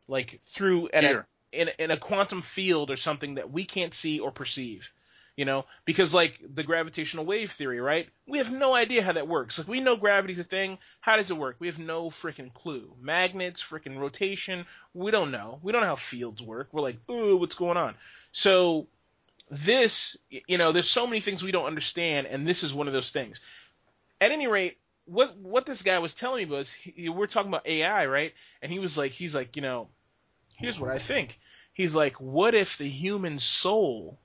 [0.08, 4.20] like through at a, in in a quantum field or something that we can't see
[4.20, 4.90] or perceive.
[5.36, 8.08] You know, because like the gravitational wave theory, right?
[8.28, 9.58] We have no idea how that works.
[9.58, 10.78] Like we know gravity's a thing.
[11.02, 11.56] How does it work?
[11.60, 12.94] We have no freaking clue.
[13.00, 15.60] Magnets, freaking rotation, we don't know.
[15.64, 16.70] We don't know how fields work.
[16.72, 17.96] We're like, ooh, what's going on?
[18.32, 18.88] So
[19.50, 22.94] this, you know, there's so many things we don't understand, and this is one of
[22.94, 23.40] those things.
[24.20, 27.68] At any rate, what what this guy was telling me was, he, we're talking about
[27.68, 28.34] AI, right?
[28.62, 29.90] And he was like, he's like, you know,
[30.56, 31.40] here's what I think.
[31.74, 34.18] He's like, what if the human soul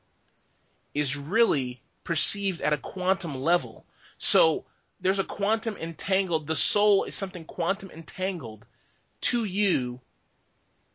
[0.95, 3.85] is really perceived at a quantum level?
[4.19, 4.65] So
[5.01, 6.47] there's a quantum entangled.
[6.47, 8.66] The soul is something quantum entangled
[9.23, 10.01] to you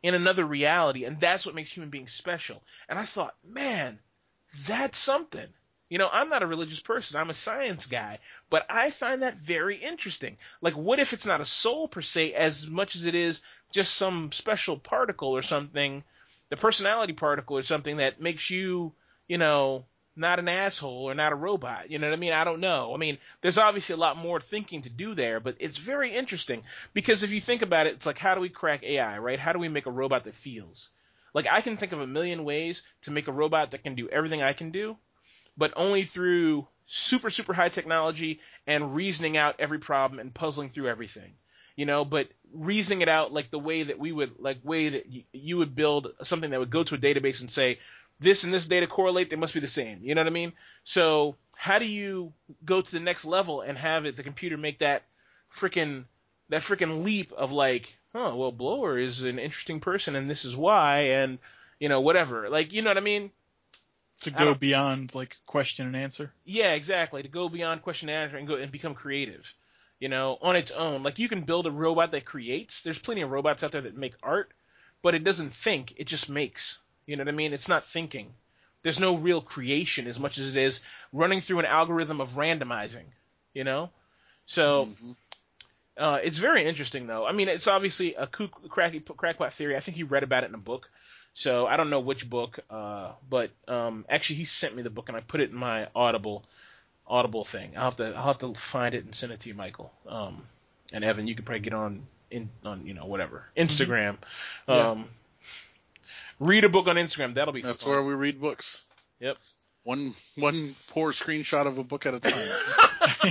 [0.01, 2.61] in another reality, and that's what makes human beings special.
[2.89, 3.99] And I thought, man,
[4.67, 5.47] that's something.
[5.89, 7.19] You know, I'm not a religious person.
[7.19, 8.19] I'm a science guy,
[8.49, 10.37] but I find that very interesting.
[10.61, 13.95] Like, what if it's not a soul per se, as much as it is just
[13.95, 16.03] some special particle or something,
[16.49, 18.93] the personality particle or something that makes you,
[19.27, 19.85] you know,
[20.15, 21.89] not an asshole or not a robot.
[21.89, 22.33] You know what I mean?
[22.33, 22.93] I don't know.
[22.93, 26.63] I mean, there's obviously a lot more thinking to do there, but it's very interesting
[26.93, 29.39] because if you think about it, it's like how do we crack AI, right?
[29.39, 30.89] How do we make a robot that feels?
[31.33, 34.09] Like I can think of a million ways to make a robot that can do
[34.09, 34.97] everything I can do,
[35.57, 40.89] but only through super super high technology and reasoning out every problem and puzzling through
[40.89, 41.33] everything.
[41.75, 45.09] You know, but reasoning it out like the way that we would like way that
[45.09, 47.79] y- you would build something that would go to a database and say
[48.19, 49.99] this and this data correlate, they must be the same.
[50.03, 50.53] You know what I mean?
[50.83, 52.33] So how do you
[52.63, 55.03] go to the next level and have it the computer make that
[55.53, 56.05] freaking
[56.49, 60.55] that freaking leap of like, oh well, Blower is an interesting person and this is
[60.55, 61.39] why and
[61.79, 62.49] you know whatever.
[62.49, 63.31] Like you know what I mean?
[64.21, 66.31] To go beyond like question and answer.
[66.45, 67.23] Yeah, exactly.
[67.23, 69.53] To go beyond question and answer and go and become creative.
[69.99, 71.03] You know, on its own.
[71.03, 72.81] Like you can build a robot that creates.
[72.81, 74.51] There's plenty of robots out there that make art,
[75.01, 75.93] but it doesn't think.
[75.97, 76.79] It just makes.
[77.05, 77.53] You know what I mean?
[77.53, 78.33] It's not thinking.
[78.81, 80.81] There's no real creation as much as it is
[81.11, 83.05] running through an algorithm of randomizing.
[83.53, 83.91] You know,
[84.45, 85.15] so Mhm.
[85.97, 87.25] Uh, it's very interesting though.
[87.25, 89.75] I mean, it's obviously a kook, cracky, crackpot theory.
[89.75, 90.89] I think he read about it in a book.
[91.35, 95.09] So I don't know which book, uh, but um, actually he sent me the book
[95.09, 96.43] and I put it in my Audible
[97.07, 97.71] Audible thing.
[97.75, 99.91] I'll have to I'll have to find it and send it to you, Michael.
[100.07, 100.43] Um,
[100.93, 104.17] and Evan, you can probably get on in on you know whatever Instagram.
[104.67, 104.89] Yeah.
[104.91, 105.05] Um,
[106.39, 107.33] read a book on Instagram.
[107.33, 107.91] That'll be That's fun.
[107.91, 108.81] where we read books.
[109.19, 109.37] Yep.
[109.83, 112.47] One one poor screenshot of a book at a time.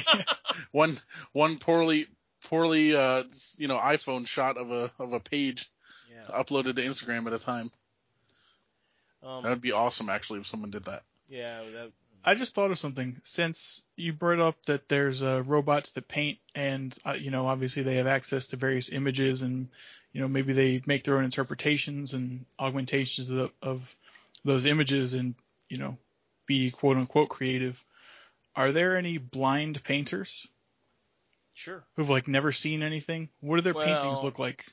[0.72, 1.00] one
[1.32, 2.08] one poorly
[2.52, 3.22] poorly, uh,
[3.56, 5.70] you know, iPhone shot of a of a page
[6.10, 6.26] Yeah.
[6.28, 7.70] uploaded to Instagram at a time.
[9.22, 11.02] Um, That would be awesome, actually, if someone did that.
[11.28, 11.62] yeah.
[11.72, 11.92] That,
[12.24, 13.18] I just thought of something.
[13.24, 17.84] Since you brought up that there's uh, robots that paint, and uh, you know, obviously
[17.84, 19.68] they have access to various images, and
[20.12, 23.96] you know, maybe they make their own interpretations and augmentations of, the, of
[24.44, 25.34] those images, and
[25.68, 25.96] you know,
[26.44, 27.82] be quote unquote creative.
[28.54, 30.46] Are there any blind painters
[31.54, 31.84] sure.
[31.96, 33.28] who've like never seen anything?
[33.40, 34.66] What do their paintings look like?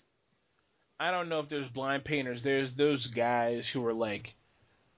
[1.00, 2.42] I don't know if there's blind painters.
[2.42, 4.34] There's those guys who are like,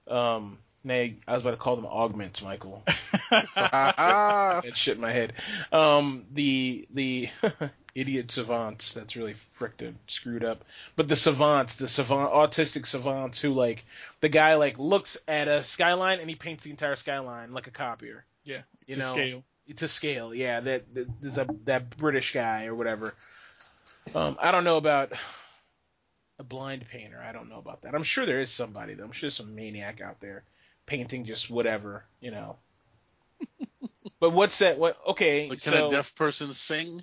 [0.08, 2.82] um, nay, I was about to call them augments, Michael.
[3.30, 5.32] That shit in my head.
[5.72, 7.28] Um, the the
[7.94, 8.94] idiot savants.
[8.94, 10.64] That's really frickin' screwed up.
[10.96, 13.84] But the savants, the savant, autistic savants who like
[14.20, 17.70] the guy like looks at a skyline and he paints the entire skyline like a
[17.70, 18.24] copier.
[18.44, 19.44] Yeah, You know, scale.
[19.78, 20.34] To scale.
[20.34, 23.14] Yeah, that, that a that British guy or whatever.
[24.14, 25.12] Um, I don't know about
[26.38, 27.20] a blind painter.
[27.20, 27.94] I don't know about that.
[27.94, 29.04] I'm sure there is somebody though.
[29.04, 30.44] I'm sure there's some maniac out there
[30.86, 32.56] painting just whatever, you know.
[34.20, 34.78] but what's that?
[34.78, 34.98] What?
[35.08, 37.02] Okay, so can so a deaf person sing?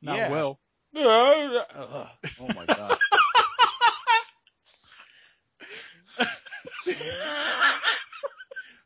[0.00, 0.30] Not yeah.
[0.30, 0.58] well.
[0.96, 2.08] Ugh.
[2.40, 2.98] Oh my god.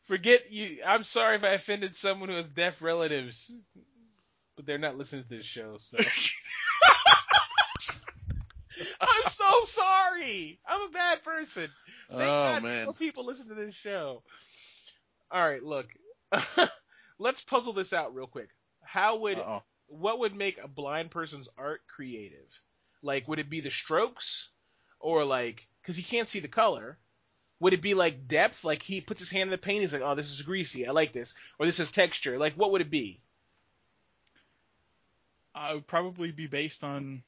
[0.09, 0.79] Forget you.
[0.87, 3.53] I'm sorry if I offended someone who has deaf relatives,
[4.57, 5.77] but they're not listening to this show.
[5.79, 5.99] So
[9.01, 10.59] I'm so sorry.
[10.67, 11.69] I'm a bad person.
[12.09, 12.93] Thank oh God man.
[12.95, 14.23] people listen to this show.
[15.31, 15.89] All right, look.
[17.19, 18.49] Let's puzzle this out real quick.
[18.83, 19.63] How would Uh-oh.
[19.89, 22.49] what would make a blind person's art creative?
[23.03, 24.49] Like, would it be the strokes,
[25.01, 26.97] or like, because he can't see the color?
[27.61, 28.63] Would it be like depth?
[28.65, 30.87] Like he puts his hand in the paint, he's like, "Oh, this is greasy.
[30.87, 33.21] I like this," or "This is texture." Like, what would it be?
[35.55, 37.23] I would probably be based on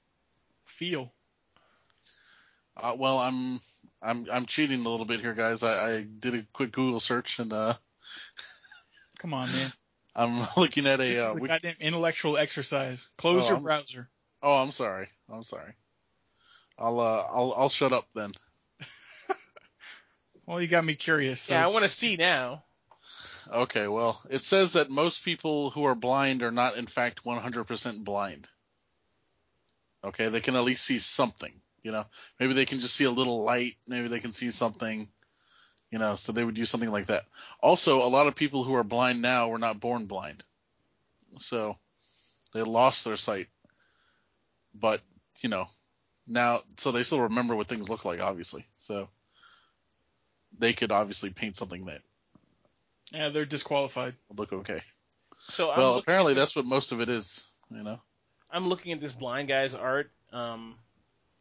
[0.64, 1.12] feel.
[2.76, 3.60] Uh, well, I'm
[4.00, 5.62] I'm I'm cheating a little bit here, guys.
[5.62, 7.74] I, I did a quick Google search and uh,
[9.18, 9.72] Come on, man.
[10.14, 11.04] I'm looking at a.
[11.04, 13.08] This Uh, is a wiki- goddamn intellectual exercise.
[13.18, 14.08] Close Oh, your I'm- browser.
[14.42, 15.08] oh, I'm sorry.
[15.28, 15.72] I'm sorry.
[16.78, 18.32] I'll uh I'll I'll shut up then.
[20.46, 21.40] Well, you got me curious.
[21.42, 22.64] So yeah, I want to see now.
[23.52, 28.04] Okay, well, it says that most people who are blind are not in fact 100%
[28.04, 28.48] blind.
[30.04, 31.52] Okay, they can at least see something,
[31.82, 32.04] you know.
[32.38, 35.08] Maybe they can just see a little light, maybe they can see something,
[35.90, 37.24] you know, so they would use something like that.
[37.60, 40.44] Also, a lot of people who are blind now were not born blind.
[41.38, 41.76] So,
[42.54, 43.48] they lost their sight.
[44.74, 45.00] But,
[45.40, 45.66] you know,
[46.26, 48.64] now so they still remember what things look like obviously.
[48.76, 49.08] So,
[50.58, 52.00] they could obviously paint something that
[53.12, 54.14] yeah, they're disqualified.
[54.28, 54.82] would look okay.
[55.46, 58.00] So I'm Well, looking apparently at this, that's what most of it is, you know.
[58.50, 60.10] I'm looking at this blind guy's art.
[60.32, 60.74] Um,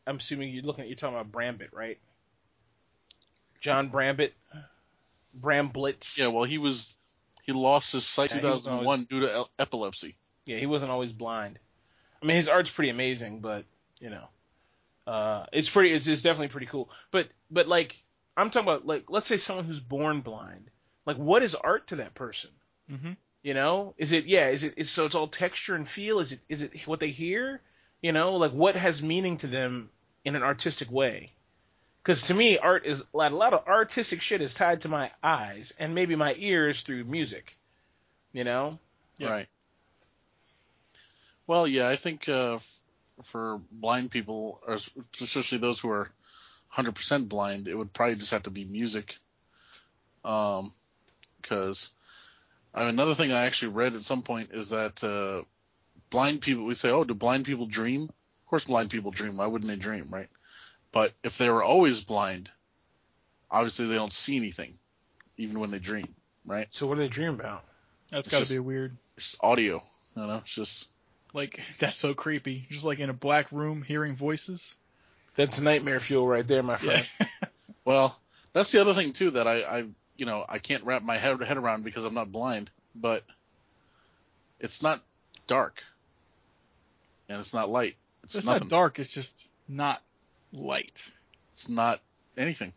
[0.07, 1.99] I'm assuming you're looking at you're talking about Brambit, right?
[3.61, 4.31] John Brambit,
[5.40, 6.18] Bramblitz.
[6.18, 6.94] Yeah, well, he was
[7.44, 10.15] he lost his sight Yeah, in he was 2001 due to el- epilepsy.
[10.45, 11.60] Yeah, he wasn't always blind.
[12.22, 13.65] I mean, his art's pretty amazing, but
[13.99, 14.27] you know,
[15.07, 15.94] uh, it's pretty.
[15.94, 16.90] It's, it's definitely pretty cool.
[17.11, 18.02] But but like,
[18.38, 20.69] I'm talking about like, let's say someone who's born blind.
[21.06, 22.51] Like, what is art to that person?
[22.89, 24.49] hmm You know, is it yeah?
[24.49, 26.19] Is it is so it's all texture and feel?
[26.19, 27.61] Is it is it what they hear?
[28.01, 29.89] You know, like what has meaning to them
[30.23, 31.34] in an artistic way?
[32.03, 34.89] Because to me, art is a lot, a lot of artistic shit is tied to
[34.89, 37.57] my eyes and maybe my ears through music.
[38.34, 38.80] You know,
[39.18, 39.30] Yeah.
[39.30, 39.47] Right.
[41.47, 42.60] Well, yeah, I think uh,
[43.26, 44.61] for blind people,
[45.19, 46.10] especially those who are
[46.76, 49.16] 100% blind, it would probably just have to be music.
[50.24, 50.74] Um,
[51.41, 51.91] because
[52.74, 55.44] I mean, another thing I actually read at some point is that uh,
[56.10, 58.04] blind people, we say, oh, do blind people dream?
[58.04, 59.38] Of course, blind people dream.
[59.38, 60.30] Why wouldn't they dream, right?
[60.91, 62.52] But if they were always blind,
[63.50, 64.78] obviously they don't see anything,
[65.38, 66.16] even when they dream,
[66.46, 66.72] right?
[66.74, 67.64] so what do they dream about?
[68.10, 68.98] That's It's got to be weird.
[69.18, 69.84] It's audio,
[70.16, 70.38] you know.
[70.38, 70.88] It's just
[71.34, 72.66] Like that's so creepy.
[72.70, 74.76] Just like in a black room, hearing voices.
[75.40, 76.78] That's nightmare fuel right there, my Yeah.
[76.78, 77.10] friend.
[77.86, 78.20] Well,
[78.53, 79.78] that's the other thing too that I, I
[80.18, 83.24] you know, I can't wrap my head, head around because I'm not blind, but
[84.60, 85.02] it's not
[85.48, 85.82] dark.
[87.30, 87.95] And it's not light.
[88.26, 88.99] It's, It's not dark.
[88.99, 90.03] It's just not
[90.52, 91.10] light.
[91.53, 92.02] It's not
[92.38, 92.74] anything.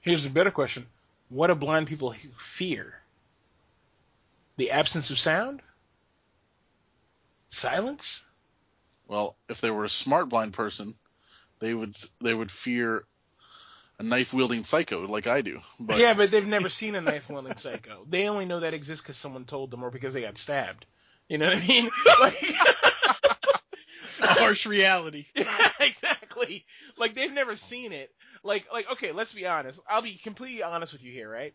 [0.00, 0.86] Here's a better question:
[1.28, 2.94] What do blind people fear?
[4.56, 5.60] The absence of sound?
[7.48, 8.24] Silence?
[9.08, 10.94] Well, if they were a smart blind person,
[11.60, 13.04] they would they would fear
[13.98, 15.60] a knife wielding psycho like I do.
[15.80, 18.04] But yeah, but they've never seen a knife wielding psycho.
[18.08, 20.86] They only know that exists because someone told them or because they got stabbed.
[21.28, 21.90] You know what I mean?
[22.20, 22.34] Like,
[24.18, 25.26] harsh reality.
[25.34, 26.64] yeah, exactly.
[26.96, 28.10] Like they've never seen it.
[28.42, 29.80] Like, like okay, let's be honest.
[29.88, 31.54] I'll be completely honest with you here, right?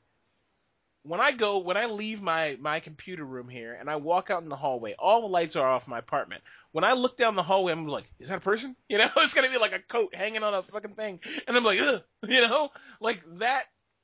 [1.03, 4.43] When I go, when I leave my my computer room here and I walk out
[4.43, 6.43] in the hallway, all the lights are off my apartment.
[6.73, 8.75] When I look down the hallway, I'm like, is that a person?
[8.89, 11.63] You know, it's gonna be like a coat hanging on a fucking thing, and I'm
[11.63, 12.69] like, ugh, you know,
[12.99, 13.63] like that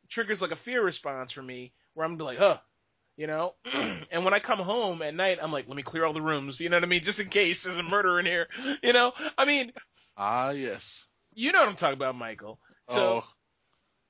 [0.09, 2.57] triggers like a fear response for me, where I'm like, huh,
[3.17, 3.53] you know.
[4.11, 6.59] and when I come home at night, I'm like, let me clear all the rooms,
[6.59, 8.47] you know what I mean, just in case there's a murder in here,
[8.83, 9.11] you know.
[9.37, 9.71] I mean,
[10.15, 11.05] Ah, yes.
[11.35, 12.59] you know what I'm talking about, Michael.
[12.89, 13.27] So oh,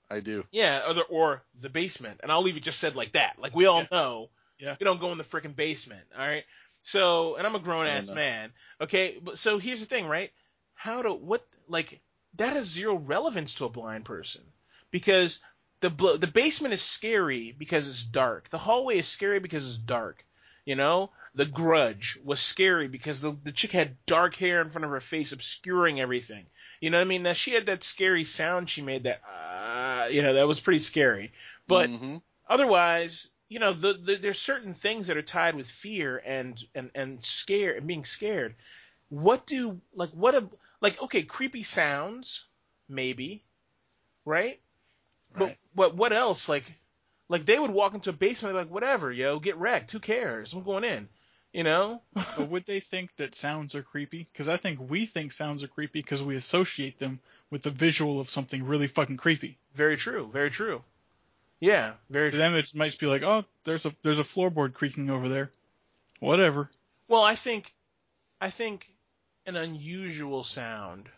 [0.10, 0.46] I do.
[0.52, 3.36] yeah, or the, or the basement, and I'll leave it just said like that.
[3.40, 3.88] Like we all Yeah.
[3.92, 4.30] know,
[4.60, 4.76] Yeah.
[4.80, 6.04] you don't go in the freaking basement.
[6.18, 6.44] All right.
[6.82, 8.52] So, and I'm a grown ass man.
[8.80, 10.32] Okay, but so here's the thing, right?
[10.76, 12.00] How to what like
[12.36, 14.42] that has zero relevance to a blind person
[14.92, 15.42] because
[15.82, 18.50] the bl- the basement is scary because it's dark.
[18.50, 20.24] The hallway is scary because it's dark.
[20.66, 24.86] You know, the Grudge was scary because the the chick had dark hair in front
[24.86, 26.46] of her face, obscuring everything.
[26.80, 27.24] You know what I mean?
[27.24, 29.28] Now she had that scary sound she made that, uh,
[30.14, 31.34] you know, that was pretty scary.
[31.68, 32.22] But Mhm.
[32.50, 36.92] otherwise, you know, the, the, there's certain things that are tied with fear and and
[36.96, 38.56] and scare and being scared.
[39.10, 40.50] What do like what a
[40.82, 42.48] like okay, creepy sounds,
[42.90, 43.46] maybe,
[44.26, 44.62] right?
[45.38, 45.60] But Right.
[45.74, 46.50] what what else?
[46.50, 46.66] Like
[47.30, 49.92] like they would walk into a basement like whatever, yo, get wrecked.
[49.92, 50.54] Who cares?
[50.54, 51.10] I'm going in.
[51.54, 52.02] You know?
[52.14, 54.28] But would they think that sounds are creepy?
[54.32, 57.20] Because I think we think sounds are creepy because we associate them
[57.50, 59.58] with the visual of something really fucking creepy.
[59.74, 60.30] Very true.
[60.32, 60.84] Very true.
[61.60, 61.94] Yeah.
[62.10, 62.28] Very.
[62.28, 65.30] To them, it might just be like, oh, there's a there's a floorboard creaking over
[65.30, 65.52] there.
[66.20, 66.70] Whatever.
[67.08, 67.74] Well, I think,
[68.42, 68.92] I think,
[69.46, 71.10] an unusual sound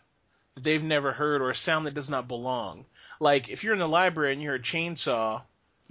[0.54, 2.86] that they've never heard, or a sound that does not belong.
[3.18, 5.42] Like if you're in the library and you hear a chainsaw,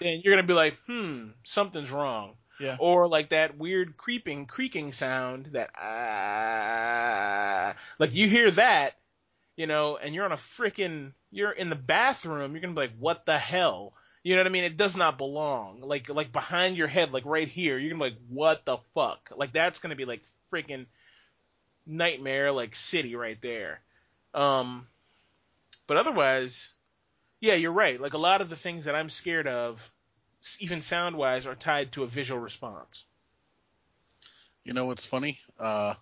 [0.00, 2.34] then you're gonna be like, hmm, something's wrong.
[2.60, 2.76] Yeah.
[2.78, 8.98] Or like that weird creeping, creaking sound that ah, like you hear that,
[9.56, 12.98] you know, and you're on a freaking, you're in the bathroom, you're gonna be like,
[12.98, 13.94] what the hell?
[14.22, 14.64] You know what I mean?
[14.64, 15.80] It does not belong.
[15.80, 19.32] Like like behind your head, like right here, you're gonna be like, what the fuck?
[19.34, 20.20] Like that's gonna be like
[20.52, 20.84] freaking
[21.86, 23.80] nightmare like city right there.
[24.34, 24.86] Um,
[25.86, 26.74] but otherwise,
[27.40, 28.00] yeah, you're right.
[28.00, 29.90] Like a lot of the things that I'm scared of,
[30.60, 33.04] even sound wise, are tied to a visual response.
[34.64, 35.38] You know what's funny?
[35.58, 35.94] Uh,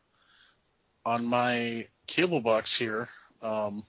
[1.05, 3.09] on my cable box here,
[3.43, 3.85] um,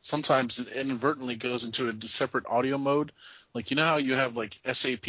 [0.00, 3.12] sometimes it inadvertently goes into a separate audio mode.
[3.54, 5.06] Like you know how you have like SAP,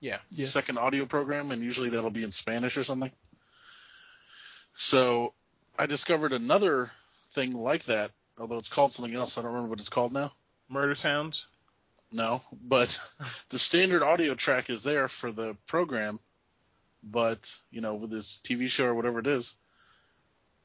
[0.00, 0.18] Yeah.
[0.30, 0.46] Yeah.
[0.46, 3.10] second audio program, and usually that'll be in Spanish or something.
[4.74, 5.34] So
[5.78, 6.90] I discovered another
[7.34, 9.36] thing like that, although it's called something else.
[9.36, 10.32] I don't remember what it's called now.
[10.68, 11.46] Murder sounds.
[12.10, 12.98] No, but
[13.50, 16.20] the standard audio track is there for the program,
[17.02, 19.54] but you know, with this TV show or whatever it is.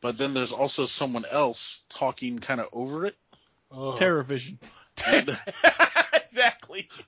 [0.01, 3.15] But then there's also someone else talking kind of over it.
[3.71, 3.93] Oh.
[3.93, 4.57] Terrorvision.
[6.13, 6.89] exactly.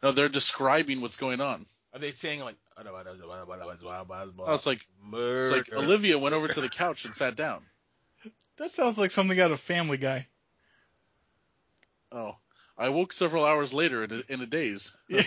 [0.00, 1.66] No, they're describing what's going on.
[1.92, 2.54] Are they saying like?
[2.76, 5.40] Oh, Oh, it's like murder.
[5.40, 7.62] it's like Olivia went over to the couch and sat down.
[8.58, 10.28] That sounds like something out of Family Guy.
[12.12, 12.36] Oh,
[12.78, 14.96] I woke several hours later in a, in a daze.
[15.12, 15.22] Oh,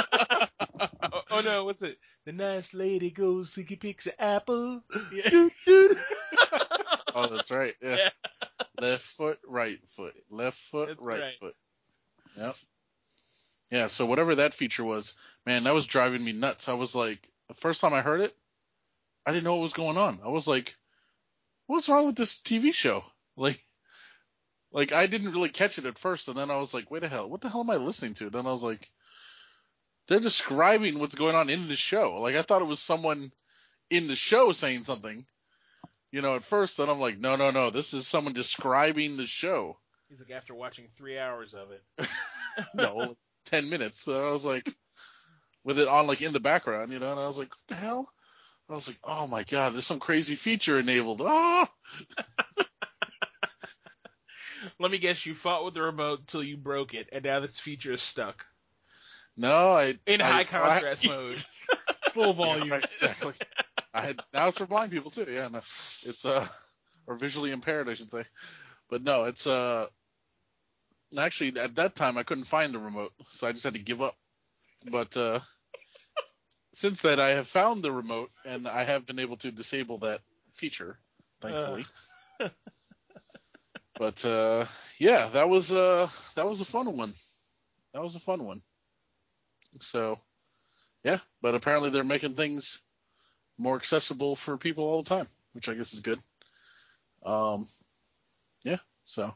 [1.30, 1.98] oh no, what's it?
[2.24, 4.82] The nice lady goes to get picks an apple.
[5.12, 5.48] Yeah.
[7.16, 7.74] Oh, that's right.
[7.80, 7.96] Yeah.
[7.96, 8.10] Yeah.
[8.80, 10.14] Left foot, right foot.
[10.30, 11.34] Left foot, right, right.
[11.38, 11.54] foot.
[12.36, 12.54] Yep.
[13.70, 15.14] Yeah, so whatever that feature was,
[15.46, 16.68] man, that was driving me nuts.
[16.68, 18.36] I was like, the first time I heard it,
[19.24, 20.18] I didn't know what was going on.
[20.24, 20.74] I was like,
[21.66, 23.04] what's wrong with this TV show?
[23.36, 23.60] Like,
[24.74, 27.08] like I didn't really catch it at first, and then I was like, wait a
[27.08, 28.28] hell, what the hell am I listening to?
[28.28, 28.90] Then I was like,
[30.08, 32.20] they're describing what's going on in the show.
[32.20, 33.32] Like I thought it was someone
[33.88, 35.24] in the show saying something,
[36.10, 36.76] you know, at first.
[36.76, 39.78] Then I'm like, no, no, no, this is someone describing the show.
[40.08, 41.82] He's like after watching three hours of it.
[42.74, 44.02] no, ten minutes.
[44.02, 44.68] So I was like,
[45.64, 47.74] with it on like in the background, you know, and I was like, what the
[47.74, 48.08] hell?
[48.68, 51.20] I was like, oh my god, there's some crazy feature enabled.
[51.22, 51.66] Oh,
[54.78, 57.58] Let me guess, you fought with the remote until you broke it, and now this
[57.60, 58.46] feature is stuck
[59.36, 61.42] no, I in I- high I- contrast mode.
[62.12, 62.70] Full volume.
[62.70, 63.34] Right, exactly.
[63.92, 65.26] I had now it's for blind people too.
[65.28, 66.46] Yeah, no, it's uh
[67.06, 68.24] or visually impaired, I should say.
[68.88, 69.86] But no, it's uh
[71.18, 74.00] actually at that time I couldn't find the remote, so I just had to give
[74.00, 74.14] up.
[74.90, 75.40] But uh
[76.74, 80.20] since then I have found the remote and I have been able to disable that
[80.54, 80.98] feature,
[81.42, 81.84] thankfully.
[83.98, 84.66] but uh
[84.98, 87.14] yeah, that was uh that was a fun one.
[87.94, 88.62] That was a fun one.
[89.80, 90.18] So
[91.04, 92.78] yeah, but apparently they're making things
[93.58, 96.20] more accessible for people all the time, which I guess is good.
[97.24, 97.68] Um,
[98.64, 98.78] yeah.
[99.04, 99.32] So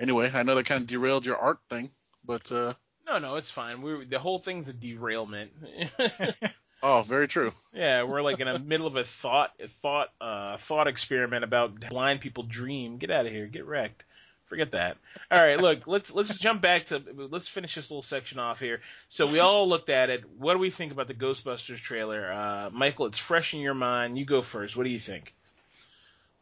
[0.00, 1.90] anyway, I know that kind of derailed your art thing,
[2.24, 2.74] but uh,
[3.06, 3.82] No, no, it's fine.
[3.82, 5.52] We the whole thing's a derailment.
[6.82, 7.52] oh, very true.
[7.72, 11.78] yeah, we're like in the middle of a thought a thought uh thought experiment about
[11.88, 12.98] blind people dream.
[12.98, 13.46] Get out of here.
[13.46, 14.04] Get wrecked.
[14.46, 14.96] Forget that.
[15.30, 17.00] All right, look, let's let's jump back to
[17.30, 18.80] let's finish this little section off here.
[19.08, 20.24] So we all looked at it.
[20.38, 22.32] What do we think about the Ghostbusters trailer?
[22.32, 24.18] Uh, Michael, it's fresh in your mind.
[24.18, 24.76] You go first.
[24.76, 25.32] What do you think?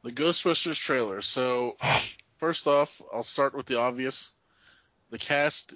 [0.05, 1.21] The Ghostbusters trailer.
[1.21, 1.77] So
[2.39, 4.31] first off, I'll start with the obvious.
[5.11, 5.75] The cast,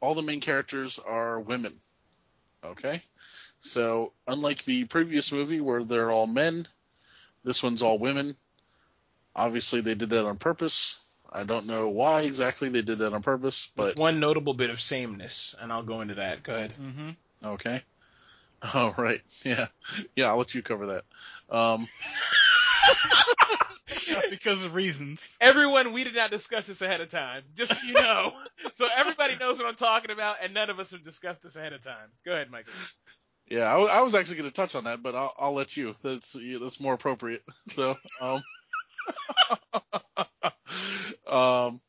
[0.00, 1.74] all the main characters are women.
[2.62, 3.02] Okay?
[3.62, 6.66] So, unlike the previous movie where they're all men,
[7.44, 8.36] this one's all women.
[9.34, 10.98] Obviously, they did that on purpose.
[11.30, 14.68] I don't know why exactly they did that on purpose, but With one notable bit
[14.68, 16.42] of sameness, and I'll go into that.
[16.42, 16.74] Go ahead.
[16.80, 17.46] Mm-hmm.
[17.46, 17.82] okay.
[18.74, 19.20] Oh, right.
[19.42, 19.66] Yeah.
[20.14, 21.04] Yeah, I'll let you cover that.
[21.50, 21.88] Um,
[24.30, 25.36] because of reasons.
[25.40, 28.32] Everyone, we did not discuss this ahead of time, just so you know.
[28.74, 31.72] so everybody knows what I'm talking about, and none of us have discussed this ahead
[31.72, 32.08] of time.
[32.24, 32.72] Go ahead, Michael.
[33.48, 35.76] Yeah, I, w- I was actually going to touch on that, but I'll, I'll let
[35.76, 35.94] you.
[36.02, 37.42] That's yeah, that's more appropriate.
[37.68, 38.42] So, um,
[41.26, 41.80] um,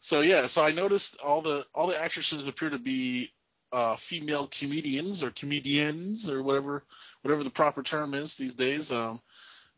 [0.00, 3.30] so yeah, so I noticed all the all the actresses appear to be
[3.72, 6.84] uh, female comedians or comedians or whatever
[7.22, 8.90] whatever the proper term is these days.
[8.90, 9.20] Um,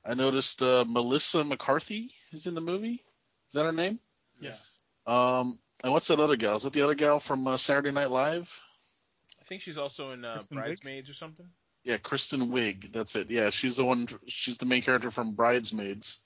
[0.05, 3.05] I noticed uh, Melissa McCarthy is in the movie.
[3.49, 3.99] Is that her name?
[4.41, 4.65] Yes.
[5.07, 6.57] Um, and what's that other gal?
[6.57, 8.49] Is that the other gal from uh, Saturday Night Live?
[9.53, 10.63] I think she's also in uh, Kristen Wiig?
[10.63, 11.45] Bridesmaids or something.
[11.85, 12.91] Yeah, Kristen Wiig.
[12.95, 13.31] That's it.
[13.31, 14.09] Yeah, she's the one.
[14.27, 16.21] She's the main character from Bridesmaids,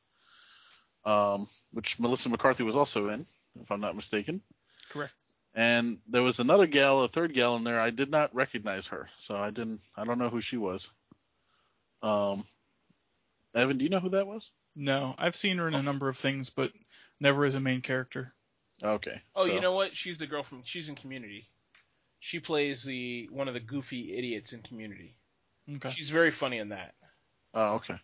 [1.05, 3.27] um, which Melissa McCarthy was also in,
[3.61, 4.43] if I'm not mistaken.
[4.91, 5.27] Correct.
[5.57, 7.81] And there was another gal, a third gal in there.
[7.81, 9.81] I did not recognize her, so I didn't.
[9.97, 10.81] I don't know who she was.
[12.05, 12.45] Um,
[13.57, 14.43] Evan, do you know who that was?
[14.77, 16.71] No, I've seen her in a number of things, but
[17.19, 18.33] never as a main character.
[18.85, 19.21] Okay.
[19.35, 19.97] Oh, so- you know what?
[19.97, 20.63] She's the girl from.
[20.65, 21.49] She's in Community.
[22.27, 25.15] She plays the one of the goofy idiots in Community.
[25.77, 25.91] Okay.
[25.91, 26.93] She's very funny in that.
[27.55, 27.95] Oh, okay.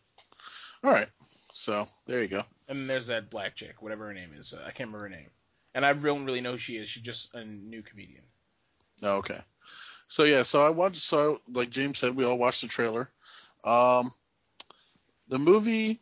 [0.85, 1.09] All right.
[1.55, 2.45] So there you go.
[2.69, 4.55] And there's that black chick, whatever her name is.
[4.55, 5.31] Uh, I can't remember her name.
[5.75, 6.89] And I don't really know who she is.
[6.89, 8.23] She's just a new comedian.
[9.03, 9.41] Oh, okay.
[10.07, 11.01] So yeah, so I watched.
[11.01, 13.11] So like James said, we all watched the trailer.
[13.65, 14.13] Um,
[15.29, 16.01] the movie,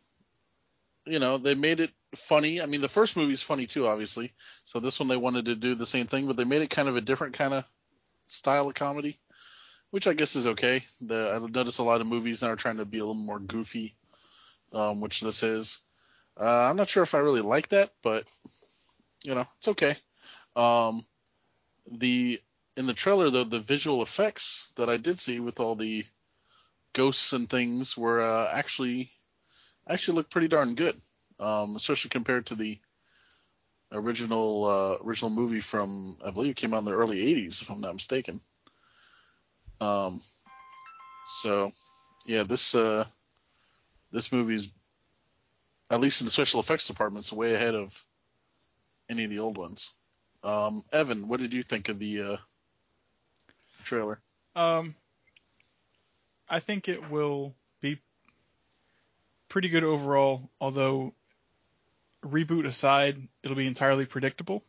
[1.07, 1.89] you know, they made it
[2.29, 2.61] funny.
[2.61, 4.31] I mean, the first movie's funny too, obviously.
[4.65, 6.87] So this one they wanted to do the same thing, but they made it kind
[6.87, 7.63] of a different kind of
[8.31, 9.19] style of comedy,
[9.91, 10.83] which I guess is okay.
[11.01, 13.39] The, I've noticed a lot of movies now are trying to be a little more
[13.39, 13.95] goofy,
[14.73, 15.77] um, which this is.
[16.39, 18.23] Uh, I'm not sure if I really like that, but
[19.23, 19.97] you know, it's okay.
[20.55, 21.05] Um,
[21.91, 22.39] the
[22.77, 26.03] in the trailer though, the visual effects that I did see with all the
[26.93, 29.11] ghosts and things were uh, actually
[29.89, 30.99] actually look pretty darn good,
[31.39, 32.79] um, especially compared to the
[33.91, 37.69] original uh, original movie from I believe it came out in the early '80s, if
[37.69, 38.41] I'm not mistaken.
[39.79, 40.21] Um,
[41.41, 41.71] so
[42.25, 43.05] yeah, this uh,
[44.11, 44.67] this movie's
[45.91, 47.89] at least in the special effects department, it's way ahead of
[49.09, 49.89] any of the old ones.
[50.43, 52.37] Um, Evan, what did you think of the uh,
[53.83, 54.19] trailer?
[54.55, 54.95] Um,
[56.49, 57.99] I think it will be
[59.49, 61.13] pretty good overall, although
[62.25, 64.63] reboot aside, it'll be entirely predictable.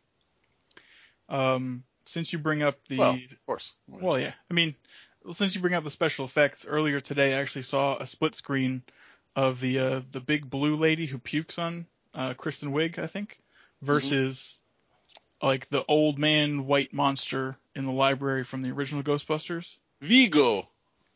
[1.28, 3.72] Um, since you bring up the Well, of course.
[3.88, 4.32] Well, yeah.
[4.50, 4.74] I mean,
[5.30, 8.82] since you bring up the special effects, earlier today I actually saw a split screen
[9.36, 13.38] of the uh, the big blue lady who pukes on uh, Kristen Wiig, I think,
[13.80, 14.58] versus
[15.42, 19.76] like the old man white monster in the library from the original Ghostbusters.
[20.00, 20.68] Vigo.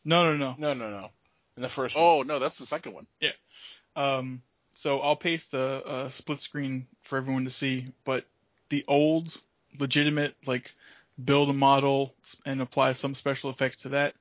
[0.03, 0.55] No, no, no.
[0.57, 1.09] No, no, no.
[1.55, 2.03] In the first one.
[2.03, 3.07] Oh no, that's the second one.
[3.19, 3.31] Yeah.
[3.95, 4.41] Um,
[4.77, 8.25] so I'll paste a, a split screen for everyone to see, but
[8.69, 9.35] the old,
[9.79, 10.71] legitimate, like
[11.23, 12.13] build a model
[12.45, 14.13] and apply some special effects to that,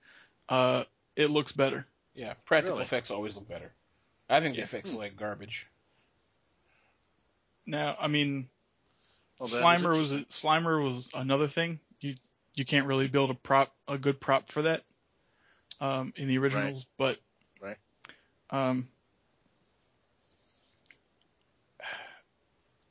[0.49, 0.85] uh,
[1.15, 1.85] it looks better.
[2.15, 2.85] Yeah, practical Really?
[2.85, 3.71] effects always look better.
[4.31, 4.65] I think the Yeah.
[4.65, 5.67] effects look like garbage.
[7.67, 8.49] Now, I mean,
[9.39, 10.25] that is Slimer was interesting.
[10.31, 11.81] Slimer was another thing.
[12.01, 12.15] You
[12.55, 14.83] you can't really build a prop a good prop for that
[15.83, 17.19] um, in the originals, but
[17.61, 17.77] Right.
[18.49, 18.89] um,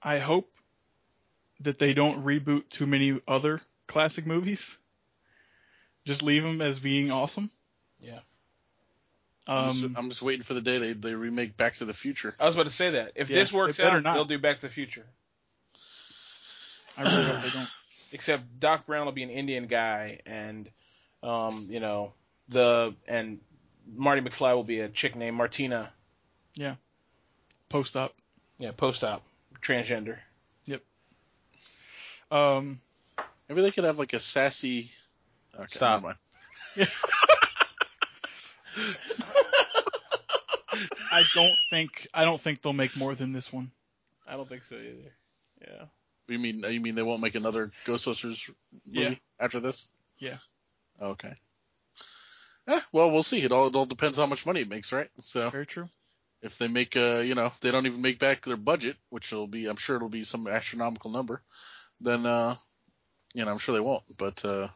[0.06, 0.50] I hope
[1.62, 4.78] that they don't reboot too many other classic movies.
[6.06, 7.50] Just leave them as being awesome.
[8.00, 8.20] Yeah.
[9.48, 11.94] I'm, Um, just, I'm just waiting for the day they, they remake Back to the
[11.94, 12.36] Future.
[12.40, 13.14] I was about to say that.
[13.16, 14.14] If Yeah, this works out, not.
[14.14, 15.06] they'll do Back to the Future.
[16.98, 17.70] I really hope they don't.
[18.12, 20.70] Except Doc Brown will be an Indian guy, and
[21.22, 22.14] um, you know,
[22.48, 23.40] the and
[23.94, 25.92] Marty McFly will be a chick named Martina.
[26.54, 26.76] Yeah.
[27.68, 28.14] Post up.
[28.58, 29.22] Yeah, post op,
[29.66, 30.18] transgender.
[30.66, 30.82] Yep.
[32.32, 32.80] Um,
[33.50, 34.92] Maybe they could have like a sassy.
[35.56, 36.02] Okay, Stop.
[36.04, 36.16] never
[36.78, 36.90] mind.
[41.12, 43.72] I don't think I don't think they'll make more than this one.
[44.28, 45.12] I don't think so either.
[45.62, 45.86] Yeah.
[46.28, 48.50] You mean you mean they won't make another Ghostbusters
[48.86, 49.16] movie Yeah.
[49.40, 49.88] after this?
[50.18, 50.38] Yeah.
[51.02, 51.34] Okay.
[52.68, 53.42] Eh, well, we'll see.
[53.44, 55.10] It all it all depends how much money it makes, right?
[55.22, 55.88] So Very true.
[56.42, 59.48] If they make uh you know they don't even make back their budget, which will
[59.48, 61.42] be I'm sure it'll be some astronomical number,
[62.02, 62.56] then uh
[63.34, 64.04] you know I'm sure they won't.
[64.18, 64.68] But uh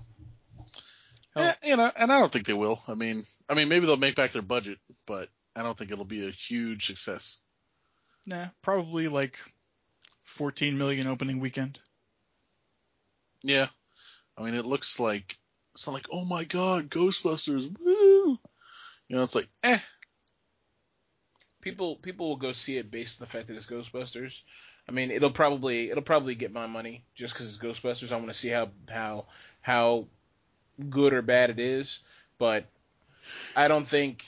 [1.35, 2.81] Hell- eh, you know, and I don't think they will.
[2.87, 6.05] I mean, I mean maybe they'll make back their budget, but I don't think it'll
[6.05, 7.37] be a huge success.
[8.25, 9.39] Nah, probably like
[10.25, 11.79] 14 million opening weekend.
[13.43, 13.67] Yeah.
[14.37, 15.37] I mean, it looks like
[15.73, 18.37] it's not like, oh my god, Ghostbusters, woo!
[19.07, 19.79] You know, it's like, eh.
[21.61, 24.41] People people will go see it based on the fact that it's Ghostbusters.
[24.87, 28.11] I mean, it'll probably it'll probably get my money just because it's Ghostbusters.
[28.11, 29.25] I want to see how how
[29.61, 30.07] how
[30.89, 31.99] good or bad it is,
[32.37, 32.65] but
[33.55, 34.23] I don't think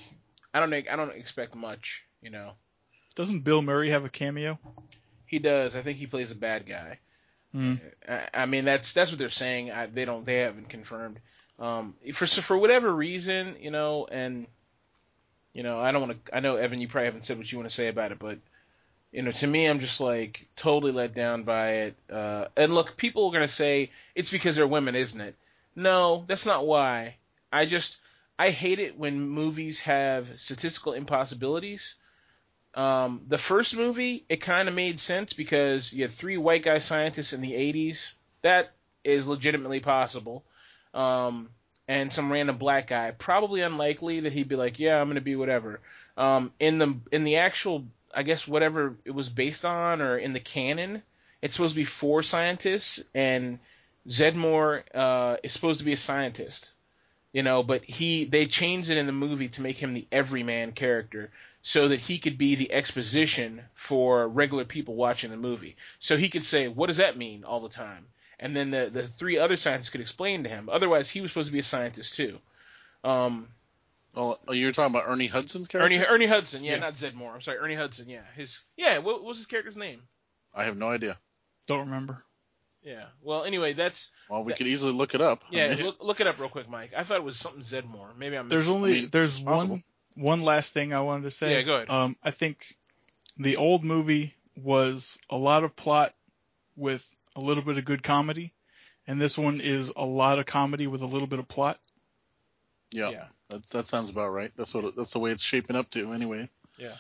[0.54, 2.06] I don't think I don't expect much.
[2.22, 2.52] You know,
[3.16, 4.60] Doesn't Bill Murray have a cameo?
[5.26, 5.76] he does.
[5.78, 7.00] I think he plays a bad guy.
[7.54, 7.76] Hmm.
[8.08, 9.72] I, I mean, that's that's what they're saying.
[9.72, 11.20] I, they don't they haven't confirmed.
[11.58, 14.48] Um, for for whatever reason, you know, and
[15.54, 16.36] you know, I don't want to.
[16.36, 18.40] I know Evan, you probably haven't said what you want to say about it, but
[19.12, 21.96] you know, to me, I'm just like totally let down by it.
[22.10, 25.36] Uh, and look, people are gonna say it's because they're women, isn't it?
[25.76, 27.16] No, that's not why.
[27.52, 27.98] I just
[28.40, 31.96] I hate it when movies have statistical impossibilities.
[32.74, 36.80] Um, the first movie, it kind of made sense because you had three white guy
[36.80, 38.14] scientists in the 80s.
[38.42, 38.72] That
[39.04, 40.46] is legitimately possible.
[40.94, 41.50] Um,
[41.92, 43.12] and some random black guy.
[43.12, 45.82] Probably unlikely that he'd be like, "Yeah, I'm gonna be whatever."
[46.16, 47.86] Um, in the in the actual,
[48.16, 51.04] I guess whatever it was based on, or in the canon,
[51.42, 53.60] it's supposed to be four scientists, and
[54.08, 56.72] Zeddemore uh, is supposed to be a scientist.
[57.34, 60.72] You know, but he they changed it in the movie to make him the everyman
[60.72, 61.30] character
[61.62, 65.76] so that he could be the exposition for regular people watching the movie.
[66.00, 68.06] So he could say, "What does that mean?" all the time,
[68.42, 70.68] and then the the three other scientists could explain to him.
[70.70, 72.40] Otherwise, he was supposed to be a scientist too.
[73.04, 73.48] Um,
[74.14, 75.86] Oh, oh, you're talking about Ernie Hudson's character?
[75.86, 76.80] Ernie Ernie Hudson, yeah, Yeah.
[76.80, 77.34] not Zeddemore.
[77.34, 78.24] I'm sorry, Ernie Hudson, yeah.
[78.36, 80.02] His yeah, what, what was his character's name?
[80.54, 81.18] I have no idea.
[81.66, 82.22] Don't remember.
[82.84, 83.06] Yeah.
[83.22, 85.44] Well, anyway, that's Well, we That- could easily look it up.
[85.50, 85.76] I yeah.
[85.76, 86.92] mean, Look look it up real quick, Mike.
[86.98, 88.18] I thought it was something Zeddemore.
[88.18, 88.50] Maybe I'm.
[88.50, 89.76] There's missing- only mean, there's possible.
[89.76, 89.84] one
[90.16, 91.54] one last thing I wanted to say.
[91.54, 91.90] Yeah, go ahead.
[91.90, 92.76] Um, I think
[93.38, 96.12] the old movie was a lot of plot
[96.76, 98.54] with a little bit of good comedy,
[99.08, 101.80] and this one is a lot of comedy with a little bit of plot.
[102.92, 103.26] yeah, yeah.
[103.50, 104.52] That, that sounds about right.
[104.56, 106.50] That's what that's the way it's shaping up to anyway.
[106.78, 106.96] Yeah.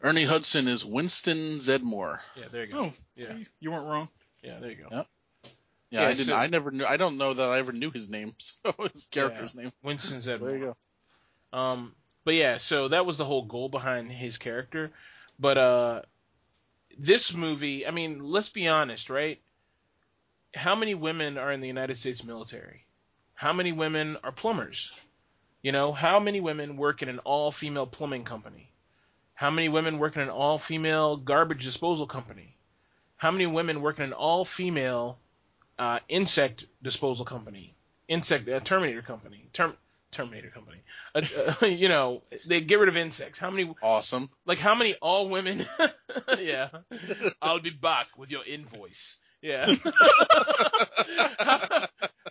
[0.00, 2.18] Ernie Hudson is Winston Zeddemore.
[2.36, 2.44] Yeah.
[2.50, 2.78] There you go.
[2.86, 3.34] Oh, Yeah.
[3.34, 4.08] you- you weren't wrong.
[4.42, 4.58] Yeah.
[4.60, 4.88] There you go.
[4.90, 5.02] Yeah.
[5.90, 6.26] Yeah, Yeah, I didn't.
[6.26, 6.84] so- I never knew.
[6.86, 8.34] I don't know that I ever knew his name.
[8.64, 9.72] So his character's name.
[9.82, 10.40] Winston Zeddemore.
[10.48, 10.76] There you
[11.52, 11.58] go.
[11.58, 11.94] Um,
[12.24, 14.90] but yeah, so that was the whole goal behind his character.
[15.38, 16.02] But uh,
[16.98, 19.40] this movie, I mean, let's be honest, right?
[20.54, 22.84] How many women are in the United States military?
[23.34, 24.92] How many women are plumbers?
[25.62, 28.70] You know, how many women work in an all-female plumbing company?
[29.34, 32.56] How many women work in an all-female garbage disposal company?
[33.16, 35.18] How many women work in an all-female
[35.78, 37.74] uh, insect disposal company?
[38.08, 39.48] Insect uh, Terminator company.
[39.52, 39.74] Term
[40.10, 40.78] Terminator company.
[41.14, 41.22] Uh,
[41.62, 43.38] uh, you know, they get rid of insects.
[43.38, 44.28] How many Awesome.
[44.44, 45.64] like how many all women
[46.38, 46.68] yeah
[47.40, 49.66] i'll be back with your invoice yeah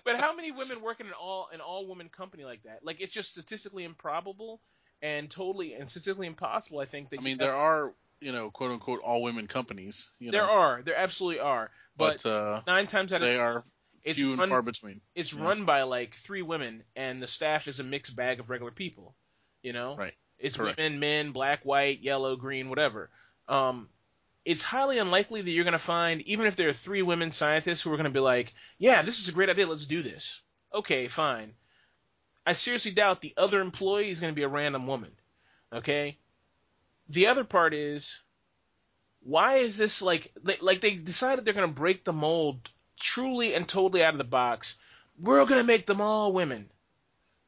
[0.04, 3.02] but how many women work in an all an all woman company like that like
[3.02, 4.62] it's just statistically improbable
[5.02, 8.50] and totally and statistically impossible i think that I mean, there have- are you know
[8.52, 10.10] quote unquote all women companies.
[10.20, 13.36] You there know, are there absolutely are but, but, uh, nine times out of they
[13.38, 13.64] are
[14.04, 15.02] it's few and run, far between.
[15.16, 15.44] it's yeah.
[15.44, 19.16] run by like three women and the staff is a mixed bag of regular people
[19.64, 20.14] you know Right.
[20.38, 20.78] it's Correct.
[20.78, 23.10] women men black white yellow green whatever
[23.48, 23.90] um
[24.43, 27.81] it's highly unlikely that you're going to find even if there are three women scientists
[27.81, 30.41] who are going to be like yeah this is a great idea let's do this.
[30.73, 31.53] Okay fine.
[32.45, 35.11] I seriously doubt the other employee is going to be a random woman
[35.73, 36.18] okay?
[37.09, 38.22] The other part is
[39.23, 40.31] why is this like
[40.61, 42.69] like they decided they're going to break the mold
[42.99, 44.77] truly and totally out of the box.
[45.19, 46.72] We're going to make them all women.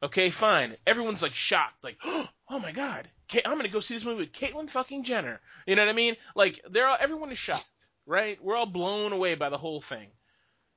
[0.02, 0.76] Okay fine.
[0.86, 4.32] Everyone's like shocked like oh my god i'm going to go see this movie with
[4.32, 5.40] caitlyn fucking jenner.
[5.66, 6.16] You know what i mean?
[6.34, 7.66] Like they're all, everyone is shocked
[8.06, 8.42] right?
[8.42, 10.08] We're all blown away by the whole thing.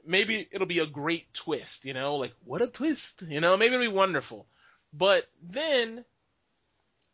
[0.06, 2.15] Maybe it'll be a great twist you know?
[2.15, 3.57] Like what a twist you know?
[3.57, 4.48] Maybe it'll be wonderful.
[4.94, 6.06] But then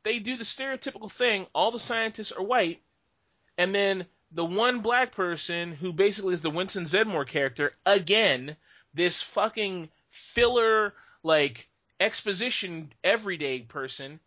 [0.04, 2.82] they do the stereotypical thing, all the scientists are white,
[3.58, 8.56] and then the one black person who basically is the Winston Zeddemore character, again,
[8.94, 10.94] this fucking filler
[11.24, 11.68] like
[12.00, 14.20] exposition everyday person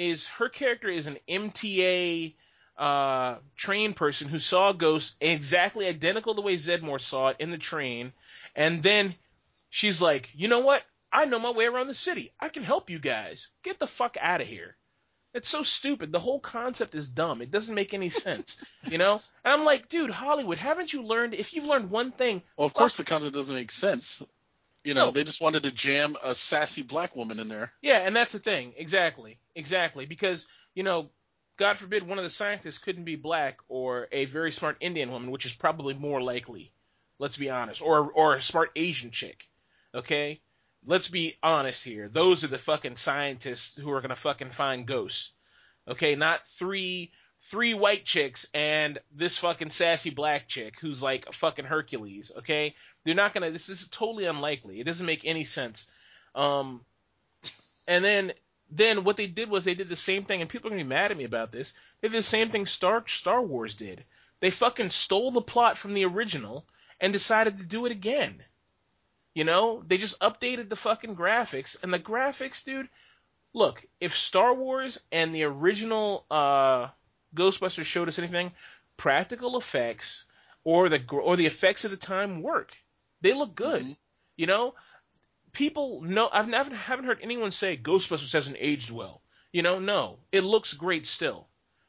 [0.00, 2.34] is her character is an MTA
[2.78, 7.50] uh, train person who saw a ghost exactly identical the way Zeddemore saw it in
[7.50, 8.14] the train,
[8.56, 9.14] and then
[9.68, 10.82] she's like, you know what?
[11.12, 12.32] I know my way around the city.
[12.40, 13.48] I can help you guys.
[13.62, 14.76] Get the fuck out of here.
[15.34, 16.12] It's so stupid.
[16.12, 17.42] The whole concept is dumb.
[17.42, 19.20] It doesn't make any sense, you know.
[19.44, 21.34] And I'm like, dude, Hollywood, haven't you learned?
[21.34, 24.22] If you've learned one thing, Well, of course the concept doesn't make sense.
[24.84, 25.10] You know, No.
[25.10, 27.72] they just wanted to jam a sassy black woman in there.
[27.82, 28.72] Yeah, and that's the thing.
[28.76, 29.38] Exactly.
[29.54, 30.06] Exactly.
[30.06, 31.10] Because, you know,
[31.58, 35.30] God forbid one of the scientists couldn't be black or a very smart Indian woman,
[35.30, 36.72] which is probably more likely.
[37.18, 37.82] Let's be honest.
[37.82, 39.46] Or or a smart Asian chick.
[39.94, 40.40] Okay?
[40.86, 42.08] Let's be honest here.
[42.08, 45.34] Those are the fucking scientists who are gonna fucking find ghosts.
[45.86, 51.32] Okay, not three three white chicks and this fucking sassy black chick who's like a
[51.32, 52.74] fucking Hercules, okay?
[53.04, 54.80] They're not gonna this, this is totally unlikely.
[54.80, 55.88] It doesn't make any sense.
[56.34, 56.82] Um
[57.86, 58.32] and then
[58.70, 60.88] then what they did was they did the same thing, and people are gonna be
[60.88, 61.74] mad at me about this.
[62.00, 64.04] They did the same thing Star Star Wars did.
[64.40, 66.66] They fucking stole the plot from the original
[67.00, 68.42] and decided to do it again.
[69.34, 72.88] You know, they just updated the fucking graphics, and the graphics, dude.
[73.52, 76.88] Look, if Star Wars and the original uh,
[77.34, 78.52] Ghostbusters showed us anything,
[78.96, 80.24] practical effects
[80.64, 82.76] or the or the effects of the time work.
[83.20, 83.84] They look good.
[83.84, 83.96] Mhm.
[84.36, 84.74] You know,
[85.52, 86.28] people know.
[86.32, 89.22] I've never haven't heard anyone say Ghostbusters hasn't aged well.
[89.52, 91.48] You know, no, it looks great still.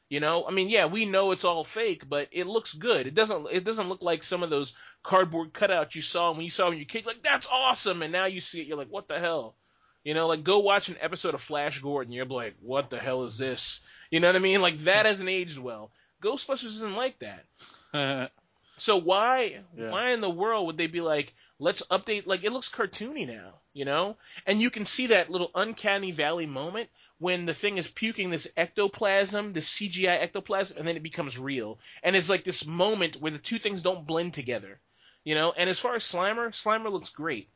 [0.10, 3.08] You know, I mean, yeah, we know it's all fake, but it looks good.
[3.08, 3.48] It doesn't.
[3.52, 4.74] It doesn't look like some of those
[5.04, 7.06] cardboard cutouts you saw when you saw when you kid.
[7.06, 9.56] Like that's awesome, and now you see it, you're like, what the hell?
[10.04, 13.24] You know, like go watch an episode of Flash Gordon, you're like, what the hell
[13.24, 13.80] is this?
[14.12, 14.62] You know what I mean?
[14.62, 15.92] Like that hasn't aged well.
[16.22, 18.32] Ghostbusters isn't like that.
[18.78, 19.92] So why Yeah.
[19.92, 23.54] why in the world would they be like, let's update like it looks cartoony now,
[23.74, 24.18] you know?
[24.46, 26.90] And you can see that little uncanny valley moment
[27.20, 31.80] when the thing is puking this ectoplasm, this CGI ectoplasm, and then it becomes real.
[32.02, 34.80] And it's like this moment where the two things don't blend together.
[35.24, 37.50] You know, and as far as Slimer, Slimer looks great.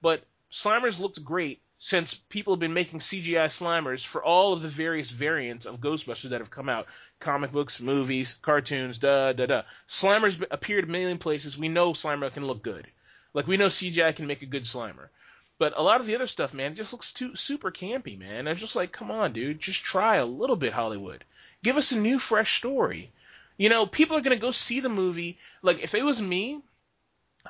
[0.00, 0.22] But
[0.52, 5.10] Slimer's looked great since people have been making CGI Slimers for all of the various
[5.10, 6.86] variants of Ghostbusters that have come out.
[7.20, 9.62] Comic books, movies, cartoons, da da da.
[9.88, 11.56] Slimer's appeared a million places.
[11.56, 12.86] We know Slimer can look good.
[13.32, 15.08] Like we know CGI can make a good Slimer.
[15.58, 18.46] But a lot of the other stuff, man, just looks too super campy, man.
[18.46, 21.24] I'm just like, come on, dude, just try a little bit, Hollywood.
[21.62, 23.10] Give us a new, fresh story.
[23.56, 25.38] You know, people are gonna go see the movie.
[25.62, 26.60] Like, if it was me,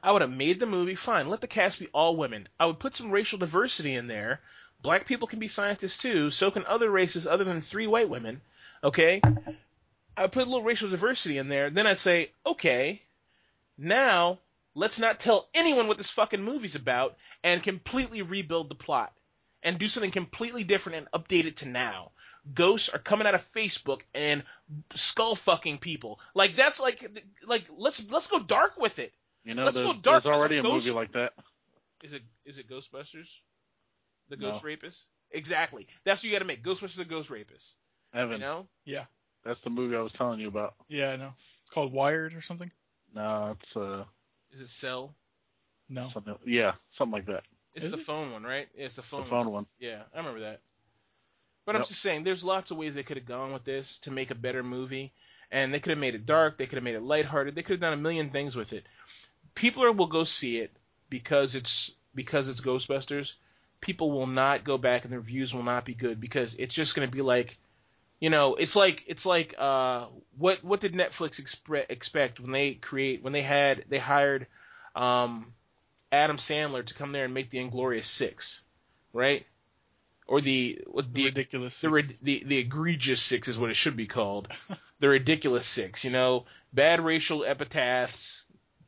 [0.02, 0.94] I would have made the movie.
[0.94, 2.48] Fine, let the cast be all women.
[2.58, 4.40] I would put some racial diversity in there.
[4.82, 6.30] Black people can be scientists too.
[6.30, 8.40] So can other races other than three white women.
[8.82, 9.20] Okay.
[10.16, 11.70] I would put a little racial diversity in there.
[11.70, 13.02] Then I'd say, okay,
[13.76, 14.38] now
[14.74, 19.12] let's not tell anyone what this fucking movie's about and completely rebuild the plot
[19.62, 22.12] and do something completely different and update it to now.
[22.54, 24.42] Ghosts are coming out of Facebook and
[24.94, 26.20] skull fucking people.
[26.34, 29.12] Like that's like like let's let's go dark with it.
[29.44, 31.32] You know, Let's there's, go dark there's as a already a ghost- movie like that.
[32.02, 33.28] Is it is it Ghostbusters?
[34.28, 34.52] The No.
[34.52, 35.06] Ghost Rapist?
[35.30, 35.86] Exactly.
[36.04, 36.62] That's what you got to make.
[36.64, 37.74] Ghostbusters the Ghost Rapist.
[38.14, 38.68] Evan, You know?
[38.84, 39.04] Yeah.
[39.44, 40.74] That's the movie I was telling you about.
[40.88, 41.32] Yeah, I know.
[41.62, 42.70] It's called Wired or something.
[43.14, 44.04] No, it's uh
[44.52, 45.14] Is it Cell?
[45.88, 46.10] No.
[46.12, 46.34] something.
[46.46, 47.42] Yeah, something like that.
[47.74, 48.04] It's Is the it?
[48.04, 48.68] phone one, right?
[48.76, 49.24] Yeah, it's the phone.
[49.24, 49.66] The phone one.
[49.78, 50.60] Yeah, I remember that.
[51.66, 54.10] But I'm just saying, there's lots of ways they could have gone with this to
[54.10, 55.12] make a better movie,
[55.52, 56.58] and they could have made it dark.
[56.58, 57.54] They could have made it lighthearted.
[57.54, 58.84] They could have done a million things with it.
[59.54, 60.70] People are, will go see it
[61.08, 63.34] because it's because it's Ghostbusters.
[63.80, 66.94] People will not go back, and the reviews will not be good because it's just
[66.94, 67.56] going to be like,
[68.20, 70.06] you know, it's like it's like uh,
[70.36, 74.46] what what did Netflix expre- expect when they create when they had they hired
[74.94, 75.52] um,
[76.12, 78.60] Adam Sandler to come there and make the Inglorious Six,
[79.12, 79.46] right?
[80.26, 81.80] Or the what The the ridiculous.
[81.80, 84.48] the, the the egregious six is what it should be called.
[85.00, 88.39] the ridiculous six, you know, bad racial epitaphs,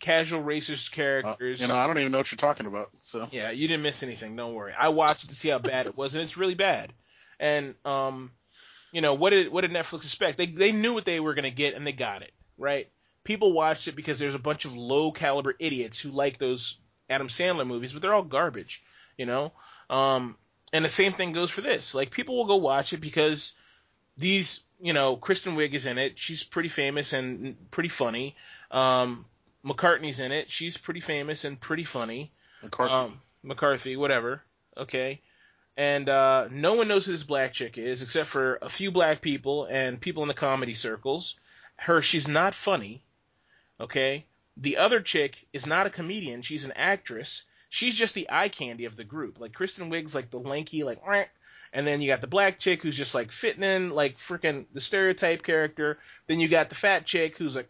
[0.02, 1.60] casual racist Uh, characters.
[1.62, 2.90] you know, I don't even know what you're talking about.
[3.00, 4.36] So Yeah, you didn't miss anything.
[4.36, 4.74] Don't worry.
[4.78, 6.92] I watched it to see how bad it was, and it's really bad.
[7.40, 8.30] And um,
[8.92, 10.36] you know what did what did Netflix expect?
[10.36, 12.88] They they knew what they were gonna get, and they got it right.
[13.24, 16.76] People watched it because there's a bunch of low caliber idiots who like those
[17.08, 18.82] Adam Sandler movies, but they're all garbage.
[19.16, 19.52] You know.
[19.88, 20.36] Um,
[20.72, 21.94] and the same thing goes for this.
[21.94, 23.52] Like people will go watch it because
[24.16, 26.18] these, you know, Kristen Wiig is in it.
[26.18, 28.36] She's pretty famous and pretty funny.
[28.70, 29.26] Um,
[29.64, 30.50] McCartney's in it.
[30.50, 32.32] She's pretty famous and pretty funny
[32.62, 32.92] McCarthy.
[32.94, 34.42] um, McCarthy, whatever.
[34.76, 35.20] Okay.
[35.76, 39.20] and uh, no one knows who this black chick is except for a few black
[39.20, 41.38] people and people in the comedy circles.
[41.76, 43.02] Her, she's not funny.
[43.80, 44.24] Okay,
[44.56, 47.42] the other chick is not a comedian; she's an actress.
[47.68, 49.40] She's just the eye candy of the group.
[49.40, 51.00] Like Kristen Wiig's like the lanky, like,
[51.72, 54.80] and then you got the black chick who's just like fitting in, like freaking the
[54.80, 55.98] stereotype character.
[56.26, 57.68] Then you got the fat chick who's like.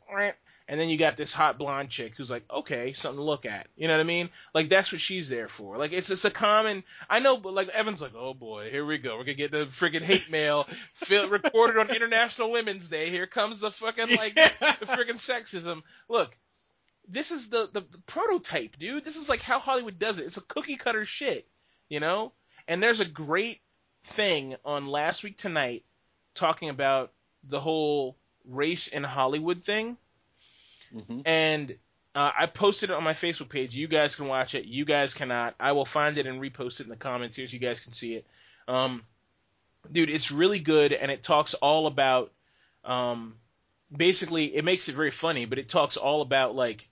[0.73, 3.67] And then you got this hot blonde chick who's like, okay, something to look at.
[3.77, 4.31] You know what I mean?
[4.55, 5.77] Like that's what she's there for.
[5.77, 6.83] Like it's it's a common.
[7.11, 9.19] I know, but like Evan's like, oh boy, here we go.
[9.19, 13.11] We're gonna get the freaking hate mail fil- recorded on International Women's Day.
[13.11, 15.83] Here comes the fucking like the freaking sexism.
[16.09, 16.35] Look,
[17.07, 19.05] this is the, the the prototype, dude.
[19.05, 20.25] This is like how Hollywood does it.
[20.25, 21.47] It's a cookie cutter shit,
[21.91, 22.33] you know.
[22.67, 23.61] And there's a great
[24.05, 25.85] thing on last week tonight
[26.35, 27.13] talking about
[27.47, 28.17] the whole
[28.47, 29.99] race in Hollywood thing
[30.93, 31.75] hmm and
[32.15, 33.75] uh, I posted it on my Facebook page.
[33.75, 34.67] You guys can watch it.
[34.67, 35.55] You guys cannot.
[35.59, 37.93] I will find it and repost it in the comments here so you guys can
[37.93, 38.27] see it.
[38.69, 39.03] Um,
[39.91, 42.31] dude, it's really good, and it talks all about.
[42.85, 43.37] Um,
[43.95, 46.87] basically, it makes it very funny, but it talks all about like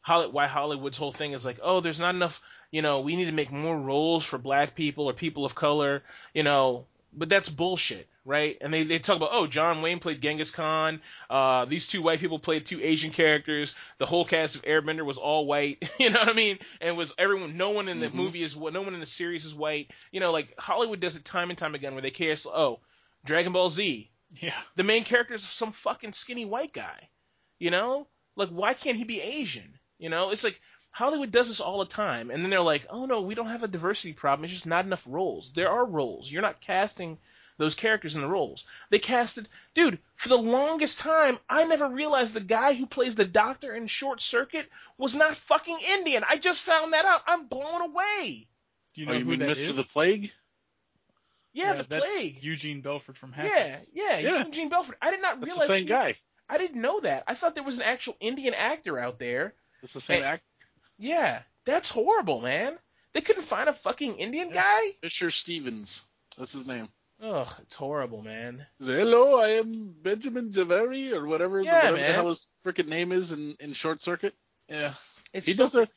[0.00, 2.42] Holly, why Hollywood's whole thing is like, oh, there's not enough.
[2.70, 6.02] You know, we need to make more roles for black people or people of color.
[6.34, 8.56] You know, but that's bullshit, right?
[8.60, 11.00] And they, they talk about, oh, John Wayne played Genghis Khan.
[11.30, 13.74] Uh, these two white people played two Asian characters.
[13.98, 15.88] The whole cast of Airbender was all white.
[15.98, 16.58] you know what I mean?
[16.80, 17.56] And was everyone?
[17.56, 18.14] No one in the Mhm.
[18.14, 19.90] movie is what no one in the series is white.
[20.12, 22.80] You know, like Hollywood does it time and time again where they cast, oh,
[23.24, 24.10] Dragon Ball Z.
[24.30, 24.54] Yeah.
[24.74, 27.08] The main character is some fucking skinny white guy.
[27.58, 28.06] You know,
[28.36, 29.78] like why can't he be Asian?
[29.98, 30.60] You know, it's like
[30.96, 33.62] Hollywood does this all the time, and then they're like, "Oh no, we don't have
[33.62, 34.46] a diversity problem.
[34.46, 35.52] It's just not enough roles.
[35.52, 36.32] There are roles.
[36.32, 37.18] You're not casting
[37.58, 38.64] those characters in the roles.
[38.88, 39.98] They casted, dude.
[40.14, 44.22] For the longest time, I never realized the guy who plays the Doctor in Short
[44.22, 46.24] Circuit was not fucking Indian.
[46.26, 47.20] I just found that out.
[47.26, 48.48] I'm blown away.
[48.94, 49.68] Do you oh, know you who mean that Mr.
[49.68, 49.76] is?
[49.76, 50.30] the Plague?
[51.52, 52.42] Yeah, the that's plague.
[52.42, 54.44] Eugene Belford from Yeah, yeah, Yeah.
[54.46, 54.96] Eugene Belford.
[55.02, 56.16] I did not That's realize the same he- guy.
[56.48, 57.24] I didn't know that.
[57.26, 59.52] I thought there was an actual Indian actor out there.
[59.82, 60.28] It's the same Hey.
[60.28, 60.44] actor.
[60.98, 62.78] Yeah, that's horrible, man.
[63.12, 64.54] They couldn't find a fucking Indian Yeah.
[64.62, 64.90] guy.
[65.02, 66.00] Fisher Stevens.
[66.38, 66.88] That's his name.
[67.22, 68.66] Ugh, it's horrible, man.
[68.78, 72.08] He's like, Hello, I am Benjamin Javeri, or whatever, Yeah, whatever man.
[72.08, 74.34] the hell his freaking name is in, in Short Circuit.
[74.68, 74.94] Yeah,
[75.32, 75.88] It's he so- does a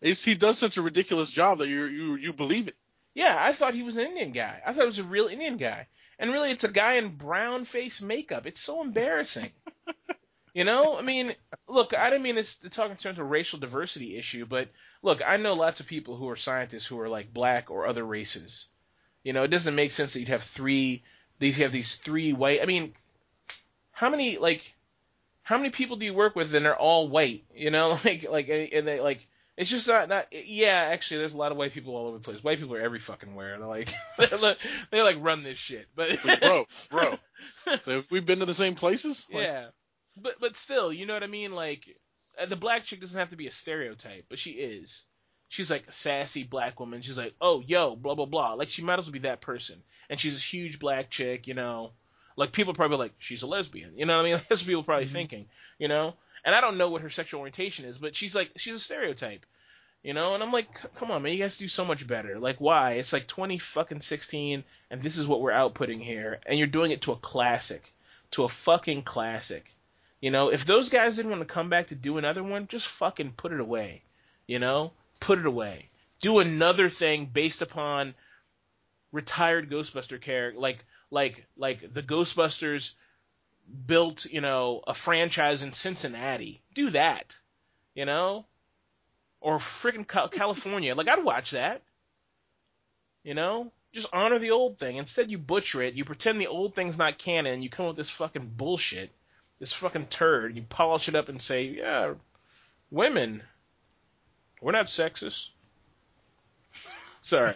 [0.00, 2.76] he does such a ridiculous job that you you you believe it.
[3.14, 4.60] Yeah, I thought he was an Indian guy.
[4.64, 5.86] I thought it was a real Indian guy.
[6.20, 8.46] And really, it's a guy in brown face makeup.
[8.46, 9.50] It's so embarrassing.
[10.54, 11.34] you know, I mean,
[11.68, 14.68] look, I didn't mean this to talk in terms of racial diversity issue, but
[15.02, 18.04] look, I know lots of people who are scientists who are like black or other
[18.04, 18.66] races.
[19.22, 21.02] You know, it doesn't make sense that you'd have three.
[21.38, 22.62] These you have these three white.
[22.62, 22.94] I mean,
[23.92, 24.74] how many like,
[25.42, 27.44] how many people do you work with and they're all white?
[27.54, 29.26] You know, like like and they like
[29.58, 30.28] it's just not not.
[30.30, 32.42] Yeah, actually, there's a lot of white people all over the place.
[32.44, 33.58] White people are every fucking where.
[33.58, 33.92] They're like
[34.90, 35.88] they like run this shit.
[35.96, 37.18] But bro, bro.
[37.82, 39.26] So have we been to the same places?
[39.30, 39.66] Like, yeah,
[40.22, 41.52] but but still, you know what I mean?
[41.54, 41.96] Like
[42.40, 45.04] uh, the black chick doesn't have to be a stereotype, but she is.
[45.48, 47.00] She's like a sassy black woman.
[47.02, 48.54] She's like, oh yo, blah blah blah.
[48.54, 49.82] Like she might as well be that person.
[50.10, 51.92] And she's this huge black chick, you know.
[52.36, 53.96] Like people are probably like, she's a lesbian.
[53.96, 54.40] You know what I mean?
[54.48, 55.12] That's what people are probably Mhm.
[55.12, 55.46] thinking.
[55.78, 56.14] You know.
[56.44, 59.44] And I don't know what her sexual orientation is, but she's like, she's a stereotype.
[60.04, 62.38] You know, and I'm like, come on, man, you guys do so much better.
[62.38, 62.92] Like, why?
[62.92, 66.92] It's like 20 fucking 16, and this is what we're outputting here, and you're doing
[66.92, 67.92] it to a classic,
[68.30, 69.74] to a fucking classic.
[70.20, 72.86] You know, if those guys didn't want to come back to do another one, just
[72.86, 74.02] fucking put it away.
[74.46, 75.90] You know, put it away.
[76.20, 78.14] Do another thing based upon
[79.12, 82.94] retired Ghostbuster character, like like like the Ghostbusters
[83.86, 86.62] built, you know, a franchise in Cincinnati.
[86.74, 87.36] Do that.
[87.94, 88.46] You know,
[89.40, 90.94] or freaking Cal- California.
[90.94, 91.82] Like I'd watch that.
[93.22, 94.96] You know, just honor the old thing.
[94.96, 95.94] Instead, you butcher it.
[95.94, 97.54] You pretend the old thing's not canon.
[97.54, 99.10] And you come up with this fucking bullshit,
[99.58, 100.56] this fucking turd.
[100.56, 102.14] You polish it up and say, yeah,
[102.90, 103.42] women,
[104.60, 105.48] we're not sexist.
[107.20, 107.54] Sorry,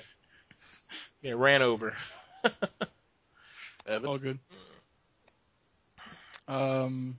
[1.22, 1.94] yeah, ran over.
[3.86, 4.08] Evan?
[4.08, 4.38] All good.
[6.48, 7.18] Um,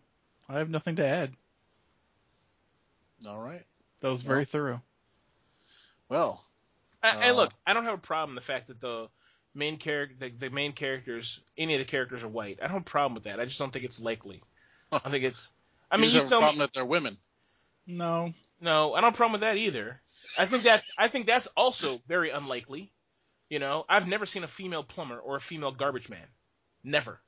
[0.49, 1.31] I have nothing to add.
[3.25, 3.63] All right.
[4.01, 4.81] That was very thorough.
[6.09, 6.43] Well,
[7.01, 9.07] I, and Uh, look, I don't have a problem with the fact that the
[9.55, 12.59] main character, the, the main characters, any of the characters are white.
[12.61, 13.39] I don't have a problem with that.
[13.39, 14.41] I just don't think it's likely.
[15.03, 15.53] I think it's.
[15.91, 16.59] I you mean, just you have a tell problem me.
[16.59, 17.17] that they're women.
[17.85, 20.01] No, No, I don't have a problem with that either.
[20.37, 20.91] I think that's.
[20.97, 22.91] I think that's also very unlikely.
[23.49, 26.27] You know, I've never seen a female plumber or a female garbage man.
[26.83, 27.21] Never.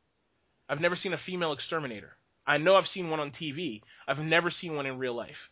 [0.70, 2.18] I've never seen a female exterminator.
[2.48, 3.82] I know I've seen one on TV.
[4.08, 5.52] I've never seen one in real life.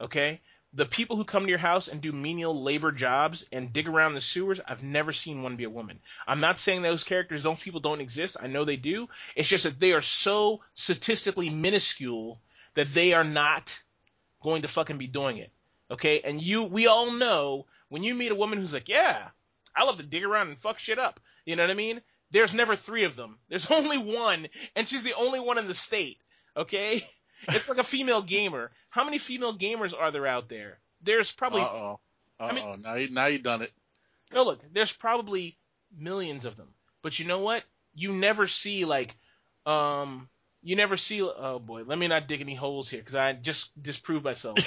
[0.00, 0.40] Okay?
[0.72, 4.14] The people who come to your house and do menial labor jobs and dig around
[4.14, 6.00] the sewers, I've never seen one be a woman.
[6.26, 8.36] I'm not saying those characters, those people don't exist.
[8.40, 9.08] I know they do.
[9.34, 12.40] It's just that they are so statistically minuscule
[12.74, 13.82] that they are not
[14.42, 15.50] going to fucking be doing it.
[15.90, 16.20] Okay?
[16.20, 19.28] And you, we all know when you meet a woman who's like, yeah,
[19.74, 21.20] I love to dig around and fuck shit up.
[21.44, 22.02] You know what I mean?
[22.32, 23.38] There's never three of them.
[23.48, 26.18] There's only one, and she's the only one in the state.
[26.56, 27.06] Okay?
[27.48, 28.70] It's like a female gamer.
[28.90, 30.78] How many female gamers are there out there?
[31.02, 31.62] There's probably.
[31.62, 32.00] Uh oh.
[32.40, 32.46] Uh oh.
[32.48, 33.72] I mean- now you now you done it.
[34.32, 35.56] No, look, there's probably
[35.96, 36.68] millions of them.
[37.02, 37.62] But you know what?
[37.94, 39.14] You never see like,
[39.64, 40.28] um,
[40.62, 41.22] you never see.
[41.22, 44.58] Oh boy, let me not dig any holes here because I just disproved myself.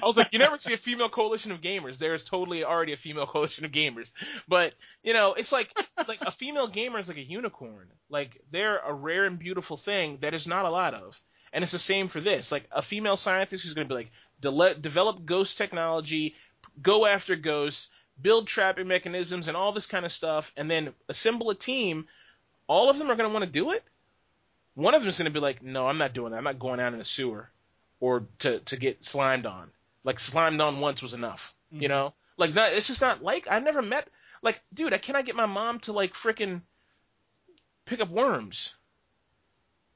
[0.00, 1.98] I was like, you never see a female coalition of gamers.
[1.98, 4.10] There is totally already a female coalition of gamers.
[4.48, 5.68] But you know, it's like
[6.06, 7.88] like a female gamer is like a unicorn.
[8.08, 11.20] Like they're a rare and beautiful thing that is not a lot of.
[11.52, 12.52] And it's the same for this.
[12.52, 16.34] Like a female scientist who's going to be like dele- develop ghost technology,
[16.80, 17.90] go after ghosts,
[18.20, 22.06] build trapping mechanisms, and all this kind of stuff, and then assemble a team.
[22.66, 23.82] All of them are going to want to do it.
[24.74, 26.38] One of them is going to be like, no, I'm not doing that.
[26.38, 27.50] I'm not going out in a sewer
[28.00, 29.70] or to to get slimed on.
[30.02, 31.54] Like slimed on once was enough.
[31.70, 31.88] You mm-hmm.
[31.88, 34.08] know, like not, it's just not like I never met.
[34.42, 36.62] Like, dude, I cannot get my mom to like freaking
[37.84, 38.74] pick up worms.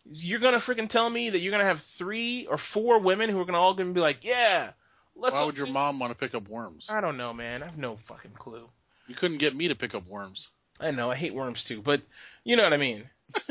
[0.06, 3.44] You're gonna freaking tell me that you're gonna have three or four women who are
[3.44, 4.70] gonna all gonna be like, yeah,
[5.16, 5.34] let's.
[5.34, 6.88] Why would your mom want to pick up worms?
[6.90, 7.62] I don't know, man.
[7.62, 8.68] I have no fucking clue.
[9.06, 10.48] You couldn't get me to pick up worms.
[10.80, 12.02] I know I hate worms too, but
[12.42, 13.08] you know what I mean.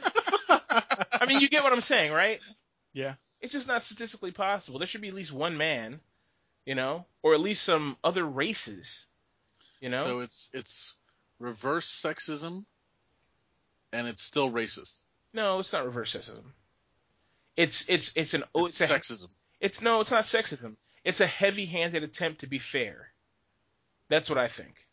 [0.70, 2.40] I mean, you get what I'm saying, right?
[2.94, 3.16] Yeah.
[3.42, 4.80] It's just not statistically possible.
[4.80, 6.00] There should be at least one man,
[6.66, 9.06] you know, or at least some other races,
[9.82, 10.06] you know.
[10.06, 10.94] So it's it's
[11.40, 12.66] reverse sexism,
[13.92, 14.94] and it's still racist.
[15.34, 16.44] No, it's not reverse sexism.
[17.56, 19.28] It's it's it's an oh, it's it's a sexism.
[19.60, 20.76] It's no, it's not sexism.
[21.04, 23.12] It's a heavy-handed attempt to be fair.
[24.10, 24.88] That's what I think.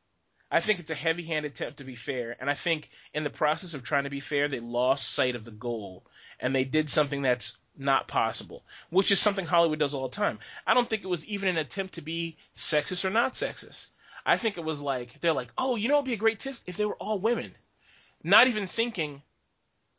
[0.50, 3.74] I think it's a heavy-handed attempt to be fair, and I think in the process
[3.74, 6.04] of trying to be fair, they lost sight of the goal,
[6.40, 10.40] and they did something that's not possible, which is something Hollywood does all the time.
[10.66, 13.86] I don't think it was even an attempt to be sexist or not sexist.
[14.26, 16.64] I think it was like they're like, oh, you know, it'd be a great test
[16.66, 17.54] if they were all women,
[18.24, 19.22] not even thinking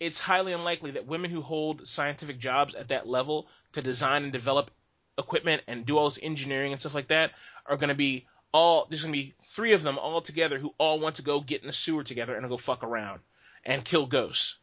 [0.02, 4.34] it's highly unlikely that women who hold scientific jobs at that level to design and
[4.34, 4.72] develop
[5.18, 7.32] equipment and do all this engineering and stuff like that
[7.68, 10.74] are going to be all there's going to be three of them all together who
[10.78, 13.20] all want to go get in the sewer together and go fuck around
[13.64, 14.58] and kill ghosts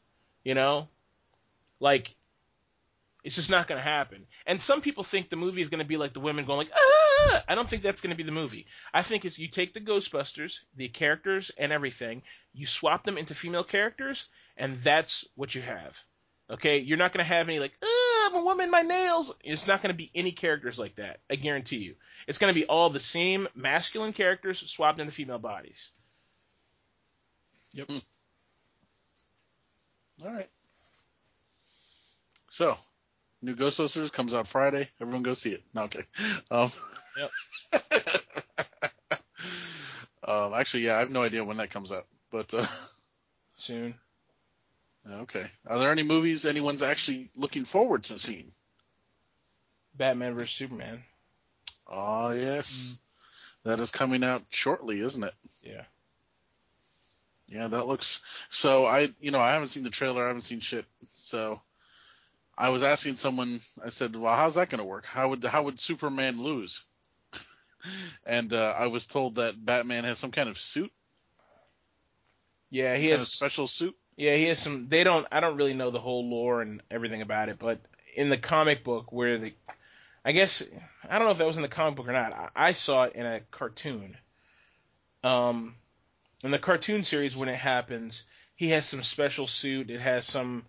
[0.44, 0.88] you know?
[1.78, 2.14] Like
[3.22, 4.26] it's just not going to happen.
[4.46, 6.70] And some people think the movie is going to be like the women going like
[6.74, 7.07] ah
[7.48, 8.66] i don't think that's going to be the movie.
[8.92, 12.22] I think it's you take the ghostbusters the characters and everything
[12.52, 15.98] you swap them into female characters and that's what you have.
[16.50, 16.78] Okay?
[16.78, 19.34] You're not going to have any like ah, i'm a woman my nails.
[19.44, 21.94] It's not going to be any characters like that i guarantee you.
[22.26, 25.90] It's going to be all the same masculine characters swapped into female bodies.
[27.74, 27.90] Yep.
[30.24, 30.48] All right.
[32.50, 32.76] So,
[33.42, 34.88] new Ghostbusters comes out Friday.
[35.00, 35.62] Everyone go see it.
[35.74, 36.04] No, okay.
[36.50, 36.72] Um,
[40.24, 42.66] um, actually, yeah, I have no idea when that comes out, but uh,
[43.56, 43.94] soon
[45.10, 45.50] okay.
[45.66, 48.52] Are there any movies anyone's actually looking forward to seeing?
[49.94, 51.02] batman vs superman
[51.86, 52.96] Oh yes,
[53.64, 55.34] that is coming out shortly, isn't it?
[55.62, 55.84] yeah
[57.46, 58.20] Yeah, that looks.
[58.50, 60.24] So I, you know, I haven't seen the trailer.
[60.24, 60.84] I haven't seen shit.
[61.14, 61.60] So
[62.58, 63.60] I was asking someone.
[63.82, 65.06] I said, "Well, how's that going to work?
[65.06, 66.82] How would how would Superman lose?"
[68.26, 70.92] and uh, I was told that Batman has some kind of suit,
[72.70, 73.96] yeah he has a special suit.
[74.16, 74.88] Yeah, he has some.
[74.88, 75.26] They don't.
[75.30, 77.80] I don't really know the whole lore and everything about it, but
[78.16, 79.54] in the comic book, where the,
[80.24, 80.62] I guess
[81.08, 82.34] I don't know if that was in the comic book or not.
[82.34, 84.16] I, I saw it in a cartoon.
[85.22, 85.76] Um,
[86.42, 88.26] in the cartoon series, when it happens,
[88.56, 89.90] he has some special suit.
[89.90, 90.64] It has some.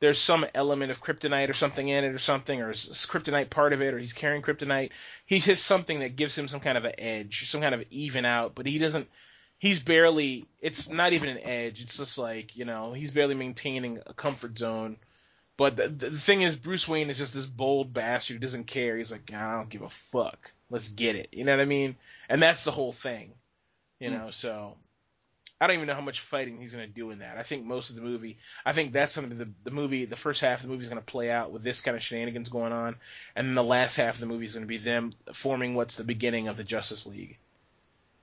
[0.00, 3.72] There's some element of kryptonite or something in it, or something, or is kryptonite part
[3.72, 4.90] of it, or he's carrying kryptonite.
[5.26, 8.24] He has something that gives him some kind of an edge, some kind of even
[8.24, 9.08] out, but he doesn't
[9.58, 11.82] he's barely it's not even an edge.
[11.82, 14.96] It's just like you know he's barely maintaining a comfort zone.
[15.56, 18.96] But the, the thing is bruce wayne is just this bold bastard who doesn't care.
[18.96, 20.52] He's like i don't give a fuck.
[20.70, 21.28] Let's get it.
[21.32, 21.96] You know what i mean?
[22.28, 23.32] And that's the whole thing
[24.00, 24.16] you hmm.
[24.16, 24.76] know so
[25.60, 27.64] i don't even know how much fighting he's going to do in that i think
[27.64, 30.66] most of the movie i think that's something the, the movie the first half of
[30.66, 32.96] the movie is going to play out with this kind of shenanigans going on
[33.36, 35.96] and then the last half of the movie is going to be them forming what's
[35.96, 37.36] the beginning of the justice league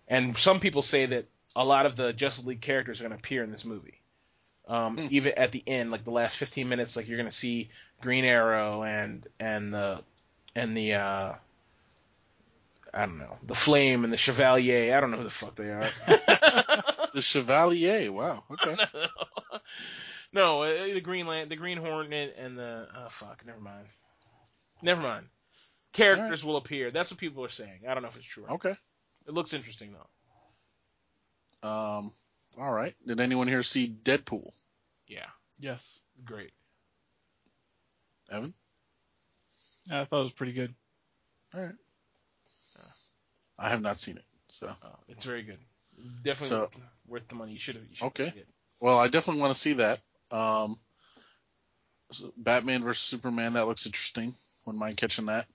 [0.08, 1.26] and some people say that
[1.56, 4.00] a lot of the Justice League characters are going to appear in this movie.
[4.68, 5.08] Um, Hmm.
[5.12, 7.70] Even at the end, like the last 15 minutes, like you're going to see
[8.02, 10.02] Green Arrow and and the
[10.56, 11.34] and the uh,
[12.94, 14.96] I don't know, the Flame and the Chevalier.
[14.96, 15.90] I don't know who the fuck they are.
[17.16, 18.12] The Chevalier.
[18.12, 18.44] Wow.
[18.52, 18.76] Okay.
[20.34, 23.86] no, uh, the Green Lan- the Green Hornet, and the oh fuck, never mind.
[24.82, 25.28] Never mind.
[25.94, 26.92] Characters will appear.
[26.92, 27.84] That's what people are saying.
[27.88, 28.46] I don't know if it's true.
[28.50, 28.76] Okay.
[29.26, 29.96] It looks interesting
[31.64, 31.70] though.
[31.70, 32.12] Um.
[32.60, 32.94] All right.
[33.08, 34.52] Did anyone here see Deadpool?
[35.08, 35.28] Yeah,
[35.58, 36.00] Yes.
[36.26, 36.52] great.
[38.30, 38.54] Evan.
[39.90, 40.76] Yeah, I thought it was pretty good.
[41.54, 41.76] All right.
[43.58, 44.26] I have not seen it.
[44.50, 44.70] So.
[44.84, 45.60] Oh, it's very good.
[46.24, 47.52] Definitely So- worth, worth the money.
[47.54, 47.86] You should have.
[47.86, 48.32] You Okay.
[48.32, 48.44] See.
[48.82, 50.02] Well, I definitely want to see that.
[50.32, 50.78] Um,
[52.12, 53.54] so Batman versus Superman.
[53.54, 54.36] That looks interesting.
[54.66, 55.48] Wouldn't mind catching that.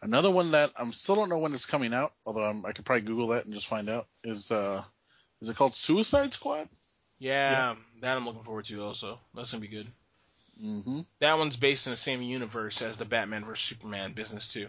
[0.00, 2.84] Another one that I'm still don't know when it's coming out, although I'm, I could
[2.84, 4.06] probably Google that and just find out.
[4.22, 4.84] Is uh,
[5.40, 6.68] is it called Suicide Squad?
[7.18, 9.18] Yeah, that I'm looking forward to also.
[9.34, 9.88] That's gonna be good.
[10.62, 11.00] Mm-hmm.
[11.20, 14.68] That one's based in the same universe as the Batman vs Superman business too.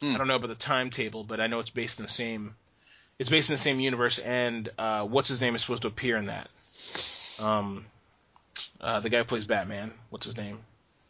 [0.00, 0.14] Hmm.
[0.14, 2.54] I don't know about the timetable, but I know it's based in the same.
[3.18, 6.16] It's based in the same universe, and uh, what's his name is supposed to appear
[6.16, 6.48] in that.
[7.38, 7.86] Um,
[8.80, 9.92] uh, the guy who plays Batman.
[10.10, 10.60] What's his name?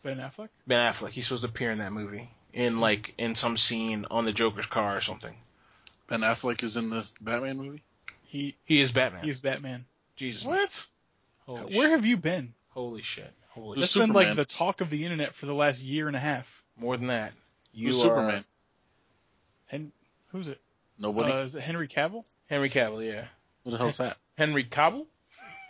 [0.03, 0.49] Ben Affleck.
[0.67, 1.11] Ben Affleck.
[1.11, 4.67] He's supposed to appear in that movie in like in some scene on the Joker's
[4.67, 5.35] car or something.
[6.09, 7.83] Ben Affleck is in the Batman movie.
[8.27, 9.25] He He is Batman.
[9.25, 9.85] he's Batman.
[10.17, 10.45] Jesus.
[10.45, 10.87] What?
[11.47, 11.91] Holy Where shit.
[11.91, 12.55] have you been?
[12.71, 13.33] Holy shit.
[13.49, 14.01] Holy Who's shit.
[14.01, 16.63] That's been like the talk of the internet for the last year and a half.
[16.77, 17.33] More than that.
[17.73, 18.45] You Who's are Superman?
[19.71, 19.93] And
[20.29, 20.61] who's it?
[20.99, 21.33] Nobody.
[21.33, 22.25] Uh, is it Henry Cavill?
[22.47, 23.25] Henry Cavill, yeah.
[23.65, 24.17] Who the hell's that?
[24.39, 25.07] Henry Cobble?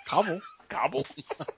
[0.06, 0.40] Cavill.
[0.68, 1.06] Cobble.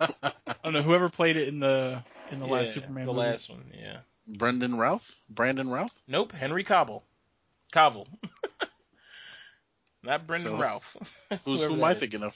[0.01, 0.33] I
[0.65, 0.83] don't know.
[0.83, 3.27] Whoever played it in the in the last Superman The movie.
[3.29, 3.99] last one, yeah.
[4.29, 5.09] Brendan Ralph?
[5.31, 5.93] Brandon Ralph?
[6.09, 7.05] Nope, Henry Cobble.
[7.73, 8.09] Cobble.
[10.03, 10.97] Not Brendan So- Ralph.
[11.45, 12.01] Who's who am I that is.
[12.01, 12.35] thinking of?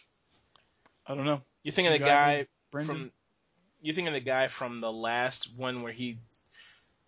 [1.07, 1.43] I don't know.
[1.62, 2.94] You thinking Some the guy guy Brendan.
[2.97, 3.11] from
[3.82, 6.19] you thinking the guy from the last one where he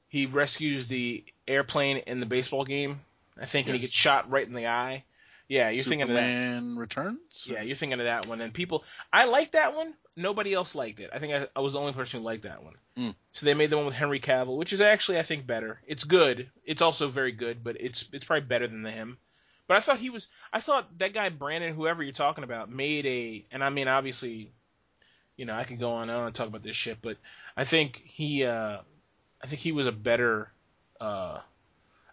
[0.09, 3.01] he rescues the airplane in the baseball game,
[3.41, 5.05] I think, and he gets shot right in the eye.
[5.49, 6.15] Yeah, you're thinking of that.
[6.15, 7.47] Superman Returns?
[7.47, 8.41] Yeah, you're thinking of that one.
[8.41, 9.93] And people, I like that one.
[10.17, 11.11] Nobody else liked it.
[11.13, 12.75] I think I, I was the only person who liked that one.
[12.97, 13.15] Mm.
[13.33, 15.81] So they made the one with Henry Cavill, which is actually I think better.
[15.87, 16.51] It's good.
[16.65, 19.19] It's also very good, but it's it's probably better than the him.
[19.67, 20.29] But I thought he was.
[20.53, 23.45] I thought that guy Brandon, whoever you're talking about, made a.
[23.51, 24.53] And I mean, obviously,
[25.37, 27.17] you know, I could go on and on and talk about this shit, but
[27.57, 28.45] I think he.
[28.45, 28.79] uh
[29.43, 30.51] I think he was a better.
[31.01, 31.41] uh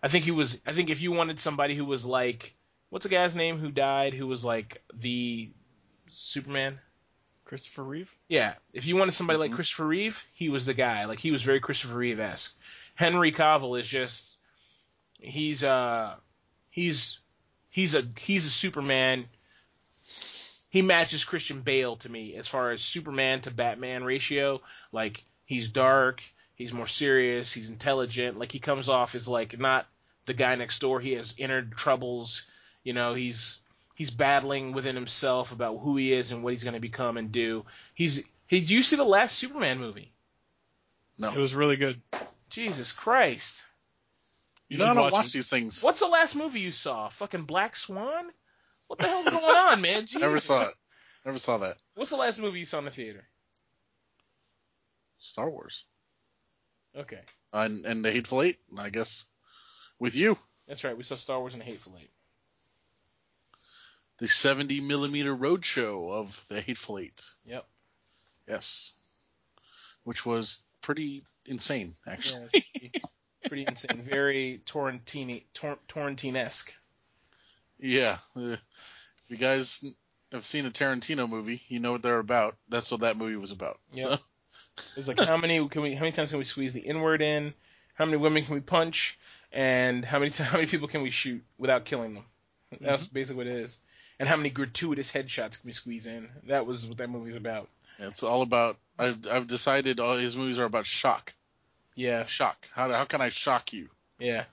[0.02, 0.62] I think he was.
[0.66, 2.56] I think if you wanted somebody who was like,
[2.90, 4.14] what's the guy's name who died?
[4.14, 5.50] Who was like the
[6.10, 6.80] Superman?
[7.46, 8.16] Christopher Reeve.
[8.28, 9.56] Yeah, if you wanted somebody like Mhm.
[9.56, 11.06] Christopher Reeve, he was the guy.
[11.06, 12.56] Like he was very Christopher Reeve esque.
[12.94, 14.24] Henry Cavill is just
[15.20, 16.16] he's uh
[16.70, 17.20] he's
[17.70, 19.26] he's a he's a Superman.
[20.70, 24.62] He matches Christian Bale to me as far as Superman to Batman ratio.
[24.92, 26.22] Like he's dark,
[26.60, 28.38] he's more serious, he's intelligent.
[28.38, 29.88] Like he comes off as like not
[30.26, 31.00] the guy next door.
[31.00, 32.46] He has inner troubles.
[32.84, 33.62] You know, he's
[33.96, 37.32] he's battling within himself about who he is and what he's going to become and
[37.32, 37.66] do.
[37.96, 40.12] He's he, did you see the last Superman movie?
[41.18, 41.30] No.
[41.30, 42.00] It was really good.
[42.50, 43.64] Jesus Christ.
[44.68, 45.82] You no, should don't watch, watch these things.
[45.82, 47.10] What's the last movie you saw?
[47.10, 48.30] Fucking Black Swan?
[48.88, 50.02] What the hell's going on, man?
[50.06, 50.22] Jesus.
[50.22, 50.74] Never saw it.
[51.26, 51.78] Never saw that.
[51.96, 53.28] What's the last movie you saw in the theater?
[55.20, 55.84] Star Wars.
[56.96, 57.20] Okay.
[57.54, 59.26] And, and the Hateful Eight, I guess,
[60.00, 60.38] with you.
[60.68, 60.98] That's right.
[60.98, 62.12] We saw Star Wars and the Hateful Eight.
[64.20, 67.22] The 70 millimeter roadshow of the Hateful Eight.
[67.46, 67.66] Yep.
[68.48, 68.92] Yes.
[70.04, 72.50] Which was pretty insane, actually.
[72.54, 73.02] it's pretty,
[73.46, 74.04] pretty insane.
[74.04, 76.72] Very Torrentini, Tor, Torrentine-esque.
[77.80, 78.18] Yeah.
[78.36, 78.58] Uh,
[79.30, 79.84] if you guys
[80.32, 82.58] have seen a Tarantino movie, you know what they're about.
[82.70, 83.80] That's what that movie was about.
[83.94, 84.16] Yeah.
[84.16, 84.18] So,
[84.96, 85.94] It's like how many can we?
[85.96, 87.54] How many times can we squeeze the N word in?
[87.96, 89.18] How many women can we punch?
[89.52, 92.24] And how many how many people can we shoot without killing them?
[92.80, 93.80] That's basically what it is.
[94.20, 96.30] And how many gratuitous headshots can we squeeze in?
[96.48, 97.70] That was what that movie's about.
[97.98, 98.78] it's all about.
[98.98, 101.34] I've, I've decided all his movies are about shock.
[101.96, 102.58] Yeah, Shock.
[102.74, 103.90] How, how can I shock you?
[104.20, 104.44] yeah.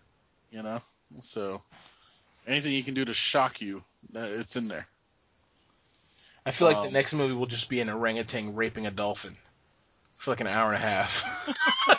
[0.50, 0.80] You know?
[1.22, 1.62] So,
[2.46, 3.82] anything you can do to shock you,
[4.14, 4.86] it's in there.
[6.46, 9.36] I feel like the Um, next movie will just be an orangutan raping a dolphin
[10.26, 11.24] for like an hour and a half.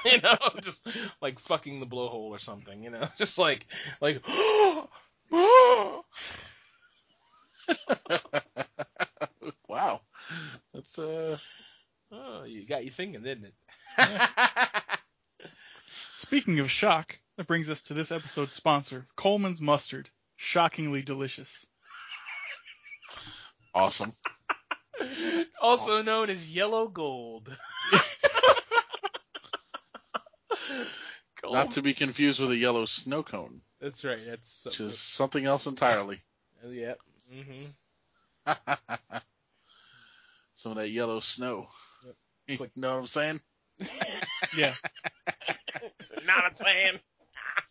[0.06, 0.86] you know, just
[1.22, 2.84] like fucking the blowhole or something.
[2.84, 3.66] You know, just like
[4.02, 4.22] like.
[9.68, 10.02] wow.
[10.74, 11.38] That's, uh,
[12.10, 13.54] Oh, you got you thinking, didn't it?
[16.16, 20.10] Speaking of shock, that brings us to this episode's sponsor, Colman's Mustard.
[20.38, 21.66] Shockingly delicious.
[23.74, 24.14] awesome.
[25.62, 27.58] also known as yellow gold.
[31.44, 34.20] Now, Not to be confused with a yellow snow cone, That's right.
[34.28, 36.22] That's which is something else entirely.
[36.66, 36.94] uh, yeah.
[37.32, 38.52] hmm
[40.56, 41.68] Some of that yellow snow.
[42.06, 42.16] Yep.
[42.48, 43.42] You It's like- know what I'm saying?
[44.58, 44.74] Yeah.
[46.26, 47.00] Not a saying.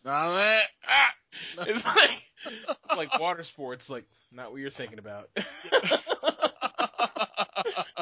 [0.05, 0.61] Not man.
[0.87, 1.13] Ah!
[1.67, 3.89] It's like it's like water sports.
[3.89, 5.29] Like not what you're thinking about.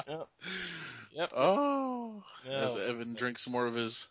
[0.07, 0.27] yep.
[1.15, 1.31] Yep.
[1.35, 2.23] oh.
[2.47, 4.05] As Evan drinks more of his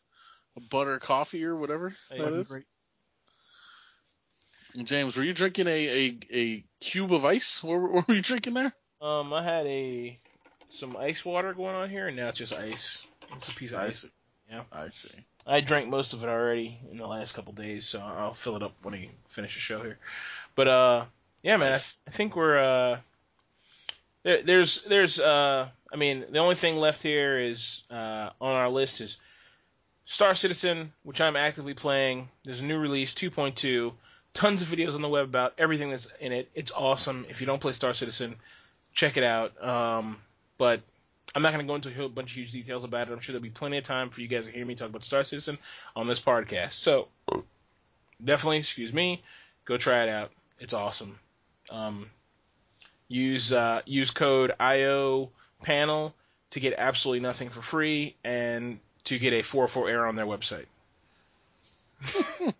[0.71, 2.49] butter coffee or whatever Hey, that is.
[2.49, 2.65] great.
[4.85, 7.63] James, were you drinking a, a, a cube of ice?
[7.63, 8.73] What were, what were you drinking there?
[9.01, 10.19] Um, I had a
[10.69, 13.03] some ice water going on here, and now it's just ice.
[13.35, 14.01] It's a piece of I ice.
[14.01, 14.09] see.
[14.51, 14.63] Yeah.
[14.73, 15.15] I see.
[15.47, 18.63] I drank most of it already in the last couple days, so I'll fill it
[18.63, 19.99] up when we finish the show here.
[20.57, 21.05] But uh,
[21.43, 21.81] yeah, man, I.
[22.09, 22.99] I think we're uh,
[24.25, 28.69] there, there's there's uh, I mean, the only thing left here is uh on our
[28.69, 29.17] list is
[30.07, 32.29] Star Citizen, which I'm actively playing.
[32.45, 33.93] There's a new release 2.2.
[34.35, 36.51] Tons of videos on the web about everything that's in it.
[36.55, 37.25] It's awesome.
[37.31, 38.35] If you don't play Star Citizen,
[38.93, 39.63] check it out.
[39.65, 40.19] Um,
[40.59, 40.83] but
[41.35, 43.13] I'm not going to go into a bunch of huge details about it.
[43.13, 45.05] I'm sure there'll be plenty of time for you guys to hear me talk about
[45.05, 45.57] Star Citizen
[45.97, 46.73] on this podcast.
[46.75, 47.09] So
[48.23, 49.23] definitely, excuse me,
[49.65, 50.33] go try it out.
[50.59, 51.19] It's awesome.
[51.71, 52.11] Um,
[53.09, 55.31] use uh, use code IO
[55.65, 56.15] panel
[56.51, 60.67] to get absolutely nothing for free and to get a 404 error on their website.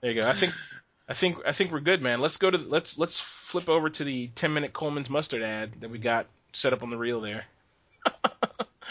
[0.00, 0.26] there you go.
[0.26, 0.52] I think
[1.08, 2.20] I think I think we're good, man.
[2.20, 5.90] Let's go to let's let's flip over to the 10 minute Colman's mustard ad that
[5.90, 7.44] we got set up on the reel there.
[8.24, 8.30] All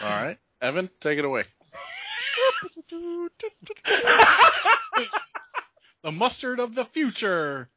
[0.01, 0.37] right.
[0.61, 1.45] Evan, take it away.
[6.01, 7.67] The mustard of the future.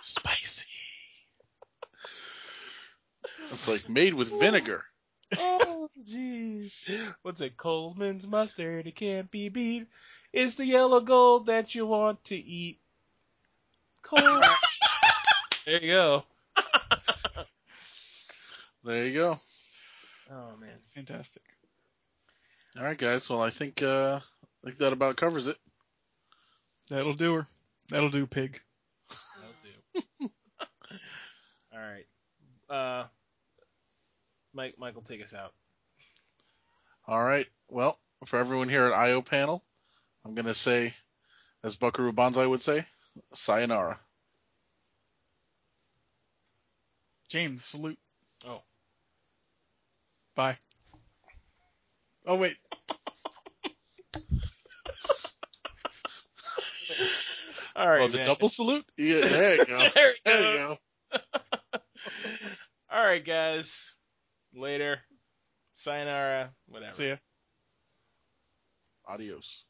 [0.00, 0.63] Spicy.
[3.54, 4.84] It's like made with vinegar.
[5.38, 6.72] oh, jeez.
[7.22, 7.56] What's it?
[7.56, 8.86] Colman's mustard.
[8.86, 9.86] It can't be beat.
[10.32, 12.78] It's the yellow gold that you want to eat.
[14.02, 14.40] Cole.
[15.66, 16.24] there you go.
[18.84, 19.40] There you go.
[20.30, 20.76] Oh man.
[20.94, 21.42] Fantastic.
[22.76, 23.30] All right, guys.
[23.30, 24.20] Well, I think uh,
[24.62, 25.56] I think that about covers it.
[26.90, 27.46] That'll do her.
[27.88, 28.60] That'll do, pig.
[29.40, 30.30] That'll do.
[31.72, 32.06] All right.
[32.68, 33.06] Uh,
[34.54, 35.52] Mike, Michael, take us out.
[37.06, 37.46] All right.
[37.68, 39.62] Well, for everyone here at IO panel,
[40.24, 40.94] I'm gonna say,
[41.62, 42.86] as Buckaroo Banzai would say,
[43.34, 43.98] sayonara.
[47.28, 47.98] James, salute.
[48.46, 48.62] Oh.
[50.36, 50.56] Bye.
[52.26, 52.56] Oh wait.
[57.76, 58.02] All right.
[58.02, 58.26] oh, the man.
[58.26, 58.86] double salute.
[58.96, 59.78] Yeah, there you go.
[59.94, 60.78] there it There you goes.
[62.90, 63.93] All right, guys.
[64.54, 65.00] Later.
[65.72, 66.50] Sayonara.
[66.68, 66.92] Whatever.
[66.92, 67.16] See ya.
[69.08, 69.64] Adios.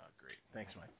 [0.00, 0.38] Oh, great.
[0.52, 0.88] Thanks, Mike.